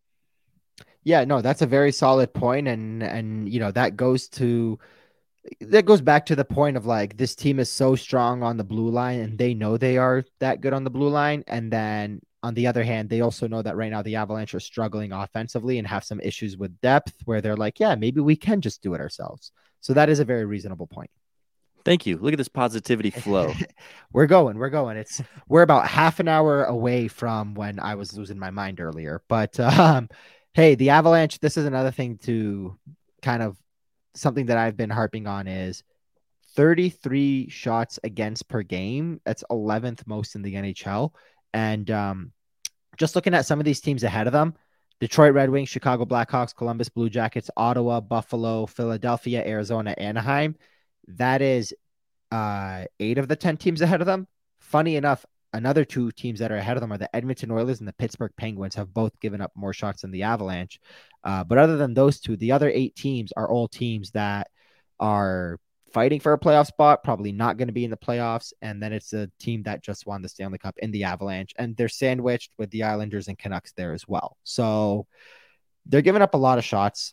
Yeah, 1.04 1.24
no, 1.24 1.40
that's 1.40 1.62
a 1.62 1.66
very 1.66 1.92
solid 1.92 2.32
point, 2.34 2.68
and 2.68 3.02
and 3.02 3.48
you 3.48 3.60
know 3.60 3.70
that 3.72 3.96
goes 3.96 4.28
to 4.30 4.78
that 5.60 5.86
goes 5.86 6.00
back 6.00 6.26
to 6.26 6.36
the 6.36 6.44
point 6.44 6.76
of 6.76 6.86
like 6.86 7.16
this 7.16 7.34
team 7.34 7.58
is 7.58 7.70
so 7.70 7.96
strong 7.96 8.42
on 8.42 8.56
the 8.56 8.64
blue 8.64 8.88
line, 8.88 9.20
and 9.20 9.38
they 9.38 9.54
know 9.54 9.76
they 9.76 9.98
are 9.98 10.24
that 10.40 10.60
good 10.60 10.72
on 10.72 10.84
the 10.84 10.90
blue 10.90 11.08
line, 11.08 11.44
and 11.46 11.72
then 11.72 12.20
on 12.42 12.54
the 12.54 12.66
other 12.66 12.84
hand, 12.84 13.08
they 13.08 13.20
also 13.20 13.48
know 13.48 13.62
that 13.62 13.76
right 13.76 13.90
now 13.90 14.02
the 14.02 14.16
Avalanche 14.16 14.54
are 14.54 14.60
struggling 14.60 15.12
offensively 15.12 15.78
and 15.78 15.86
have 15.86 16.04
some 16.04 16.20
issues 16.20 16.56
with 16.56 16.80
depth, 16.80 17.14
where 17.24 17.40
they're 17.40 17.56
like, 17.56 17.80
yeah, 17.80 17.94
maybe 17.94 18.20
we 18.20 18.36
can 18.36 18.60
just 18.60 18.82
do 18.82 18.94
it 18.94 19.00
ourselves. 19.00 19.52
So 19.80 19.92
that 19.94 20.08
is 20.08 20.20
a 20.20 20.24
very 20.24 20.44
reasonable 20.44 20.86
point. 20.86 21.10
Thank 21.84 22.04
you. 22.04 22.18
Look 22.18 22.32
at 22.32 22.38
this 22.38 22.48
positivity 22.48 23.10
flow. 23.22 23.52
we're 24.12 24.26
going. 24.26 24.58
We're 24.58 24.70
going. 24.70 24.96
It's 24.96 25.22
we're 25.48 25.62
about 25.62 25.86
half 25.86 26.18
an 26.18 26.28
hour 26.28 26.64
away 26.64 27.08
from 27.08 27.54
when 27.54 27.78
I 27.78 27.94
was 27.94 28.16
losing 28.16 28.38
my 28.38 28.50
mind 28.50 28.80
earlier. 28.80 29.22
But 29.28 29.58
um, 29.60 30.08
hey, 30.52 30.74
the 30.74 30.90
Avalanche. 30.90 31.38
This 31.38 31.56
is 31.56 31.64
another 31.64 31.92
thing 31.92 32.18
to 32.24 32.76
kind 33.22 33.42
of 33.42 33.56
something 34.16 34.46
that 34.46 34.58
I've 34.58 34.76
been 34.76 34.90
harping 34.90 35.26
on 35.26 35.46
is 35.46 35.82
33 36.54 37.48
shots 37.48 37.98
against 38.02 38.48
per 38.48 38.62
game. 38.62 39.20
That's 39.24 39.44
11th 39.50 40.06
most 40.06 40.34
in 40.34 40.42
the 40.42 40.54
NHL. 40.54 41.12
And 41.52 41.90
um, 41.90 42.32
just 42.96 43.14
looking 43.14 43.34
at 43.34 43.46
some 43.46 43.58
of 43.58 43.64
these 43.64 43.80
teams 43.80 44.02
ahead 44.02 44.26
of 44.26 44.32
them, 44.32 44.54
Detroit 45.00 45.34
Red 45.34 45.50
Wings, 45.50 45.68
Chicago 45.68 46.04
Blackhawks, 46.04 46.54
Columbus 46.54 46.88
Blue 46.88 47.10
Jackets, 47.10 47.50
Ottawa, 47.56 48.00
Buffalo, 48.00 48.66
Philadelphia, 48.66 49.44
Arizona, 49.46 49.94
Anaheim 49.98 50.56
that 51.08 51.42
is 51.42 51.74
uh, 52.32 52.84
eight 53.00 53.18
of 53.18 53.28
the 53.28 53.36
10 53.36 53.56
teams 53.56 53.80
ahead 53.80 54.00
of 54.00 54.06
them. 54.06 54.26
Funny 54.60 54.96
enough, 54.96 55.24
another 55.52 55.84
two 55.84 56.10
teams 56.10 56.40
that 56.40 56.50
are 56.50 56.56
ahead 56.56 56.76
of 56.76 56.80
them 56.80 56.92
are 56.92 56.98
the 56.98 57.14
Edmonton 57.14 57.50
Oilers 57.50 57.78
and 57.78 57.88
the 57.88 57.92
Pittsburgh 57.92 58.32
Penguins 58.36 58.74
have 58.74 58.92
both 58.92 59.18
given 59.20 59.40
up 59.40 59.52
more 59.54 59.72
shots 59.72 60.02
than 60.02 60.10
the 60.10 60.24
Avalanche. 60.24 60.80
Uh, 61.26 61.42
but 61.42 61.58
other 61.58 61.76
than 61.76 61.92
those 61.92 62.20
two, 62.20 62.36
the 62.36 62.52
other 62.52 62.70
eight 62.70 62.94
teams 62.94 63.32
are 63.36 63.50
all 63.50 63.66
teams 63.66 64.12
that 64.12 64.48
are 65.00 65.58
fighting 65.92 66.20
for 66.20 66.32
a 66.32 66.38
playoff 66.38 66.68
spot, 66.68 67.02
probably 67.02 67.32
not 67.32 67.56
going 67.56 67.66
to 67.66 67.72
be 67.72 67.84
in 67.84 67.90
the 67.90 67.96
playoffs. 67.96 68.52
And 68.62 68.80
then 68.80 68.92
it's 68.92 69.12
a 69.12 69.28
team 69.40 69.64
that 69.64 69.82
just 69.82 70.06
won 70.06 70.22
the 70.22 70.28
Stanley 70.28 70.58
Cup 70.58 70.78
in 70.78 70.92
the 70.92 71.02
Avalanche, 71.02 71.52
and 71.58 71.76
they're 71.76 71.88
sandwiched 71.88 72.52
with 72.58 72.70
the 72.70 72.84
Islanders 72.84 73.26
and 73.26 73.36
Canucks 73.36 73.72
there 73.72 73.92
as 73.92 74.06
well. 74.06 74.36
So 74.44 75.08
they're 75.84 76.00
giving 76.00 76.22
up 76.22 76.34
a 76.34 76.38
lot 76.38 76.58
of 76.58 76.64
shots 76.64 77.12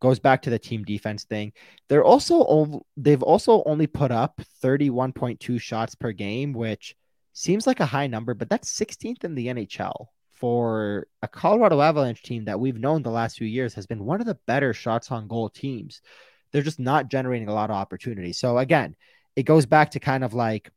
goes 0.00 0.18
back 0.18 0.42
to 0.42 0.50
the 0.50 0.58
team 0.58 0.82
defense 0.82 1.24
thing. 1.24 1.52
They're 1.88 2.02
also 2.02 2.84
they've 2.96 3.22
also 3.22 3.62
only 3.66 3.86
put 3.86 4.10
up 4.10 4.40
31.2 4.64 5.60
shots 5.60 5.94
per 5.94 6.10
game, 6.10 6.52
which 6.52 6.96
seems 7.34 7.68
like 7.68 7.78
a 7.78 7.86
high 7.86 8.08
number, 8.08 8.34
but 8.34 8.50
that's 8.50 8.76
16th 8.76 9.22
in 9.22 9.36
the 9.36 9.46
NHL 9.46 10.06
for 10.42 11.06
a 11.22 11.28
Colorado 11.28 11.80
Avalanche 11.80 12.20
team 12.20 12.46
that 12.46 12.58
we've 12.58 12.80
known 12.80 13.04
the 13.04 13.12
last 13.12 13.38
few 13.38 13.46
years 13.46 13.74
has 13.74 13.86
been 13.86 14.04
one 14.04 14.20
of 14.20 14.26
the 14.26 14.38
better 14.48 14.74
shots 14.74 15.12
on 15.12 15.28
goal 15.28 15.48
teams. 15.48 16.02
They're 16.50 16.62
just 16.62 16.80
not 16.80 17.08
generating 17.08 17.46
a 17.46 17.54
lot 17.54 17.70
of 17.70 17.76
opportunity. 17.76 18.32
So 18.32 18.58
again, 18.58 18.96
it 19.36 19.44
goes 19.44 19.66
back 19.66 19.92
to 19.92 20.00
kind 20.00 20.24
of 20.24 20.34
like 20.34 20.72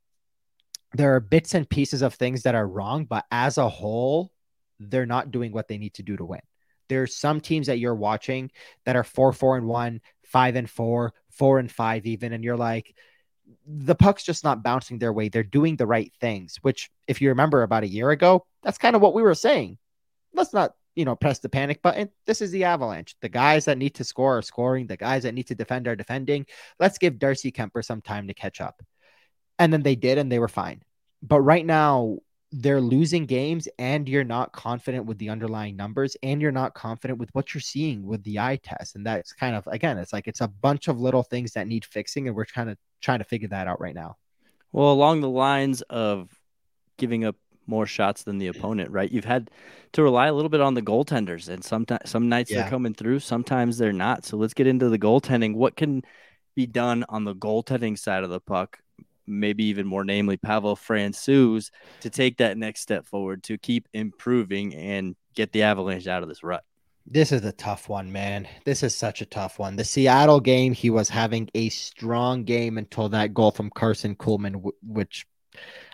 there 0.94 1.16
are 1.16 1.20
bits 1.20 1.56
and 1.56 1.68
pieces 1.68 2.04
of 2.04 2.14
things 2.14 2.44
that 2.44 2.54
are 2.54 2.68
wrong, 2.68 3.06
but 3.06 3.26
as 3.32 3.58
a 3.58 3.68
whole, 3.68 4.32
they're 4.80 5.08
not 5.08 5.32
doing 5.32 5.52
what 5.52 5.68
they 5.68 5.80
need 5.80 5.96
to 5.96 6.04
do 6.04 6.16
to 6.16 6.26
win 6.26 6.42
there's 6.88 7.16
some 7.16 7.42
teams 7.42 7.66
that 7.66 7.80
you're 7.80 7.96
watching 7.96 8.52
that 8.86 8.96
are 8.96 9.04
four, 9.04 9.34
four 9.34 9.58
and 9.58 9.66
one, 9.66 10.02
five 10.24 10.56
and 10.56 10.70
four, 10.70 11.16
four 11.32 11.58
and 11.58 11.72
five, 11.72 12.06
even. 12.06 12.32
And 12.32 12.44
you're 12.44 12.56
like, 12.56 12.96
the 13.66 13.96
puck's 13.96 14.24
just 14.24 14.44
not 14.44 14.64
bouncing 14.64 15.00
their 15.00 15.14
way. 15.14 15.30
They're 15.30 15.44
doing 15.44 15.76
the 15.76 15.88
right 15.88 16.12
things, 16.20 16.58
which, 16.62 16.90
if 17.08 17.22
you 17.22 17.30
remember 17.30 17.64
about 17.64 17.84
a 17.84 17.88
year 17.88 18.12
ago, 18.12 18.46
that's 18.66 18.80
kind 18.80 18.96
of 18.96 19.02
what 19.02 19.14
we 19.14 19.22
were 19.22 19.36
saying. 19.36 19.78
Let's 20.34 20.52
not, 20.52 20.74
you 20.96 21.06
know, 21.06 21.16
press 21.16 21.40
the 21.40 21.48
panic 21.48 21.84
button. 21.84 22.10
This 22.26 22.42
is 22.42 22.50
the 22.50 22.64
Avalanche. 22.64 23.16
The 23.22 23.30
guys 23.30 23.66
that 23.66 23.78
need 23.78 23.94
to 23.96 24.04
score 24.04 24.40
are 24.40 24.42
scoring. 24.42 24.88
The 24.88 24.98
guys 24.98 25.24
that 25.24 25.36
need 25.36 25.48
to 25.48 25.56
defend 25.56 25.88
are 25.88 25.96
defending. 25.96 26.48
Let's 26.80 26.98
give 26.98 27.20
Darcy 27.20 27.52
Kuemper 27.52 27.86
some 27.86 28.02
time 28.02 28.28
to 28.28 28.34
catch 28.34 28.60
up. 28.60 28.82
And 29.60 29.72
then 29.72 29.84
they 29.84 29.96
did, 29.96 30.18
and 30.18 30.32
they 30.32 30.40
were 30.40 30.50
fine. 30.50 30.82
But 31.22 31.42
right 31.42 31.66
now, 31.66 32.18
they're 32.52 32.82
losing 32.82 33.26
games 33.26 33.68
and 33.78 34.08
you're 34.08 34.24
not 34.24 34.52
confident 34.52 35.06
with 35.06 35.18
the 35.18 35.30
underlying 35.30 35.76
numbers 35.76 36.16
and 36.24 36.42
you're 36.42 36.52
not 36.52 36.74
confident 36.74 37.20
with 37.20 37.30
what 37.34 37.54
you're 37.54 37.62
seeing 37.62 38.06
with 38.06 38.24
the 38.24 38.40
eye 38.40 38.58
test 38.64 38.96
and 38.96 39.06
that's 39.06 39.34
kind 39.34 39.56
of 39.56 39.68
again 39.68 39.98
it's 39.98 40.14
like 40.14 40.28
it's 40.28 40.40
a 40.40 40.48
bunch 40.48 40.88
of 40.88 41.00
little 41.00 41.24
things 41.24 41.52
that 41.52 41.68
need 41.68 41.84
fixing 41.84 42.28
and 42.28 42.36
we're 42.36 42.46
kind 42.46 42.70
of 42.70 42.78
trying 43.02 43.20
to 43.20 43.26
figure 43.26 43.50
that 43.50 43.68
out 43.68 43.82
right 43.82 43.96
now 43.96 44.16
well 44.72 44.92
along 44.92 45.20
the 45.20 45.30
lines 45.30 45.82
of 45.84 46.30
giving 46.98 47.26
up 47.26 47.36
more 47.68 47.86
shots 47.86 48.24
than 48.24 48.38
the 48.38 48.48
opponent 48.48 48.90
right 48.92 49.12
you've 49.12 49.26
had 49.26 49.50
to 49.94 50.04
rely 50.04 50.28
a 50.28 50.34
little 50.34 50.50
bit 50.50 50.62
on 50.62 50.74
the 50.74 50.82
goaltenders 50.82 51.50
and 51.50 51.64
sometimes 51.64 52.10
some 52.10 52.30
nights 52.30 52.52
yeah. 52.52 52.62
they're 52.62 52.70
coming 52.70 52.94
through 52.94 53.20
sometimes 53.20 53.78
they're 53.78 53.94
not 53.94 54.26
so 54.26 54.38
let's 54.38 54.54
get 54.54 54.68
into 54.68 54.90
the 54.90 55.00
goaltending 55.00 55.56
what 55.56 55.76
can 55.76 56.02
be 56.56 56.66
done 56.66 57.04
on 57.10 57.24
the 57.24 57.36
goaltending 57.36 57.98
side 57.98 58.24
of 58.24 58.30
the 58.30 58.40
puck 58.40 58.80
maybe 59.28 59.66
even 59.66 59.88
more 59.88 60.04
namely 60.04 60.38
Pavel 60.38 60.76
Francouz, 60.76 61.72
to 62.02 62.10
take 62.10 62.38
that 62.38 62.58
next 62.58 62.82
step 62.82 63.06
forward 63.06 63.44
to 63.44 63.58
keep 63.58 63.88
improving 63.94 64.76
and 64.76 65.16
get 65.36 65.52
the 65.52 65.64
Avalanche 65.64 66.08
out 66.08 66.24
of 66.24 66.30
this 66.30 66.44
rut. 66.44 66.64
This 67.08 67.32
is 67.32 67.46
a 67.46 67.52
tough 67.52 67.88
one, 67.88 68.12
man. 68.12 68.48
This 68.64 68.82
is 68.82 68.96
such 68.96 69.22
a 69.22 69.28
tough 69.28 69.60
one. 69.60 69.76
The 69.76 69.84
Seattle 69.84 70.40
game, 70.40 70.74
he 70.74 70.90
was 70.90 71.08
having 71.08 71.50
a 71.54 71.70
strong 71.70 72.46
game 72.46 72.80
until 72.80 73.10
that 73.10 73.34
goal 73.34 73.52
from 73.52 73.70
Karson 73.70 74.18
Kuhlman, 74.18 74.72
which 74.82 75.28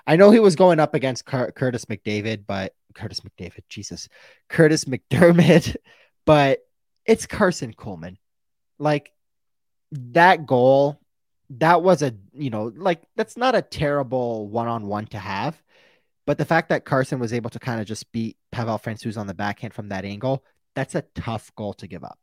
I 0.05 0.15
know 0.15 0.31
he 0.31 0.39
was 0.39 0.55
going 0.55 0.79
up 0.79 0.93
against 0.93 1.25
Curtis 1.25 1.85
McDavid, 1.85 2.45
but 2.47 2.73
Curtis 2.93 3.21
McDavid, 3.21 3.63
Jesus, 3.69 4.09
Curtis 4.49 4.85
McDermott, 4.85 5.75
but 6.25 6.59
it's 7.05 7.25
Karson 7.25 7.75
Kuhlman. 7.75 8.17
Like 8.79 9.11
that 9.91 10.45
goal 10.45 11.01
that 11.59 11.83
was 11.83 12.01
a 12.01 12.13
you 12.33 12.49
know 12.49 12.71
like 12.75 13.01
that's 13.15 13.35
not 13.35 13.55
a 13.55 13.61
terrible 13.61 14.47
one-on-one 14.47 15.05
to 15.05 15.19
have 15.19 15.61
but 16.25 16.37
the 16.37 16.45
fact 16.45 16.69
that 16.69 16.85
carson 16.85 17.19
was 17.19 17.33
able 17.33 17.49
to 17.49 17.59
kind 17.59 17.81
of 17.81 17.87
just 17.87 18.09
beat 18.11 18.37
pavel 18.51 18.79
francouz 18.79 19.17
on 19.17 19.27
the 19.27 19.33
backhand 19.33 19.73
from 19.73 19.89
that 19.89 20.05
angle 20.05 20.43
that's 20.75 20.95
a 20.95 21.03
tough 21.13 21.53
goal 21.55 21.73
to 21.73 21.87
give 21.87 22.03
up 22.03 22.17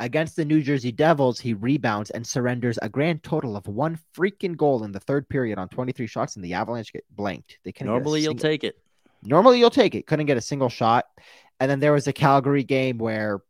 against 0.00 0.34
the 0.34 0.44
new 0.44 0.62
jersey 0.62 0.90
devils 0.90 1.38
he 1.38 1.54
rebounds 1.54 2.10
and 2.10 2.26
surrenders 2.26 2.78
a 2.80 2.88
grand 2.88 3.22
total 3.22 3.56
of 3.56 3.66
one 3.68 3.98
freaking 4.16 4.56
goal 4.56 4.82
in 4.82 4.90
the 4.90 4.98
third 4.98 5.28
period 5.28 5.58
on 5.58 5.68
23 5.68 6.06
shots 6.06 6.36
and 6.36 6.44
the 6.44 6.54
avalanche 6.54 6.92
get 6.92 7.04
blanked. 7.10 7.58
They 7.64 7.72
can 7.72 7.86
normally 7.86 8.22
you'll 8.22 8.34
take 8.34 8.64
it. 8.64 8.76
Normally 9.22 9.58
you'll 9.58 9.70
take 9.70 9.94
it. 9.94 10.06
Couldn't 10.06 10.26
get 10.26 10.38
a 10.38 10.42
single 10.42 10.70
shot. 10.70 11.04
And 11.60 11.70
then 11.70 11.78
there 11.78 11.92
was 11.92 12.08
a 12.08 12.12
calgary 12.12 12.64
game 12.64 12.96
where 12.96 13.42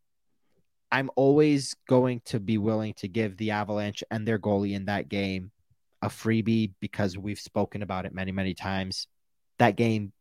I'm 0.91 1.11
always 1.15 1.77
going 1.89 2.21
to 2.27 2.41
be 2.41 2.59
willing 2.59 2.95
to 2.95 3.07
give 3.07 3.37
the 3.37 3.53
Avalanche 3.53 4.03
and 4.11 4.27
their 4.27 4.41
goalie 4.41 4.75
in 4.75 4.87
that 4.87 5.09
game 5.09 5.53
a 6.03 6.09
freebie 6.09 6.73
because 6.81 7.17
we've 7.17 7.39
spoken 7.39 7.83
about 7.83 8.07
it 8.07 8.13
many, 8.13 8.33
many 8.33 8.55
times. 8.55 9.07
That 9.59 9.77
game 9.77 10.13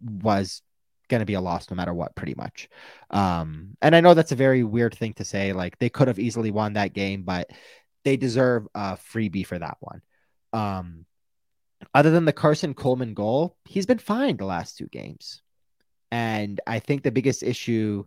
was 0.00 0.62
going 1.10 1.20
to 1.20 1.26
be 1.26 1.34
a 1.34 1.40
loss 1.40 1.70
no 1.70 1.76
matter 1.76 1.92
what, 1.92 2.14
pretty 2.14 2.34
much. 2.34 2.70
Um, 3.10 3.76
and 3.82 3.94
I 3.94 4.00
know 4.00 4.14
that's 4.14 4.32
a 4.32 4.36
very 4.36 4.64
weird 4.64 4.94
thing 4.94 5.12
to 5.14 5.24
say. 5.24 5.52
Like 5.52 5.78
they 5.78 5.90
could 5.90 6.08
have 6.08 6.18
easily 6.18 6.50
won 6.50 6.72
that 6.72 6.94
game, 6.94 7.22
but 7.22 7.50
they 8.04 8.16
deserve 8.16 8.66
a 8.74 8.96
freebie 8.96 9.46
for 9.46 9.58
that 9.58 9.76
one. 9.80 10.00
Um, 10.54 11.04
other 11.94 12.10
than 12.10 12.24
the 12.24 12.32
Karson 12.32 12.74
Kuhlman 12.74 13.14
goal, 13.14 13.56
he's 13.66 13.86
been 13.86 13.98
fine 13.98 14.36
the 14.36 14.46
last 14.46 14.78
two 14.78 14.86
games. 14.86 15.42
And 16.10 16.60
I 16.66 16.78
think 16.78 17.02
the 17.02 17.12
biggest 17.12 17.42
issue 17.42 18.04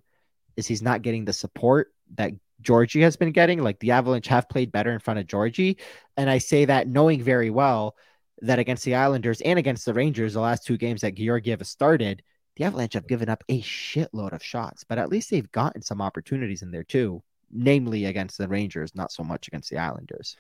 is 0.55 0.67
he's 0.67 0.81
not 0.81 1.01
getting 1.01 1.25
the 1.25 1.33
support 1.33 1.93
that 2.15 2.33
Georgie 2.61 3.01
has 3.01 3.15
been 3.15 3.31
getting. 3.31 3.61
Like 3.61 3.79
the 3.79 3.91
Avalanche 3.91 4.27
have 4.27 4.49
played 4.49 4.71
better 4.71 4.91
in 4.91 4.99
front 4.99 5.19
of 5.19 5.27
Georgie. 5.27 5.77
And 6.17 6.29
I 6.29 6.37
say 6.37 6.65
that 6.65 6.87
knowing 6.87 7.21
very 7.21 7.49
well 7.49 7.95
that 8.41 8.59
against 8.59 8.83
the 8.83 8.95
Islanders 8.95 9.41
and 9.41 9.57
against 9.57 9.85
the 9.85 9.93
Rangers, 9.93 10.33
the 10.33 10.41
last 10.41 10.65
two 10.65 10.77
games 10.77 11.01
that 11.01 11.15
Georgiev 11.15 11.59
has 11.59 11.69
started, 11.69 12.23
the 12.55 12.63
Avalanche 12.65 12.93
have 12.93 13.07
given 13.07 13.29
up 13.29 13.43
a 13.49 13.61
shitload 13.61 14.33
of 14.33 14.43
shots, 14.43 14.83
but 14.83 14.97
at 14.97 15.09
least 15.09 15.29
they've 15.29 15.51
gotten 15.51 15.81
some 15.81 16.01
opportunities 16.01 16.61
in 16.61 16.71
there 16.71 16.83
too, 16.83 17.23
namely 17.51 18.05
against 18.05 18.37
the 18.37 18.47
Rangers, 18.47 18.95
not 18.95 19.11
so 19.11 19.23
much 19.23 19.47
against 19.47 19.69
the 19.69 19.77
Islanders. 19.77 20.37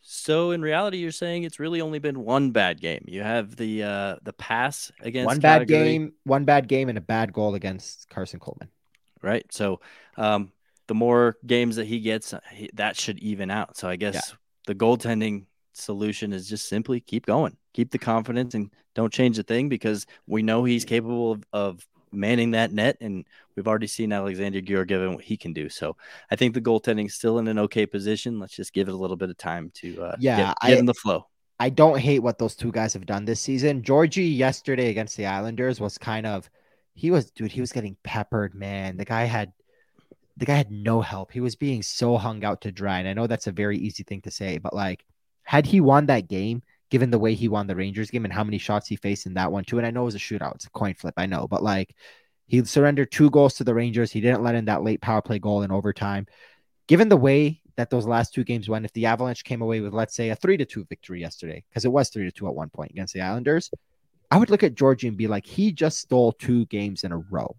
So 0.00 0.50
in 0.50 0.62
reality, 0.62 0.98
you're 0.98 1.12
saying 1.12 1.44
it's 1.44 1.60
really 1.60 1.80
only 1.80 2.00
been 2.00 2.24
one 2.24 2.50
bad 2.50 2.80
game. 2.80 3.04
You 3.06 3.22
have 3.22 3.54
the 3.54 3.84
uh 3.84 4.16
the 4.22 4.32
pass 4.32 4.90
against 5.00 5.26
one 5.26 5.38
bad 5.38 5.68
game, 5.68 6.14
one 6.24 6.44
bad 6.44 6.66
game, 6.66 6.88
and 6.88 6.98
a 6.98 7.02
bad 7.02 7.32
goal 7.32 7.54
against 7.54 8.08
Karson 8.10 8.40
Kuhlman 8.40 8.68
right? 9.22 9.46
So 9.50 9.80
um, 10.16 10.52
the 10.88 10.94
more 10.94 11.36
games 11.46 11.76
that 11.76 11.86
he 11.86 12.00
gets, 12.00 12.34
uh, 12.34 12.40
that 12.74 12.96
should 12.96 13.18
even 13.20 13.50
out. 13.50 13.76
So 13.76 13.88
I 13.88 13.96
guess 13.96 14.14
yeah. 14.14 14.36
the 14.66 14.74
goaltending 14.74 15.46
solution 15.72 16.32
is 16.32 16.48
just 16.48 16.68
simply 16.68 17.00
keep 17.00 17.24
going, 17.24 17.56
keep 17.72 17.90
the 17.90 17.98
confidence, 17.98 18.54
and 18.54 18.70
don't 18.94 19.12
change 19.12 19.38
a 19.38 19.42
thing 19.42 19.68
because 19.68 20.06
we 20.26 20.42
know 20.42 20.64
he's 20.64 20.84
capable 20.84 21.32
of, 21.32 21.44
of 21.52 21.86
manning 22.12 22.52
that 22.52 22.72
net, 22.72 22.96
and 23.00 23.24
we've 23.56 23.68
already 23.68 23.86
seen 23.86 24.12
Alexander 24.12 24.60
Georgiev 24.60 25.02
and 25.02 25.14
what 25.14 25.24
he 25.24 25.36
can 25.36 25.52
do. 25.52 25.68
So 25.68 25.96
I 26.30 26.36
think 26.36 26.54
the 26.54 26.60
goaltending 26.60 27.06
is 27.06 27.14
still 27.14 27.38
in 27.38 27.48
an 27.48 27.58
okay 27.58 27.86
position. 27.86 28.38
Let's 28.38 28.54
just 28.54 28.72
give 28.72 28.88
it 28.88 28.94
a 28.94 28.96
little 28.96 29.16
bit 29.16 29.30
of 29.30 29.38
time 29.38 29.70
to 29.76 30.02
uh, 30.02 30.16
yeah, 30.18 30.36
get, 30.36 30.46
get 30.46 30.76
I, 30.76 30.78
in 30.78 30.86
the 30.86 30.94
flow. 30.94 31.26
I 31.58 31.70
don't 31.70 31.98
hate 31.98 32.18
what 32.20 32.38
those 32.38 32.56
two 32.56 32.72
guys 32.72 32.92
have 32.94 33.06
done 33.06 33.24
this 33.24 33.40
season. 33.40 33.82
Georgie 33.82 34.24
yesterday 34.24 34.90
against 34.90 35.16
the 35.16 35.26
Islanders 35.26 35.80
was 35.80 35.96
kind 35.96 36.26
of 36.26 36.50
he 36.94 37.10
was 37.10 37.30
dude, 37.30 37.52
he 37.52 37.60
was 37.60 37.72
getting 37.72 37.96
peppered, 38.02 38.54
man. 38.54 38.96
The 38.96 39.04
guy 39.04 39.24
had 39.24 39.52
the 40.36 40.46
guy 40.46 40.56
had 40.56 40.70
no 40.70 41.00
help. 41.00 41.30
He 41.30 41.40
was 41.40 41.56
being 41.56 41.82
so 41.82 42.16
hung 42.16 42.44
out 42.44 42.62
to 42.62 42.72
dry. 42.72 42.98
And 42.98 43.08
I 43.08 43.12
know 43.12 43.26
that's 43.26 43.46
a 43.46 43.52
very 43.52 43.78
easy 43.78 44.02
thing 44.02 44.22
to 44.22 44.30
say, 44.30 44.58
but 44.58 44.74
like 44.74 45.04
had 45.44 45.66
he 45.66 45.80
won 45.80 46.06
that 46.06 46.28
game, 46.28 46.62
given 46.92 47.10
the 47.10 47.18
way 47.18 47.32
he 47.32 47.48
won 47.48 47.66
the 47.66 47.74
Rangers 47.74 48.10
game 48.10 48.26
and 48.26 48.34
how 48.34 48.44
many 48.44 48.58
shots 48.58 48.86
he 48.86 48.96
faced 48.96 49.24
in 49.24 49.32
that 49.32 49.50
one 49.50 49.64
too, 49.64 49.78
and 49.78 49.86
I 49.86 49.90
know 49.90 50.02
it 50.02 50.12
was 50.12 50.14
a 50.14 50.18
shootout, 50.18 50.56
it's 50.56 50.66
a 50.66 50.70
coin 50.70 50.92
flip, 50.92 51.14
I 51.16 51.24
know, 51.24 51.48
but 51.48 51.62
like 51.62 51.96
he 52.48 52.62
surrendered 52.64 53.10
two 53.10 53.30
goals 53.30 53.54
to 53.54 53.64
the 53.64 53.72
Rangers. 53.72 54.12
He 54.12 54.20
didn't 54.20 54.42
let 54.42 54.54
in 54.54 54.66
that 54.66 54.82
late 54.82 55.00
power 55.00 55.22
play 55.22 55.38
goal 55.38 55.62
in 55.62 55.72
overtime. 55.72 56.26
Given 56.88 57.08
the 57.08 57.16
way 57.16 57.62
that 57.76 57.88
those 57.88 58.04
last 58.04 58.34
two 58.34 58.44
games 58.44 58.68
went, 58.68 58.84
if 58.84 58.92
the 58.92 59.06
Avalanche 59.06 59.42
came 59.42 59.62
away 59.62 59.80
with, 59.80 59.94
let's 59.94 60.14
say, 60.14 60.28
a 60.28 60.36
three 60.36 60.58
to 60.58 60.66
two 60.66 60.84
victory 60.84 61.18
yesterday, 61.18 61.64
because 61.70 61.86
it 61.86 61.92
was 61.92 62.10
three 62.10 62.24
to 62.24 62.30
two 62.30 62.46
at 62.46 62.54
one 62.54 62.68
point 62.68 62.90
against 62.90 63.14
the 63.14 63.22
Islanders, 63.22 63.70
I 64.30 64.36
would 64.36 64.50
look 64.50 64.62
at 64.62 64.74
Georgie 64.74 65.08
and 65.08 65.16
be 65.16 65.28
like, 65.28 65.46
he 65.46 65.72
just 65.72 65.98
stole 65.98 66.32
two 66.32 66.66
games 66.66 67.04
in 67.04 67.12
a 67.12 67.18
row. 67.18 67.56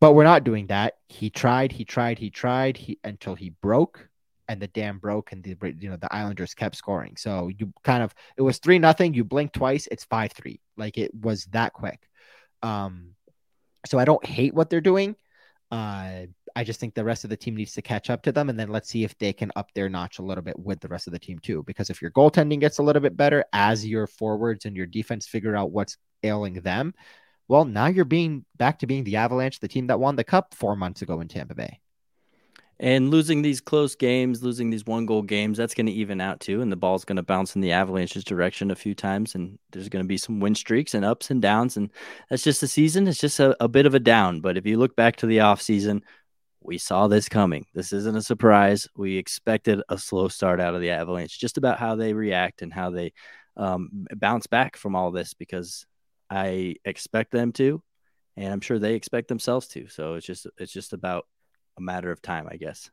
But 0.00 0.12
we're 0.12 0.24
not 0.24 0.44
doing 0.44 0.66
that. 0.66 0.98
He 1.08 1.30
tried, 1.30 1.72
he 1.72 1.86
tried, 1.86 2.18
he 2.18 2.28
tried, 2.28 2.76
he 2.76 2.98
until 3.04 3.36
he 3.36 3.54
broke, 3.62 4.09
and 4.50 4.60
the 4.60 4.66
dam 4.66 4.98
broke, 4.98 5.30
and 5.30 5.44
the 5.44 5.56
you 5.78 5.88
know 5.88 5.96
the 5.96 6.12
Islanders 6.12 6.54
kept 6.54 6.74
scoring. 6.74 7.16
So 7.16 7.48
you 7.56 7.72
kind 7.84 8.02
of 8.02 8.12
it 8.36 8.42
was 8.42 8.58
three 8.58 8.80
nothing. 8.80 9.14
You 9.14 9.24
blink 9.24 9.52
twice, 9.52 9.86
it's 9.92 10.04
five 10.04 10.32
three. 10.32 10.60
Like 10.76 10.98
it 10.98 11.14
was 11.14 11.44
that 11.52 11.72
quick. 11.72 12.08
Um, 12.60 13.12
so 13.86 13.96
I 13.98 14.04
don't 14.04 14.26
hate 14.26 14.52
what 14.52 14.68
they're 14.68 14.80
doing. 14.80 15.14
Uh, 15.70 16.26
I 16.56 16.64
just 16.64 16.80
think 16.80 16.94
the 16.94 17.04
rest 17.04 17.22
of 17.22 17.30
the 17.30 17.36
team 17.36 17.54
needs 17.54 17.74
to 17.74 17.82
catch 17.82 18.10
up 18.10 18.22
to 18.22 18.32
them, 18.32 18.50
and 18.50 18.58
then 18.58 18.70
let's 18.70 18.88
see 18.88 19.04
if 19.04 19.16
they 19.18 19.32
can 19.32 19.52
up 19.54 19.72
their 19.72 19.88
notch 19.88 20.18
a 20.18 20.22
little 20.22 20.42
bit 20.42 20.58
with 20.58 20.80
the 20.80 20.88
rest 20.88 21.06
of 21.06 21.12
the 21.12 21.20
team 21.20 21.38
too. 21.38 21.62
Because 21.64 21.88
if 21.88 22.02
your 22.02 22.10
goaltending 22.10 22.58
gets 22.58 22.78
a 22.78 22.82
little 22.82 23.00
bit 23.00 23.16
better 23.16 23.44
as 23.52 23.86
your 23.86 24.08
forwards 24.08 24.64
and 24.64 24.76
your 24.76 24.86
defense 24.86 25.28
figure 25.28 25.54
out 25.54 25.70
what's 25.70 25.96
ailing 26.24 26.54
them, 26.54 26.92
well, 27.46 27.64
now 27.64 27.86
you're 27.86 28.04
being 28.04 28.44
back 28.56 28.80
to 28.80 28.88
being 28.88 29.04
the 29.04 29.16
Avalanche, 29.16 29.60
the 29.60 29.68
team 29.68 29.86
that 29.86 30.00
won 30.00 30.16
the 30.16 30.24
cup 30.24 30.54
four 30.54 30.74
months 30.74 31.02
ago 31.02 31.20
in 31.20 31.28
Tampa 31.28 31.54
Bay. 31.54 31.78
And 32.82 33.10
losing 33.10 33.42
these 33.42 33.60
close 33.60 33.94
games, 33.94 34.42
losing 34.42 34.70
these 34.70 34.86
one 34.86 35.04
goal 35.04 35.20
games, 35.20 35.58
that's 35.58 35.74
going 35.74 35.84
to 35.84 35.92
even 35.92 36.18
out 36.18 36.40
too. 36.40 36.62
And 36.62 36.72
the 36.72 36.76
ball's 36.76 37.04
going 37.04 37.16
to 37.16 37.22
bounce 37.22 37.54
in 37.54 37.60
the 37.60 37.72
Avalanche's 37.72 38.24
direction 38.24 38.70
a 38.70 38.74
few 38.74 38.94
times. 38.94 39.34
And 39.34 39.58
there's 39.70 39.90
going 39.90 40.02
to 40.02 40.08
be 40.08 40.16
some 40.16 40.40
win 40.40 40.54
streaks 40.54 40.94
and 40.94 41.04
ups 41.04 41.30
and 41.30 41.42
downs. 41.42 41.76
And 41.76 41.90
that's 42.30 42.42
just 42.42 42.62
the 42.62 42.66
season. 42.66 43.06
It's 43.06 43.20
just 43.20 43.38
a, 43.38 43.54
a 43.62 43.68
bit 43.68 43.84
of 43.84 43.94
a 43.94 44.00
down. 44.00 44.40
But 44.40 44.56
if 44.56 44.64
you 44.64 44.78
look 44.78 44.96
back 44.96 45.16
to 45.16 45.26
the 45.26 45.38
offseason, 45.38 46.00
we 46.62 46.78
saw 46.78 47.06
this 47.06 47.28
coming. 47.28 47.66
This 47.74 47.92
isn't 47.92 48.16
a 48.16 48.22
surprise. 48.22 48.88
We 48.96 49.18
expected 49.18 49.82
a 49.90 49.98
slow 49.98 50.28
start 50.28 50.58
out 50.58 50.74
of 50.74 50.80
the 50.80 50.90
Avalanche, 50.90 51.38
just 51.38 51.58
about 51.58 51.78
how 51.78 51.96
they 51.96 52.14
react 52.14 52.62
and 52.62 52.72
how 52.72 52.88
they 52.88 53.12
um, 53.58 54.06
bounce 54.16 54.46
back 54.46 54.78
from 54.78 54.96
all 54.96 55.10
this 55.10 55.34
because 55.34 55.84
I 56.30 56.76
expect 56.86 57.30
them 57.30 57.52
to. 57.52 57.82
And 58.38 58.54
I'm 58.54 58.60
sure 58.62 58.78
they 58.78 58.94
expect 58.94 59.28
themselves 59.28 59.68
to. 59.68 59.88
So 59.88 60.14
it's 60.14 60.24
just 60.24 60.46
it's 60.56 60.72
just 60.72 60.94
about 60.94 61.26
a 61.80 61.82
matter 61.82 62.10
of 62.10 62.22
time, 62.22 62.46
I 62.50 62.56
guess. 62.56 62.90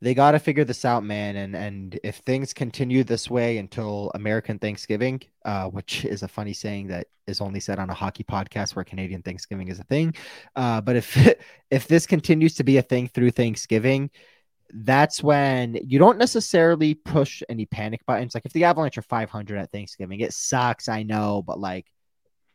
They 0.00 0.14
got 0.14 0.32
to 0.32 0.38
figure 0.38 0.64
this 0.64 0.84
out, 0.84 1.04
man. 1.04 1.36
And 1.36 1.56
and 1.56 1.98
if 2.04 2.16
things 2.18 2.52
continue 2.52 3.02
this 3.02 3.28
way 3.28 3.58
until 3.58 4.12
American 4.14 4.58
Thanksgiving, 4.58 5.22
uh, 5.44 5.68
which 5.68 6.04
is 6.04 6.22
a 6.22 6.28
funny 6.28 6.52
saying 6.52 6.88
that 6.88 7.08
is 7.26 7.40
only 7.40 7.58
said 7.60 7.78
on 7.80 7.90
a 7.90 7.94
hockey 7.94 8.22
podcast 8.22 8.76
where 8.76 8.84
Canadian 8.84 9.22
Thanksgiving 9.22 9.68
is 9.68 9.80
a 9.80 9.84
thing, 9.84 10.14
uh, 10.54 10.80
but 10.80 10.96
if 10.96 11.34
if 11.70 11.88
this 11.88 12.06
continues 12.06 12.54
to 12.56 12.64
be 12.64 12.76
a 12.76 12.82
thing 12.82 13.08
through 13.08 13.32
Thanksgiving, 13.32 14.10
that's 14.72 15.22
when 15.22 15.78
you 15.84 15.98
don't 15.98 16.18
necessarily 16.18 16.94
push 16.94 17.42
any 17.48 17.66
panic 17.66 18.04
buttons. 18.06 18.34
Like 18.34 18.46
if 18.46 18.52
the 18.52 18.64
Avalanche 18.64 18.98
are 18.98 19.02
500 19.02 19.58
at 19.58 19.72
Thanksgiving, 19.72 20.20
it 20.20 20.32
sucks, 20.32 20.88
I 20.88 21.02
know, 21.02 21.42
but 21.42 21.58
like 21.58 21.86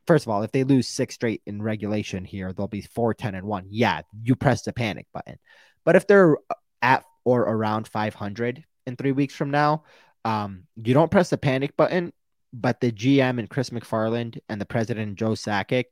first 0.08 0.26
of 0.26 0.30
all, 0.30 0.44
if 0.44 0.52
they 0.52 0.64
lose 0.64 0.88
six 0.88 1.16
straight 1.16 1.42
in 1.46 1.62
regulation 1.62 2.26
here, 2.26 2.54
they'll 2.54 2.68
be 2.68 2.82
4 2.82 3.14
10 3.14 3.36
and 3.36 3.48
1. 3.48 3.66
Yeah, 3.70 4.02
you 4.22 4.36
press 4.36 4.64
the 4.64 4.74
panic 4.74 5.08
button. 5.14 5.38
But 5.86 5.96
if 5.96 6.08
they're 6.08 6.38
at 6.82 7.04
or 7.26 7.42
around 7.42 7.88
500 7.88 8.64
in 8.86 8.96
three 8.96 9.12
weeks 9.12 9.36
from 9.36 9.52
now, 9.52 9.84
um, 10.26 10.64
you 10.76 10.94
don't 10.94 11.12
press 11.12 11.30
the 11.30 11.38
panic 11.38 11.76
button. 11.78 12.14
But 12.54 12.80
the 12.82 12.92
GM 12.92 13.40
and 13.40 13.50
Chris 13.50 13.72
MacFarland 13.72 14.40
and 14.48 14.62
the 14.62 14.66
president 14.66 15.18
Joe 15.18 15.32
Sakic, 15.32 15.86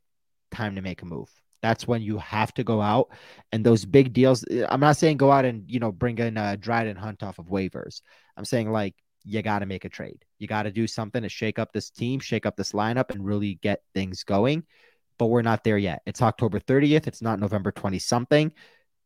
time 0.51 0.75
to 0.75 0.81
make 0.81 1.01
a 1.01 1.05
move. 1.05 1.29
That's 1.61 1.87
when 1.87 2.01
you 2.01 2.17
have 2.17 2.53
to 2.55 2.63
go 2.63 2.81
out 2.81 3.09
and 3.51 3.63
those 3.63 3.85
big 3.85 4.13
deals. 4.13 4.43
I'm 4.69 4.79
not 4.79 4.97
saying 4.97 5.17
go 5.17 5.31
out 5.31 5.45
and 5.45 5.63
you 5.67 5.79
know 5.79 5.91
bring 5.91 6.17
in 6.17 6.37
uh, 6.37 6.55
Dryden 6.59 6.97
Hunt 6.97 7.23
off 7.23 7.39
of 7.39 7.47
waivers. 7.47 8.01
I'm 8.37 8.45
saying 8.45 8.71
like 8.71 8.95
you 9.23 9.41
got 9.41 9.59
to 9.59 9.65
make 9.65 9.85
a 9.85 9.89
trade. 9.89 10.23
You 10.41 10.47
got 10.47 10.63
to 10.63 10.71
do 10.71 10.87
something 10.87 11.21
to 11.21 11.29
shake 11.29 11.59
up 11.59 11.71
this 11.71 11.91
team, 11.91 12.19
shake 12.19 12.47
up 12.47 12.57
this 12.57 12.71
lineup, 12.71 13.11
and 13.11 13.23
really 13.23 13.59
get 13.61 13.83
things 13.93 14.23
going. 14.23 14.63
But 15.19 15.27
we're 15.27 15.43
not 15.43 15.63
there 15.63 15.77
yet. 15.77 16.01
It's 16.07 16.23
October 16.23 16.59
30th. 16.59 17.05
It's 17.05 17.21
not 17.21 17.39
November 17.39 17.71
20 17.71 17.99
something. 17.99 18.51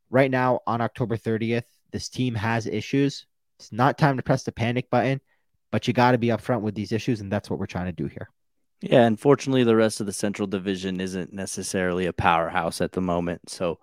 Right 0.09 0.31
now, 0.31 0.61
on 0.65 0.79
October 0.79 1.17
30th, 1.17 1.65
this 1.91 2.07
team 2.07 2.35
has 2.35 2.67
issues. 2.67 3.25
It's 3.59 3.73
not 3.73 3.97
time 3.97 4.15
to 4.15 4.23
press 4.23 4.43
the 4.43 4.53
panic 4.53 4.89
button, 4.89 5.19
but 5.71 5.89
you 5.89 5.93
got 5.93 6.13
to 6.13 6.17
be 6.17 6.27
upfront 6.27 6.61
with 6.61 6.73
these 6.73 6.93
issues. 6.93 7.19
And 7.19 7.29
that's 7.29 7.49
what 7.49 7.59
we're 7.59 7.65
trying 7.65 7.87
to 7.87 7.91
do 7.91 8.07
here. 8.07 8.29
Yeah. 8.79 9.01
Unfortunately, 9.05 9.65
the 9.65 9.75
rest 9.75 9.99
of 9.99 10.05
the 10.05 10.13
Central 10.13 10.47
Division 10.47 11.01
isn't 11.01 11.33
necessarily 11.33 12.05
a 12.05 12.13
powerhouse 12.13 12.79
at 12.79 12.93
the 12.93 13.01
moment. 13.01 13.49
So, 13.49 13.79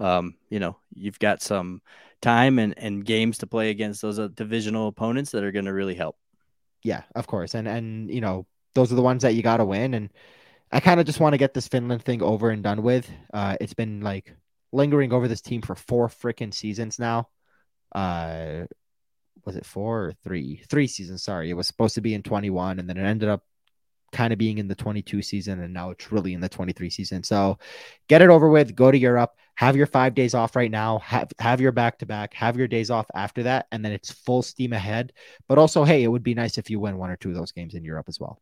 um, 0.00 0.34
you 0.50 0.58
know, 0.58 0.76
you've 0.92 1.20
got 1.20 1.40
some 1.40 1.82
time 2.20 2.58
and, 2.58 2.76
and 2.76 3.04
games 3.04 3.38
to 3.38 3.46
play 3.46 3.70
against 3.70 4.02
those 4.02 4.18
uh, 4.18 4.26
divisional 4.34 4.88
opponents 4.88 5.30
that 5.30 5.44
are 5.44 5.52
going 5.52 5.66
to 5.66 5.72
really 5.72 5.94
help. 5.94 6.16
Yeah, 6.82 7.02
of 7.14 7.26
course. 7.26 7.54
And, 7.54 7.66
and, 7.66 8.10
you 8.10 8.20
know, 8.20 8.46
those 8.74 8.92
are 8.92 8.96
the 8.96 9.02
ones 9.02 9.22
that 9.22 9.34
you 9.34 9.42
got 9.42 9.56
to 9.58 9.64
win. 9.64 9.94
And 9.94 10.10
I 10.70 10.80
kind 10.80 11.00
of 11.00 11.06
just 11.06 11.20
want 11.20 11.32
to 11.34 11.38
get 11.38 11.54
this 11.54 11.68
Finland 11.68 12.02
thing 12.02 12.22
over 12.22 12.50
and 12.50 12.62
done 12.62 12.82
with. 12.82 13.10
Uh, 13.32 13.56
it's 13.60 13.74
been 13.74 14.00
like 14.00 14.34
lingering 14.72 15.12
over 15.12 15.28
this 15.28 15.40
team 15.40 15.62
for 15.62 15.74
four 15.74 16.08
freaking 16.08 16.52
seasons 16.52 16.98
now. 16.98 17.28
Uh, 17.92 18.64
was 19.44 19.56
it 19.56 19.64
four 19.64 20.06
or 20.06 20.12
three? 20.24 20.62
Three 20.68 20.86
seasons. 20.86 21.22
Sorry. 21.22 21.50
It 21.50 21.54
was 21.54 21.66
supposed 21.66 21.94
to 21.94 22.00
be 22.00 22.14
in 22.14 22.22
21 22.22 22.78
and 22.78 22.88
then 22.88 22.96
it 22.96 23.04
ended 23.04 23.28
up 23.28 23.44
kind 24.12 24.32
of 24.32 24.38
being 24.38 24.58
in 24.58 24.68
the 24.68 24.74
22 24.74 25.22
season 25.22 25.60
and 25.60 25.72
now 25.72 25.90
it's 25.90 26.10
really 26.10 26.32
in 26.32 26.40
the 26.40 26.48
23 26.48 26.90
season. 26.90 27.22
So 27.22 27.58
get 28.08 28.22
it 28.22 28.30
over 28.30 28.48
with, 28.48 28.74
go 28.74 28.90
to 28.90 28.98
Europe, 28.98 29.36
have 29.56 29.76
your 29.76 29.86
5 29.86 30.14
days 30.14 30.34
off 30.34 30.56
right 30.56 30.70
now, 30.70 30.98
have 31.00 31.30
have 31.38 31.60
your 31.60 31.72
back 31.72 31.98
to 31.98 32.06
back, 32.06 32.34
have 32.34 32.56
your 32.56 32.68
days 32.68 32.90
off 32.90 33.06
after 33.14 33.42
that 33.44 33.66
and 33.72 33.84
then 33.84 33.92
it's 33.92 34.10
full 34.10 34.42
steam 34.42 34.72
ahead. 34.72 35.12
But 35.48 35.58
also, 35.58 35.84
hey, 35.84 36.02
it 36.02 36.08
would 36.08 36.22
be 36.22 36.34
nice 36.34 36.58
if 36.58 36.70
you 36.70 36.80
win 36.80 36.98
one 36.98 37.10
or 37.10 37.16
two 37.16 37.30
of 37.30 37.34
those 37.34 37.52
games 37.52 37.74
in 37.74 37.84
Europe 37.84 38.06
as 38.08 38.20
well. 38.20 38.40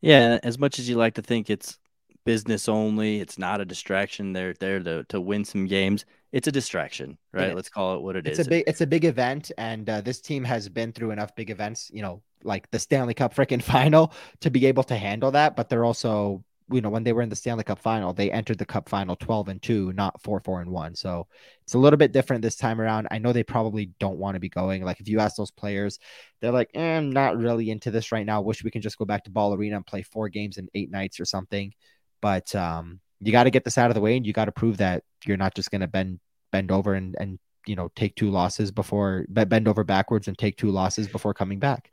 Yeah, 0.00 0.38
as 0.42 0.58
much 0.58 0.78
as 0.78 0.88
you 0.88 0.96
like 0.96 1.14
to 1.14 1.22
think 1.22 1.50
it's 1.50 1.78
business 2.24 2.68
only, 2.68 3.20
it's 3.20 3.38
not 3.38 3.60
a 3.60 3.64
distraction. 3.64 4.32
They're 4.32 4.54
there 4.54 4.80
to 4.80 5.04
to 5.04 5.20
win 5.20 5.44
some 5.44 5.66
games. 5.66 6.04
It's 6.32 6.46
a 6.48 6.52
distraction, 6.52 7.18
right? 7.32 7.54
Let's 7.54 7.68
call 7.68 7.96
it 7.96 8.02
what 8.02 8.16
it 8.16 8.26
it's 8.26 8.38
is. 8.38 8.46
a 8.46 8.50
big 8.50 8.64
it's 8.66 8.80
a 8.80 8.86
big 8.86 9.04
event 9.04 9.50
and 9.58 9.88
uh, 9.88 10.00
this 10.00 10.20
team 10.20 10.44
has 10.44 10.68
been 10.68 10.92
through 10.92 11.10
enough 11.10 11.34
big 11.34 11.50
events, 11.50 11.90
you 11.92 12.02
know, 12.02 12.22
like 12.44 12.70
the 12.70 12.78
Stanley 12.78 13.14
Cup 13.14 13.34
freaking 13.34 13.62
final 13.74 14.12
to 14.40 14.50
be 14.50 14.66
able 14.66 14.84
to 14.84 14.96
handle 14.96 15.32
that. 15.32 15.56
But 15.56 15.68
they're 15.68 15.84
also, 15.84 16.44
you 16.72 16.80
know, 16.80 16.90
when 16.90 17.04
they 17.04 17.12
were 17.12 17.22
in 17.22 17.28
the 17.28 17.36
Stanley 17.36 17.64
Cup 17.64 17.78
final, 17.78 18.12
they 18.12 18.30
entered 18.30 18.58
the 18.58 18.66
cup 18.66 18.88
final 18.88 19.16
12 19.16 19.48
and 19.48 19.62
2, 19.62 19.92
not 19.92 20.20
4 20.22 20.40
4 20.40 20.60
and 20.60 20.70
1. 20.70 20.94
So 20.94 21.26
it's 21.62 21.74
a 21.74 21.78
little 21.78 21.96
bit 21.96 22.12
different 22.12 22.42
this 22.42 22.56
time 22.56 22.80
around. 22.80 23.08
I 23.10 23.18
know 23.18 23.32
they 23.32 23.42
probably 23.42 23.90
don't 23.98 24.18
want 24.18 24.34
to 24.34 24.40
be 24.40 24.48
going. 24.48 24.84
Like 24.84 25.00
if 25.00 25.08
you 25.08 25.20
ask 25.20 25.36
those 25.36 25.50
players, 25.50 25.98
they're 26.40 26.52
like, 26.52 26.70
eh, 26.74 26.96
I'm 26.96 27.10
not 27.10 27.36
really 27.36 27.70
into 27.70 27.90
this 27.90 28.12
right 28.12 28.26
now. 28.26 28.40
Wish 28.40 28.62
we 28.62 28.70
can 28.70 28.82
just 28.82 28.98
go 28.98 29.04
back 29.04 29.24
to 29.24 29.30
Ball 29.30 29.54
Arena 29.54 29.76
and 29.76 29.86
play 29.86 30.02
four 30.02 30.28
games 30.28 30.58
in 30.58 30.68
eight 30.74 30.90
nights 30.90 31.18
or 31.18 31.24
something. 31.24 31.72
But 32.20 32.54
um, 32.54 33.00
you 33.20 33.32
got 33.32 33.44
to 33.44 33.50
get 33.50 33.64
this 33.64 33.78
out 33.78 33.90
of 33.90 33.94
the 33.94 34.00
way 34.00 34.16
and 34.16 34.26
you 34.26 34.32
got 34.32 34.46
to 34.46 34.52
prove 34.52 34.78
that 34.78 35.02
you're 35.24 35.36
not 35.36 35.54
just 35.54 35.70
going 35.70 35.80
to 35.80 35.88
bend 35.88 36.20
bend 36.52 36.72
over 36.72 36.94
and 36.94 37.14
and 37.20 37.38
you 37.66 37.76
know 37.76 37.90
take 37.94 38.16
two 38.16 38.30
losses 38.30 38.72
before 38.72 39.24
bend 39.28 39.68
over 39.68 39.84
backwards 39.84 40.26
and 40.26 40.36
take 40.36 40.56
two 40.56 40.70
losses 40.70 41.08
before 41.08 41.34
coming 41.34 41.58
back. 41.58 41.90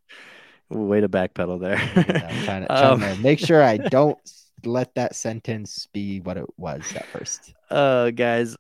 Way 0.70 1.00
to 1.00 1.08
backpedal 1.08 1.62
there. 1.62 1.78
yeah, 1.96 2.28
I'm 2.30 2.44
trying, 2.44 2.62
to, 2.62 2.68
trying 2.68 2.94
um, 2.94 3.00
to 3.00 3.16
make 3.22 3.40
sure 3.40 3.64
I 3.64 3.78
don't 3.78 4.20
let 4.66 4.95
that 4.95 5.16
sentence 5.16 5.88
be 5.93 6.20
what 6.20 6.38
it 6.38 6.45
was 6.58 6.84
at 6.95 7.05
first. 7.08 7.53
Uh, 7.70 8.12
guys, 8.12 8.55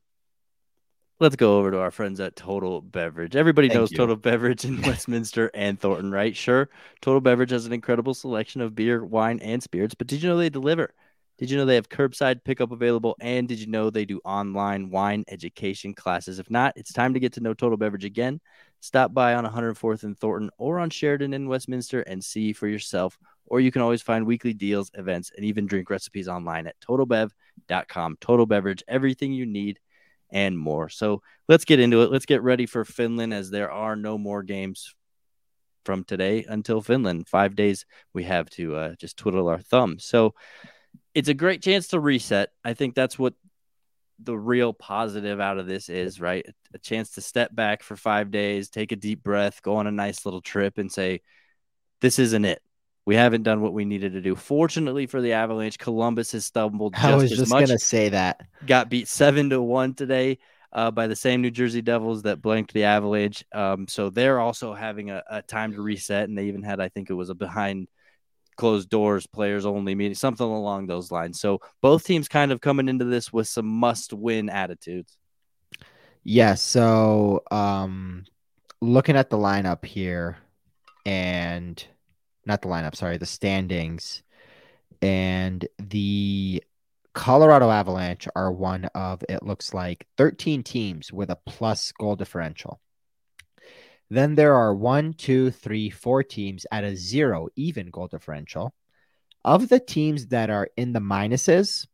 let's 1.21 1.37
go 1.37 1.57
over 1.57 1.71
to 1.71 1.79
our 1.79 1.91
friends 1.91 2.19
at 2.19 2.35
Total 2.35 2.81
Beverage. 2.81 3.37
Everybody 3.37 3.69
Thank 3.69 3.79
knows 3.79 3.91
you. 3.91 3.97
Total 3.97 4.17
Beverage 4.17 4.65
in 4.65 4.81
Westminster 4.85 5.49
and 5.53 5.79
Thornton, 5.79 6.11
right? 6.11 6.35
Sure. 6.35 6.67
Total 6.99 7.21
Beverage 7.21 7.51
has 7.51 7.65
an 7.65 7.71
incredible 7.71 8.13
selection 8.13 8.59
of 8.59 8.75
beer, 8.75 9.05
wine, 9.05 9.39
and 9.39 9.63
spirits, 9.63 9.95
but 9.95 10.07
did 10.07 10.21
you 10.21 10.27
know 10.27 10.35
they 10.35 10.49
deliver? 10.49 10.93
Did 11.37 11.51
you 11.51 11.57
know 11.57 11.65
they 11.65 11.75
have 11.75 11.87
curbside 11.87 12.43
pickup 12.43 12.71
available? 12.71 13.15
And 13.21 13.47
did 13.47 13.59
you 13.59 13.67
know 13.67 13.89
they 13.89 14.05
do 14.05 14.19
online 14.25 14.89
wine 14.89 15.23
education 15.27 15.93
classes? 15.93 16.39
If 16.39 16.49
not, 16.49 16.73
it's 16.75 16.91
time 16.91 17.13
to 17.13 17.19
get 17.19 17.33
to 17.33 17.41
know 17.41 17.53
Total 17.53 17.77
Beverage 17.77 18.05
again. 18.05 18.41
Stop 18.79 19.13
by 19.13 19.33
on 19.33 19.45
104th 19.45 20.03
and 20.03 20.17
Thornton 20.17 20.49
or 20.57 20.79
on 20.79 20.89
Sheridan 20.89 21.33
in 21.33 21.47
Westminster 21.47 22.01
and 22.01 22.23
see 22.23 22.53
for 22.53 22.67
yourself. 22.67 23.17
Or 23.45 23.59
you 23.59 23.71
can 23.71 23.81
always 23.81 24.01
find 24.01 24.25
weekly 24.25 24.53
deals, 24.53 24.91
events, 24.93 25.31
and 25.35 25.45
even 25.45 25.67
drink 25.67 25.89
recipes 25.89 26.27
online 26.27 26.67
at 26.67 26.79
totalbev.com. 26.81 28.17
Total 28.19 28.45
Beverage, 28.45 28.83
everything 28.87 29.33
you 29.33 29.45
need 29.45 29.79
and 30.29 30.57
more. 30.57 30.89
So 30.89 31.21
let's 31.47 31.65
get 31.65 31.79
into 31.79 32.01
it. 32.01 32.11
Let's 32.11 32.25
get 32.25 32.43
ready 32.43 32.65
for 32.65 32.83
Finland 32.83 33.33
as 33.33 33.49
there 33.49 33.71
are 33.71 33.95
no 33.95 34.17
more 34.17 34.43
games 34.43 34.93
from 35.85 36.03
today 36.03 36.45
until 36.47 36.81
Finland. 36.81 37.27
Five 37.29 37.55
days 37.55 37.85
we 38.13 38.25
have 38.25 38.49
to 38.51 38.75
uh, 38.75 38.95
just 38.95 39.17
twiddle 39.17 39.47
our 39.47 39.59
thumbs. 39.61 40.03
So 40.03 40.35
it's 41.15 41.29
a 41.29 41.33
great 41.33 41.61
chance 41.61 41.87
to 41.87 41.99
reset. 41.99 42.49
I 42.63 42.73
think 42.73 42.93
that's 42.93 43.17
what 43.17 43.33
the 44.19 44.37
real 44.37 44.73
positive 44.73 45.39
out 45.39 45.57
of 45.57 45.67
this 45.67 45.89
is, 45.89 46.19
right? 46.19 46.45
A 46.73 46.79
chance 46.79 47.11
to 47.11 47.21
step 47.21 47.53
back 47.53 47.83
for 47.83 47.95
five 47.95 48.31
days, 48.31 48.69
take 48.69 48.91
a 48.91 48.95
deep 48.95 49.23
breath, 49.23 49.61
go 49.61 49.75
on 49.75 49.87
a 49.87 49.91
nice 49.91 50.25
little 50.25 50.41
trip, 50.41 50.77
and 50.77 50.91
say, 50.91 51.21
this 52.01 52.19
isn't 52.19 52.45
it. 52.45 52.61
We 53.05 53.15
haven't 53.15 53.43
done 53.43 53.61
what 53.61 53.73
we 53.73 53.85
needed 53.85 54.13
to 54.13 54.21
do. 54.21 54.35
Fortunately 54.35 55.05
for 55.05 55.21
the 55.21 55.33
Avalanche, 55.33 55.77
Columbus 55.77 56.33
has 56.33 56.45
stumbled. 56.45 56.93
I 56.95 57.15
was 57.15 57.29
just 57.29 57.49
going 57.49 57.67
to 57.67 57.79
say 57.79 58.09
that. 58.09 58.41
Got 58.65 58.89
beat 58.89 59.07
seven 59.07 59.49
to 59.51 59.61
one 59.61 59.93
today 59.93 60.39
uh, 60.73 60.91
by 60.91 61.07
the 61.07 61.15
same 61.15 61.41
New 61.41 61.51
Jersey 61.51 61.81
Devils 61.81 62.23
that 62.23 62.41
blanked 62.41 62.73
the 62.73 62.83
Avalanche. 62.83 63.45
Um, 63.53 63.87
so 63.87 64.09
they're 64.09 64.39
also 64.39 64.73
having 64.73 65.09
a, 65.09 65.23
a, 65.29 65.41
time 65.41 65.73
to 65.73 65.81
reset, 65.81 66.27
and 66.27 66.37
they 66.37 66.45
even 66.45 66.63
had, 66.63 66.79
I 66.81 66.89
think 66.89 67.09
it 67.09 67.13
was 67.13 67.29
a 67.29 67.35
behind 67.35 67.87
closed 68.57 68.89
doors, 68.89 69.25
players 69.27 69.65
only 69.65 69.95
meeting, 69.95 70.15
something 70.15 70.45
along 70.45 70.87
those 70.87 71.11
lines. 71.11 71.39
So 71.39 71.61
both 71.81 72.03
teams 72.03 72.27
kind 72.27 72.51
of 72.51 72.61
coming 72.61 72.89
into 72.89 73.05
this 73.05 73.31
with 73.31 73.47
some 73.47 73.67
must 73.67 74.13
win 74.13 74.49
attitudes. 74.49 75.17
Yeah, 76.23 76.55
so 76.55 77.43
um, 77.51 78.25
looking 78.81 79.15
at 79.15 79.29
the 79.29 79.37
lineup 79.37 79.85
here, 79.85 80.37
and 81.05 81.81
not 82.45 82.61
the 82.61 82.67
lineup, 82.67 82.95
sorry, 82.95 83.17
the 83.17 83.25
standings, 83.25 84.23
and 85.01 85.65
the 85.79 86.61
Colorado 87.13 87.69
Avalanche 87.71 88.27
are 88.35 88.51
one 88.51 88.85
of, 88.93 89.23
it 89.29 89.41
looks 89.41 89.73
like, 89.73 90.05
13 90.17 90.63
teams 90.63 91.13
with 91.13 91.29
a 91.29 91.37
plus 91.45 91.91
goal 91.93 92.15
differential. 92.15 92.79
Then 94.09 94.35
there 94.35 94.55
are 94.55 94.73
one, 94.73 95.13
two, 95.13 95.51
three, 95.51 95.89
four 95.89 96.23
teams 96.23 96.65
at 96.71 96.83
a 96.83 96.95
zero 96.95 97.49
even 97.55 97.89
goal 97.89 98.07
differential. 98.07 98.73
Of 99.43 99.69
the 99.69 99.79
teams 99.79 100.27
that 100.27 100.49
are 100.49 100.69
in 100.77 100.93
the 100.93 100.99
minuses, 100.99 101.87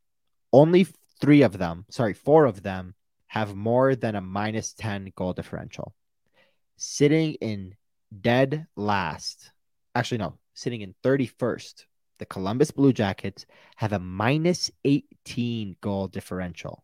only 0.52 0.88
three 1.20 1.42
of 1.42 1.58
them, 1.58 1.86
sorry, 1.90 2.14
four 2.14 2.46
of 2.46 2.64
them 2.64 2.96
have 3.28 3.56
more 3.56 3.96
than 3.96 4.16
a 4.16 4.22
minus 4.22 4.74
10 4.74 5.12
goal 5.16 5.34
differential. 5.34 5.94
Sitting 6.78 7.34
in 7.36 7.76
dead 8.22 8.68
last, 8.76 9.52
actually, 9.96 10.20
no, 10.20 10.38
sitting 10.54 10.82
in 10.82 10.94
31st 11.04 11.86
the 12.20 12.26
Columbus 12.28 12.72
Blue 12.72 12.94
Jackets 12.94 13.46
have 13.76 13.92
a 13.92 14.00
minus 14.00 14.72
18 14.86 15.76
goal 15.82 16.08
differential 16.08 16.84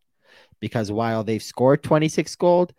because 0.60 0.92
while 0.92 1.24
they've 1.24 1.42
scored 1.42 1.82
26 1.82 2.36
goals, 2.36 2.70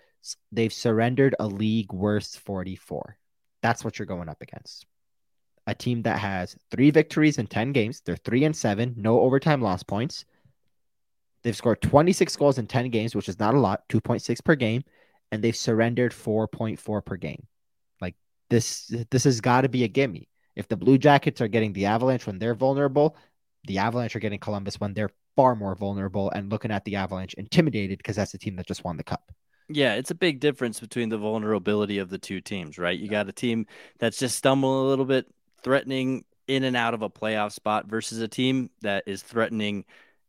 they've 0.53 0.73
surrendered 0.73 1.35
a 1.39 1.47
league 1.47 1.93
worst 1.93 2.39
44. 2.41 3.17
That's 3.63 3.85
what 3.85 3.99
you're 3.99 4.07
going 4.07 4.29
up 4.29 4.43
against. 4.43 4.87
A 5.67 5.75
team 5.75 6.03
that 6.03 6.19
has 6.19 6.57
three 6.71 6.91
victories 6.91 7.39
in 7.39 7.47
10 7.47 7.73
games. 7.73 8.03
They're 8.05 8.17
three 8.17 8.45
and 8.45 8.57
seven, 8.57 8.95
no 8.97 9.21
overtime 9.21 9.61
loss 9.61 9.83
points. 9.83 10.25
They've 11.43 11.57
scored 11.57 11.81
26 11.81 12.37
goals 12.37 12.59
in 12.59 12.67
10 12.67 12.91
games, 12.91 13.15
which 13.15 13.29
is 13.29 13.39
not 13.39 13.55
a 13.55 13.61
lot, 13.61 13.89
2.6 13.89 14.45
per 14.45 14.55
game, 14.55 14.85
and 15.31 15.43
they've 15.43 15.57
surrendered 15.57 16.13
4.4 16.13 17.05
per 17.05 17.17
game. 17.17 17.47
Like 18.01 18.15
this, 18.51 18.93
this 19.11 19.25
has 19.25 19.41
got 19.41 19.63
to 19.63 19.69
be 19.69 19.85
a 19.85 19.89
gimme. 19.89 20.29
If 20.57 20.69
the 20.69 20.77
Blue 20.77 20.99
Jackets 20.99 21.41
are 21.41 21.49
getting 21.49 21.73
the 21.73 21.87
Avalanche 21.87 22.27
when 22.27 22.39
they're 22.39 22.55
vulnerable, 22.55 23.17
the 23.65 23.79
Avalanche 23.79 24.17
are 24.17 24.21
getting 24.21 24.39
Columbus 24.39 24.81
when 24.81 24.93
they're 24.93 25.11
far 25.37 25.55
more 25.55 25.75
vulnerable 25.75 26.31
and 26.31 26.51
looking 26.51 26.71
at 26.71 26.85
the 26.85 26.97
Avalanche 26.97 27.35
intimidated 27.35 27.99
because 27.99 28.17
that's 28.17 28.33
the 28.33 28.39
team 28.39 28.57
that 28.57 28.67
just 28.67 28.85
won 28.85 28.97
the 28.97 29.05
cup. 29.05 29.31
Yeah, 29.73 29.95
it's 29.95 30.11
a 30.11 30.17
big 30.17 30.41
difference 30.41 30.81
between 30.81 31.09
the 31.09 31.19
vulnerability 31.19 31.99
of 31.99 32.11
the 32.11 32.19
two 32.19 32.41
teams, 32.41 32.79
right? 32.79 32.99
You 32.99 33.09
got 33.09 33.29
a 33.29 33.33
team 33.33 33.67
that's 33.99 34.19
just 34.19 34.37
stumbling 34.37 34.85
a 34.85 34.89
little 34.89 35.05
bit, 35.05 35.27
threatening 35.63 36.25
in 36.49 36.65
and 36.65 36.77
out 36.77 36.95
of 36.95 37.03
a 37.03 37.11
playoff 37.11 37.53
spot 37.53 37.87
versus 37.87 38.21
a 38.21 38.29
team 38.29 38.71
that 38.81 39.05
is 39.07 39.23
threatening 39.23 39.85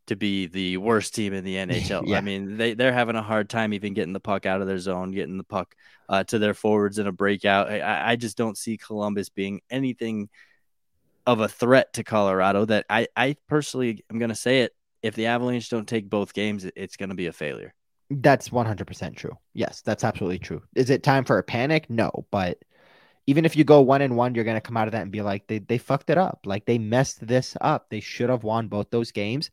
to 0.08 0.16
be 0.16 0.46
the 0.46 0.78
worst 0.78 1.16
team 1.16 1.34
in 1.34 1.44
the 1.44 1.56
NHL. 1.56 2.04
yeah. 2.08 2.18
I 2.18 2.22
mean, 2.22 2.58
they, 2.58 2.74
they're 2.74 2.94
having 2.94 3.16
a 3.16 3.22
hard 3.24 3.50
time 3.50 3.74
even 3.74 3.94
getting 3.94 4.14
the 4.14 4.20
puck 4.20 4.46
out 4.46 4.62
of 4.62 4.68
their 4.68 4.78
zone, 4.78 5.12
getting 5.12 5.38
the 5.38 5.44
puck 5.44 5.76
uh, 6.10 6.24
to 6.26 6.38
their 6.38 6.54
forwards 6.54 7.00
in 7.00 7.08
a 7.08 7.12
breakout. 7.12 7.70
I, 7.70 8.12
I 8.12 8.16
just 8.16 8.38
don't 8.38 8.58
see 8.58 8.78
Columbus 8.78 9.30
being 9.30 9.62
anything 9.70 10.30
of 11.26 11.40
a 11.40 11.48
threat 11.48 11.94
to 11.94 12.04
Colorado 12.04 12.66
that 12.66 12.86
I, 12.90 13.08
I 13.16 13.38
personally 13.48 14.04
am 14.12 14.20
going 14.20 14.30
to 14.30 14.36
say 14.36 14.62
it. 14.62 14.74
If 15.02 15.16
the 15.16 15.28
Avalanche 15.28 15.70
don't 15.70 15.88
take 15.88 16.10
both 16.10 16.34
games, 16.34 16.68
it's 16.76 16.98
going 16.98 17.10
to 17.10 17.16
be 17.16 17.26
a 17.26 17.34
failure. 17.34 17.74
That's 18.12 18.50
100% 18.50 19.16
true. 19.16 19.38
Yes, 19.54 19.82
that's 19.82 20.04
absolutely 20.04 20.40
true. 20.40 20.62
Is 20.76 20.90
it 20.90 21.02
time 21.02 21.24
for 21.24 21.38
a 21.38 21.44
panic? 21.44 21.90
No, 21.90 22.26
but 22.30 22.62
even 23.26 23.46
if 23.46 23.56
you 23.56 23.64
go 23.64 23.82
one 23.82 24.02
and 24.02 24.18
one, 24.18 24.36
you're 24.36 24.44
going 24.44 24.58
to 24.58 24.62
come 24.62 24.76
out 24.76 24.88
of 24.88 24.92
that 24.92 25.04
and 25.04 25.12
be 25.12 25.22
like, 25.22 25.48
they, 25.48 25.60
they 25.60 25.78
fucked 25.78 26.10
it 26.10 26.18
up. 26.18 26.42
Like 26.46 26.66
they 26.66 26.78
messed 26.78 27.26
this 27.26 27.56
up. 27.62 27.90
They 27.90 28.02
should 28.02 28.30
have 28.30 28.44
won 28.44 28.68
both 28.68 28.90
those 28.90 29.12
games 29.12 29.50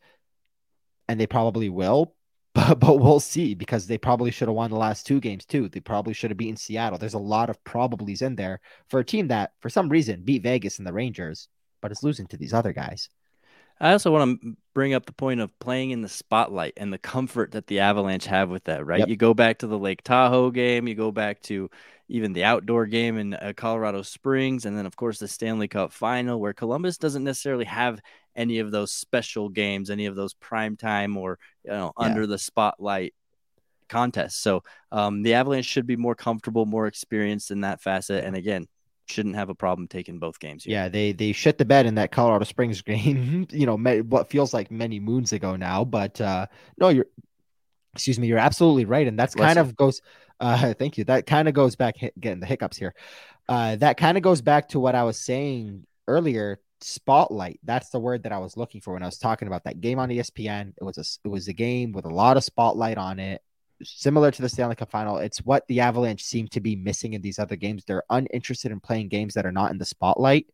and 1.08 1.20
they 1.20 1.26
probably 1.26 1.68
will. 1.68 2.14
But, 2.54 2.80
but 2.80 2.98
we'll 2.98 3.20
see 3.20 3.54
because 3.54 3.86
they 3.86 3.98
probably 3.98 4.32
should 4.32 4.48
have 4.48 4.56
won 4.56 4.70
the 4.70 4.76
last 4.76 5.06
two 5.06 5.20
games 5.20 5.44
too. 5.44 5.68
They 5.68 5.78
probably 5.78 6.12
should 6.12 6.32
have 6.32 6.38
beaten 6.38 6.56
Seattle. 6.56 6.98
There's 6.98 7.14
a 7.14 7.18
lot 7.18 7.50
of 7.50 7.62
probablys 7.62 8.22
in 8.22 8.34
there 8.34 8.60
for 8.88 8.98
a 8.98 9.04
team 9.04 9.28
that, 9.28 9.52
for 9.60 9.68
some 9.68 9.88
reason, 9.88 10.24
beat 10.24 10.42
Vegas 10.42 10.78
and 10.78 10.86
the 10.86 10.92
Rangers, 10.92 11.46
but 11.80 11.92
is 11.92 12.02
losing 12.02 12.26
to 12.28 12.36
these 12.36 12.54
other 12.54 12.72
guys. 12.72 13.10
I 13.80 13.92
also 13.92 14.10
want 14.10 14.40
to 14.42 14.56
bring 14.74 14.94
up 14.94 15.06
the 15.06 15.12
point 15.12 15.40
of 15.40 15.56
playing 15.58 15.90
in 15.90 16.02
the 16.02 16.08
spotlight 16.08 16.74
and 16.76 16.92
the 16.92 16.98
comfort 16.98 17.52
that 17.52 17.66
the 17.66 17.80
Avalanche 17.80 18.26
have 18.26 18.50
with 18.50 18.64
that, 18.64 18.84
right? 18.84 19.00
Yep. 19.00 19.08
You 19.08 19.16
go 19.16 19.34
back 19.34 19.58
to 19.58 19.66
the 19.66 19.78
Lake 19.78 20.02
Tahoe 20.02 20.50
game, 20.50 20.88
you 20.88 20.94
go 20.94 21.12
back 21.12 21.40
to 21.42 21.70
even 22.08 22.32
the 22.32 22.44
outdoor 22.44 22.86
game 22.86 23.18
in 23.18 23.34
uh, 23.34 23.52
Colorado 23.56 24.02
Springs, 24.02 24.64
and 24.64 24.76
then, 24.76 24.86
of 24.86 24.96
course, 24.96 25.18
the 25.18 25.28
Stanley 25.28 25.68
Cup 25.68 25.92
final, 25.92 26.40
where 26.40 26.54
Columbus 26.54 26.98
doesn't 26.98 27.24
necessarily 27.24 27.66
have 27.66 28.00
any 28.34 28.60
of 28.60 28.70
those 28.70 28.92
special 28.92 29.48
games, 29.48 29.90
any 29.90 30.06
of 30.06 30.16
those 30.16 30.32
prime 30.34 30.76
time 30.76 31.16
or 31.16 31.38
you 31.64 31.70
know 31.70 31.92
yeah. 31.98 32.06
under 32.06 32.26
the 32.26 32.38
spotlight 32.38 33.14
contests. 33.88 34.36
So 34.36 34.62
um, 34.92 35.22
the 35.22 35.34
Avalanche 35.34 35.66
should 35.66 35.86
be 35.86 35.96
more 35.96 36.14
comfortable, 36.14 36.64
more 36.66 36.86
experienced 36.86 37.50
in 37.50 37.62
that 37.62 37.82
facet, 37.82 38.24
and 38.24 38.36
again, 38.36 38.66
shouldn't 39.10 39.36
have 39.36 39.48
a 39.48 39.54
problem 39.54 39.88
taking 39.88 40.18
both 40.18 40.38
games. 40.38 40.64
Here. 40.64 40.72
Yeah, 40.72 40.88
they 40.88 41.12
they 41.12 41.32
shit 41.32 41.58
the 41.58 41.64
bed 41.64 41.86
in 41.86 41.96
that 41.96 42.12
Colorado 42.12 42.44
Springs 42.44 42.82
game. 42.82 43.46
you 43.50 43.66
know, 43.66 43.76
what 43.76 44.30
feels 44.30 44.54
like 44.54 44.70
many 44.70 45.00
moons 45.00 45.32
ago 45.32 45.56
now, 45.56 45.84
but 45.84 46.20
uh, 46.20 46.46
no, 46.78 46.88
you're 46.88 47.06
excuse 47.94 48.18
me, 48.18 48.26
you're 48.28 48.38
absolutely 48.38 48.84
right, 48.84 49.06
and 49.06 49.18
that's 49.18 49.34
kind 49.34 49.58
of 49.58 49.76
goes. 49.76 50.00
Uh, 50.40 50.72
thank 50.72 50.96
you. 50.96 51.02
That 51.02 51.26
kind 51.26 51.48
of 51.48 51.54
goes 51.54 51.74
back 51.74 51.96
getting 52.20 52.38
the 52.38 52.46
hiccups 52.46 52.76
here. 52.76 52.94
Uh, 53.48 53.74
that 53.74 53.96
kind 53.96 54.16
of 54.16 54.22
goes 54.22 54.40
back 54.40 54.68
to 54.68 54.78
what 54.78 54.94
I 54.94 55.02
was 55.02 55.18
saying 55.18 55.84
earlier 56.06 56.60
spotlight. 56.80 57.58
That's 57.64 57.90
the 57.90 57.98
word 57.98 58.22
that 58.22 58.32
I 58.32 58.38
was 58.38 58.56
looking 58.56 58.80
for 58.80 58.92
when 58.92 59.02
I 59.02 59.06
was 59.06 59.18
talking 59.18 59.48
about 59.48 59.64
that 59.64 59.80
game 59.80 59.98
on 59.98 60.10
ESPN. 60.10 60.74
It 60.76 60.84
was 60.84 60.98
a 60.98 61.04
it 61.26 61.28
was 61.28 61.48
a 61.48 61.52
game 61.52 61.92
with 61.92 62.04
a 62.04 62.10
lot 62.10 62.36
of 62.36 62.44
spotlight 62.44 62.98
on 62.98 63.18
it, 63.18 63.42
similar 63.82 64.30
to 64.30 64.42
the 64.42 64.48
Stanley 64.48 64.76
Cup 64.76 64.90
final. 64.90 65.18
It's 65.18 65.38
what 65.38 65.66
the 65.68 65.80
Avalanche 65.80 66.24
seem 66.24 66.48
to 66.48 66.60
be 66.60 66.76
missing 66.76 67.12
in 67.12 67.22
these 67.22 67.38
other 67.38 67.56
games. 67.56 67.84
They're 67.84 68.04
uninterested 68.10 68.72
in 68.72 68.80
playing 68.80 69.08
games 69.08 69.34
that 69.34 69.46
are 69.46 69.52
not 69.52 69.70
in 69.70 69.78
the 69.78 69.84
spotlight. 69.84 70.46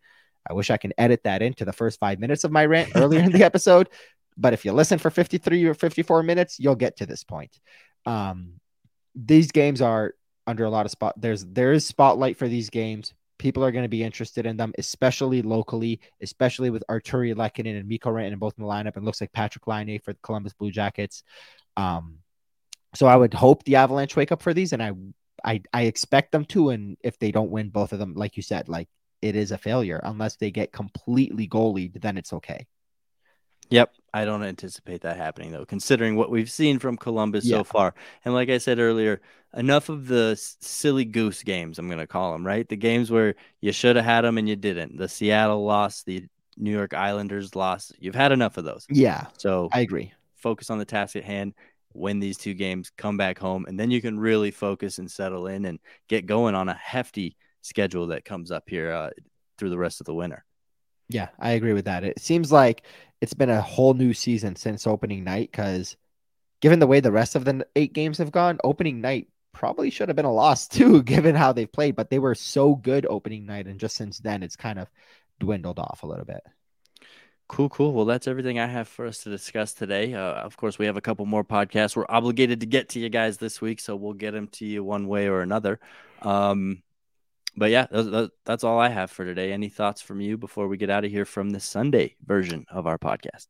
I 0.48 0.52
wish 0.52 0.70
I 0.70 0.76
can 0.76 0.92
edit 0.98 1.22
that 1.24 1.42
into 1.42 1.64
the 1.64 1.72
first 1.72 1.98
five 1.98 2.18
minutes 2.18 2.44
of 2.44 2.52
my 2.52 2.66
rant 2.66 2.92
earlier 2.94 3.20
in 3.20 3.32
the 3.32 3.44
episode. 3.44 3.88
But 4.36 4.52
if 4.52 4.64
you 4.64 4.72
listen 4.72 4.98
for 4.98 5.10
53 5.10 5.64
or 5.64 5.74
54 5.74 6.22
minutes, 6.22 6.58
you'll 6.58 6.74
get 6.74 6.96
to 6.98 7.06
this 7.06 7.24
point. 7.24 7.58
Um, 8.04 8.54
these 9.14 9.52
games 9.52 9.80
are 9.80 10.14
under 10.46 10.64
a 10.64 10.70
lot 10.70 10.84
of 10.84 10.90
spot. 10.90 11.14
There's 11.16 11.44
there 11.44 11.72
is 11.72 11.86
spotlight 11.86 12.36
for 12.36 12.48
these 12.48 12.68
games 12.68 13.14
people 13.38 13.64
are 13.64 13.72
going 13.72 13.84
to 13.84 13.88
be 13.88 14.02
interested 14.02 14.46
in 14.46 14.56
them, 14.56 14.72
especially 14.78 15.42
locally, 15.42 16.00
especially 16.22 16.70
with 16.70 16.84
Artturi 16.88 17.34
Lehkonen 17.34 17.78
and 17.78 17.88
Mikko 17.88 18.10
Rantanen 18.10 18.38
both 18.38 18.54
in 18.56 18.64
the 18.64 18.70
lineup. 18.70 18.96
And 18.96 19.04
looks 19.04 19.20
like 19.20 19.32
Patrik 19.32 19.66
Laine 19.66 20.00
for 20.00 20.12
the 20.12 20.18
Columbus 20.22 20.52
Blue 20.54 20.70
Jackets. 20.70 21.22
Um, 21.76 22.18
so 22.94 23.06
I 23.06 23.16
would 23.16 23.34
hope 23.34 23.64
the 23.64 23.76
Avalanche 23.76 24.16
wake 24.16 24.32
up 24.32 24.42
for 24.42 24.54
these, 24.54 24.72
and 24.72 24.82
I, 24.82 24.92
I, 25.44 25.62
I 25.72 25.82
expect 25.82 26.32
them 26.32 26.44
to. 26.46 26.70
And 26.70 26.96
if 27.00 27.18
they 27.18 27.30
don't 27.30 27.50
win 27.50 27.70
both 27.70 27.92
of 27.92 27.98
them, 27.98 28.14
like 28.14 28.36
you 28.36 28.42
said, 28.42 28.68
like 28.68 28.88
it 29.22 29.36
is 29.36 29.52
a 29.52 29.58
failure 29.58 30.00
unless 30.04 30.36
they 30.36 30.50
get 30.50 30.72
completely 30.72 31.48
goalied, 31.48 32.00
then 32.00 32.18
it's 32.18 32.32
okay. 32.32 32.66
Yep. 33.70 33.94
I 34.12 34.24
don't 34.24 34.44
anticipate 34.44 35.00
that 35.02 35.16
happening 35.16 35.50
though, 35.50 35.64
considering 35.64 36.16
what 36.16 36.30
we've 36.30 36.50
seen 36.50 36.78
from 36.78 36.96
Columbus 36.96 37.44
yeah. 37.44 37.58
so 37.58 37.64
far. 37.64 37.94
And 38.24 38.34
like 38.34 38.50
I 38.50 38.58
said 38.58 38.78
earlier, 38.78 39.20
enough 39.56 39.88
of 39.88 40.06
the 40.06 40.36
silly 40.60 41.04
goose 41.04 41.42
games, 41.42 41.78
I'm 41.78 41.88
going 41.88 41.98
to 41.98 42.06
call 42.06 42.32
them, 42.32 42.46
right? 42.46 42.68
The 42.68 42.76
games 42.76 43.10
where 43.10 43.34
you 43.60 43.72
should 43.72 43.96
have 43.96 44.04
had 44.04 44.20
them 44.22 44.38
and 44.38 44.48
you 44.48 44.56
didn't. 44.56 44.96
The 44.96 45.08
Seattle 45.08 45.64
loss, 45.64 46.02
the 46.02 46.26
New 46.56 46.70
York 46.70 46.94
Islanders 46.94 47.56
loss. 47.56 47.92
You've 47.98 48.14
had 48.14 48.32
enough 48.32 48.56
of 48.56 48.64
those. 48.64 48.86
Yeah. 48.88 49.26
So 49.38 49.68
I 49.72 49.80
agree. 49.80 50.12
Focus 50.36 50.70
on 50.70 50.78
the 50.78 50.84
task 50.84 51.16
at 51.16 51.24
hand, 51.24 51.54
win 51.94 52.20
these 52.20 52.36
two 52.36 52.54
games, 52.54 52.90
come 52.96 53.16
back 53.16 53.38
home, 53.38 53.64
and 53.66 53.78
then 53.78 53.90
you 53.90 54.00
can 54.00 54.18
really 54.18 54.50
focus 54.50 54.98
and 54.98 55.10
settle 55.10 55.46
in 55.46 55.64
and 55.64 55.78
get 56.08 56.26
going 56.26 56.54
on 56.54 56.68
a 56.68 56.74
hefty 56.74 57.36
schedule 57.62 58.08
that 58.08 58.24
comes 58.24 58.50
up 58.50 58.64
here 58.68 58.92
uh, 58.92 59.10
through 59.58 59.70
the 59.70 59.78
rest 59.78 60.00
of 60.00 60.06
the 60.06 60.14
winter. 60.14 60.44
Yeah, 61.08 61.28
I 61.38 61.50
agree 61.50 61.72
with 61.72 61.84
that. 61.84 62.04
It 62.04 62.18
seems 62.18 62.50
like 62.50 62.82
it's 63.20 63.34
been 63.34 63.50
a 63.50 63.60
whole 63.60 63.94
new 63.94 64.12
season 64.14 64.56
since 64.56 64.86
opening 64.86 65.24
night 65.24 65.50
because 65.50 65.96
given 66.60 66.78
the 66.78 66.86
way 66.86 67.00
the 67.00 67.12
rest 67.12 67.36
of 67.36 67.44
the 67.44 67.66
eight 67.76 67.92
games 67.92 68.18
have 68.18 68.32
gone, 68.32 68.58
opening 68.64 69.00
night 69.00 69.28
probably 69.52 69.90
should 69.90 70.08
have 70.08 70.16
been 70.16 70.24
a 70.24 70.32
loss 70.32 70.66
too, 70.68 71.02
given 71.02 71.34
how 71.34 71.52
they've 71.52 71.70
played. 71.70 71.96
But 71.96 72.10
they 72.10 72.18
were 72.18 72.34
so 72.34 72.74
good 72.74 73.06
opening 73.08 73.46
night, 73.46 73.66
and 73.66 73.78
just 73.78 73.96
since 73.96 74.18
then, 74.18 74.42
it's 74.42 74.56
kind 74.56 74.78
of 74.78 74.88
dwindled 75.40 75.78
off 75.78 76.02
a 76.02 76.06
little 76.06 76.24
bit. 76.24 76.42
Cool, 77.46 77.68
cool. 77.68 77.92
Well, 77.92 78.06
that's 78.06 78.26
everything 78.26 78.58
I 78.58 78.66
have 78.66 78.88
for 78.88 79.06
us 79.06 79.18
to 79.24 79.30
discuss 79.30 79.74
today. 79.74 80.14
Uh, 80.14 80.32
of 80.32 80.56
course, 80.56 80.78
we 80.78 80.86
have 80.86 80.96
a 80.96 81.02
couple 81.02 81.26
more 81.26 81.44
podcasts. 81.44 81.94
We're 81.94 82.06
obligated 82.08 82.60
to 82.60 82.66
get 82.66 82.88
to 82.90 83.00
you 83.00 83.10
guys 83.10 83.36
this 83.36 83.60
week, 83.60 83.80
so 83.80 83.96
we'll 83.96 84.14
get 84.14 84.32
them 84.32 84.48
to 84.52 84.64
you 84.64 84.82
one 84.82 85.06
way 85.06 85.28
or 85.28 85.42
another. 85.42 85.78
Um, 86.22 86.82
but 87.56 87.70
yeah, 87.70 87.86
those, 87.90 88.30
that's 88.44 88.64
all 88.64 88.80
I 88.80 88.88
have 88.88 89.10
for 89.10 89.24
today. 89.24 89.52
Any 89.52 89.68
thoughts 89.68 90.00
from 90.00 90.20
you 90.20 90.38
before 90.38 90.68
we 90.68 90.78
get 90.78 90.90
out 90.90 91.04
of 91.04 91.10
here 91.10 91.26
from 91.26 91.50
the 91.50 91.60
Sunday 91.60 92.16
version 92.24 92.64
of 92.70 92.86
our 92.86 92.98
podcast? 92.98 93.48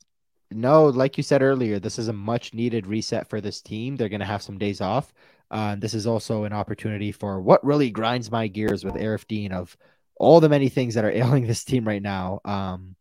No, 0.50 0.86
like 0.86 1.16
you 1.16 1.22
said 1.22 1.42
earlier, 1.42 1.78
this 1.78 1.98
is 1.98 2.08
a 2.08 2.12
much 2.12 2.52
needed 2.52 2.86
reset 2.86 3.28
for 3.28 3.40
this 3.40 3.60
team. 3.60 3.96
They're 3.96 4.08
going 4.08 4.20
to 4.20 4.26
have 4.26 4.42
some 4.42 4.58
days 4.58 4.80
off. 4.80 5.14
Uh, 5.50 5.76
this 5.76 5.94
is 5.94 6.06
also 6.06 6.44
an 6.44 6.52
opportunity 6.52 7.12
for 7.12 7.40
what 7.40 7.64
really 7.64 7.90
grinds 7.90 8.30
my 8.30 8.48
gears 8.48 8.84
with 8.84 8.94
Aarif 8.94 9.26
Deen 9.26 9.52
of 9.52 9.76
all 10.16 10.40
the 10.40 10.48
many 10.48 10.68
things 10.68 10.94
that 10.94 11.04
are 11.04 11.10
ailing 11.14 11.46
this 11.46 11.64
team 11.64 11.86
right 11.86 12.02
now. 12.02 12.40
Um, 12.44 12.96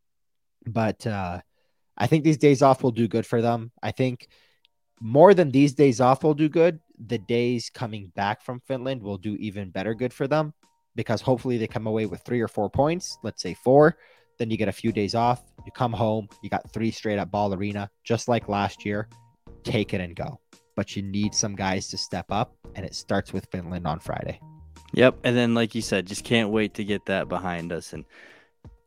but 0.66 1.06
uh, 1.06 1.42
I 1.98 2.08
think 2.08 2.24
these 2.24 2.38
days 2.38 2.62
off 2.62 2.84
will 2.84 2.92
do 2.92 3.08
good 3.08 3.26
for 3.26 3.42
them. 3.42 3.72
I 3.82 3.92
think 3.92 4.28
more 5.00 5.34
than 5.34 5.52
these 5.52 5.74
days 5.74 6.00
off 6.00 6.24
will 6.24 6.34
do 6.34 6.50
good, 6.50 6.80
the 7.08 7.18
days 7.18 7.70
coming 7.70 8.12
back 8.16 8.42
from 8.42 8.62
Finland 8.62 9.02
will 9.02 9.18
do 9.18 9.36
even 9.36 9.70
better 9.70 9.94
good 9.94 10.14
for 10.14 10.28
them 10.28 10.54
because 10.96 11.22
hopefully 11.22 11.58
they 11.58 11.68
come 11.68 11.88
away 11.88 12.06
with 12.06 12.22
three 12.22 12.42
or 12.42 12.48
four 12.48 12.70
points, 12.70 13.18
let's 13.24 13.42
say 13.42 13.54
four. 13.54 13.98
Then 14.40 14.50
you 14.50 14.58
get 14.58 14.68
a 14.68 14.74
few 14.74 14.92
days 14.92 15.16
off. 15.16 15.44
You 15.66 15.72
come 15.72 15.94
home, 15.94 16.28
you 16.42 16.50
got 16.50 16.72
three 16.72 16.92
straight 16.92 17.20
at 17.20 17.32
Ball 17.32 17.54
Arena, 17.54 17.90
just 18.04 18.28
like 18.28 18.50
last 18.50 18.86
year. 18.86 19.08
Take 19.64 19.94
it 19.94 20.02
and 20.02 20.16
go. 20.16 20.40
But 20.76 20.96
you 20.96 21.04
need 21.04 21.36
some 21.36 21.56
guys 21.56 21.88
to 21.90 21.98
step 21.98 22.26
up, 22.32 22.56
and 22.76 22.86
it 22.86 22.96
starts 22.96 23.32
with 23.32 23.48
Finland 23.52 23.86
on 23.86 24.00
Friday. 24.00 24.40
Yep. 24.94 25.20
And 25.24 25.38
then, 25.38 25.54
like 25.54 25.76
you 25.76 25.82
said, 25.82 26.08
just 26.08 26.24
can't 26.24 26.50
wait 26.50 26.74
to 26.76 26.84
get 26.84 27.06
that 27.06 27.30
behind 27.30 27.72
us. 27.72 27.94
And 27.94 28.06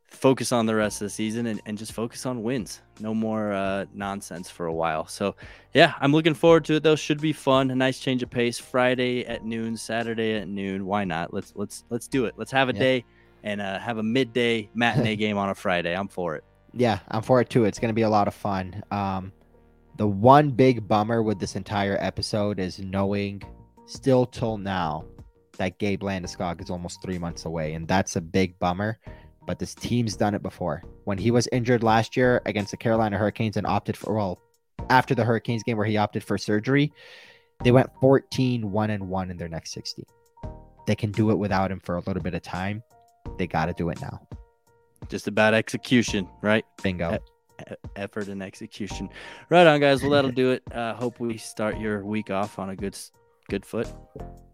focus 0.07 0.53
on 0.53 0.67
the 0.67 0.75
rest 0.75 1.03
of 1.03 1.07
the 1.07 1.11
season 1.11 1.47
and, 1.47 1.61
and 1.67 1.77
just 1.77 1.93
focus 1.93 2.27
on 2.27 2.43
wins. 2.43 2.81
No 3.01 3.15
more 3.15 3.53
uh, 3.53 3.87
nonsense 3.93 4.49
for 4.49 4.67
a 4.67 4.73
while. 4.73 5.07
So, 5.07 5.37
yeah, 5.75 5.95
I'm 6.01 6.13
looking 6.13 6.35
forward 6.35 6.65
to 6.67 6.75
it. 6.75 6.83
Though 6.83 6.97
should 6.97 7.21
be 7.21 7.33
fun. 7.33 7.71
A 7.71 7.75
nice 7.75 7.99
change 7.99 8.23
of 8.23 8.31
pace. 8.31 8.59
Friday 8.59 9.27
at 9.27 9.45
noon, 9.45 9.77
Saturday 9.77 10.35
at 10.35 10.49
noon. 10.49 10.87
Why 10.87 11.05
not? 11.05 11.35
Let's 11.35 11.53
let's 11.55 11.85
let's 11.91 12.09
do 12.09 12.25
it. 12.25 12.35
Let's 12.37 12.53
have 12.53 12.69
a 12.69 12.73
yeah. 12.73 12.79
day 12.79 13.05
and 13.43 13.61
uh, 13.61 13.79
have 13.79 13.99
a 13.99 14.03
midday 14.03 14.69
matinee 14.75 15.17
game 15.25 15.39
on 15.39 15.51
a 15.51 15.55
Friday. 15.55 15.95
I'm 15.95 16.09
for 16.09 16.37
it. 16.37 16.45
Yeah, 16.73 16.99
I'm 17.09 17.23
for 17.23 17.41
it 17.41 17.51
too. 17.51 17.65
It's 17.65 17.79
going 17.79 17.91
to 17.91 17.95
be 17.95 18.03
a 18.03 18.11
lot 18.11 18.29
of 18.29 18.35
fun. 18.35 18.83
Um, 18.91 19.33
the 19.97 20.07
one 20.07 20.51
big 20.51 20.87
bummer 20.87 21.23
with 21.23 21.39
this 21.39 21.57
entire 21.57 21.97
episode 22.01 22.59
is 22.59 22.79
knowing 22.79 23.43
still 23.87 24.27
till 24.27 24.59
now 24.59 25.05
that 25.57 25.79
Gabe 25.79 26.03
Landeskog 26.03 26.61
is 26.61 26.69
almost 26.69 27.01
three 27.03 27.19
months 27.19 27.47
away, 27.47 27.73
and 27.73 27.89
that's 27.89 28.17
a 28.17 28.21
big 28.21 28.59
bummer 28.59 28.99
but 29.47 29.59
this 29.59 29.75
team's 29.75 30.17
done 30.17 30.35
it 30.35 30.43
before. 30.43 30.83
When 31.05 31.19
he 31.19 31.31
was 31.31 31.49
injured 31.53 31.83
last 31.83 32.17
year 32.17 32.43
against 32.47 32.71
the 32.71 32.77
Carolina 32.77 33.17
Hurricanes 33.19 33.57
and 33.57 33.67
opted 33.67 33.97
for, 33.97 34.15
well, 34.15 34.41
after 34.91 35.15
the 35.15 35.25
Hurricanes 35.25 35.63
game 35.63 35.77
where 35.77 35.87
he 35.87 35.97
opted 35.97 36.23
for 36.23 36.37
surgery, 36.37 36.93
they 37.65 37.73
went 37.73 37.91
14 38.01 38.71
1 38.71 38.91
and 38.91 39.09
1 39.09 39.31
in 39.31 39.37
their 39.37 39.49
next 39.49 39.73
60. 39.73 40.05
They 40.87 40.95
can 40.95 41.11
do 41.11 41.31
it 41.31 41.37
without 41.37 41.71
him 41.71 41.81
for 41.81 41.97
a 41.97 42.01
little 42.01 42.23
bit 42.23 42.35
of 42.35 42.43
time. 42.43 42.83
They 43.39 43.47
got 43.47 43.67
to 43.67 43.73
do 43.73 43.89
it 43.91 44.01
now. 44.01 44.27
Just 45.09 45.27
about 45.29 45.55
execution, 45.55 46.29
right? 46.43 46.65
Bingo. 46.83 47.19
Effort 47.97 48.29
and 48.29 48.43
execution. 48.43 49.09
Right 49.51 49.67
on, 49.67 49.81
guys. 49.81 50.03
Well, 50.03 50.11
that'll 50.11 50.31
do 50.31 50.51
it. 50.53 50.63
Uh, 50.73 50.95
hope 50.95 51.19
we 51.19 51.39
start 51.39 51.79
your 51.79 52.05
week 52.05 52.31
off 52.31 52.59
on 52.59 52.71
a 52.71 52.77
good 52.77 52.97
good 53.49 53.65
foot. 53.65 53.89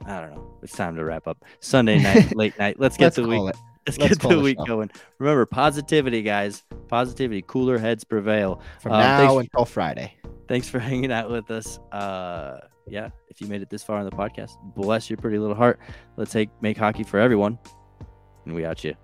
I 0.07 0.21
don't 0.21 0.35
know. 0.35 0.59
It's 0.63 0.77
time 0.77 0.97
to 0.97 1.05
wrap 1.05 1.27
up. 1.27 1.45
Sunday 1.61 2.01
night, 2.01 2.37
late 2.37 2.59
night. 2.59 2.79
Let's 2.79 2.97
get 2.97 3.07
Let's 3.07 3.17
the 3.17 3.27
week. 3.27 3.49
It. 3.49 3.57
Let's, 3.87 3.99
Let's 3.99 4.19
get 4.19 4.29
the 4.29 4.41
week 4.41 4.59
show. 4.59 4.67
going. 4.67 4.91
Remember, 5.19 5.45
positivity, 5.45 6.23
guys. 6.23 6.63
Positivity. 6.89 7.43
Cooler 7.43 7.79
heads 7.79 8.05
prevail. 8.05 8.61
From 8.81 8.93
uh, 8.93 9.01
now 9.01 9.39
until 9.39 9.65
Friday. 9.65 10.17
Thanks 10.47 10.69
for 10.69 10.79
hanging 10.81 11.11
out 11.11 11.31
with 11.31 11.51
us. 11.51 11.79
Uh, 11.91 12.61
yeah, 12.87 13.11
if 13.29 13.41
you 13.41 13.47
made 13.47 13.63
it 13.63 13.71
this 13.71 13.83
far 13.83 13.99
on 13.99 14.05
the 14.05 14.11
podcast, 14.11 14.53
bless 14.75 15.11
your 15.11 15.17
pretty 15.17 15.39
little 15.39 15.57
heart. 15.57 15.81
Let's 16.17 16.33
take 16.33 16.51
make 16.61 16.77
hockey 16.77 17.03
for 17.03 17.19
everyone. 17.19 17.59
And 18.45 18.55
we 18.55 18.65
out 18.65 18.85
you. 18.85 18.95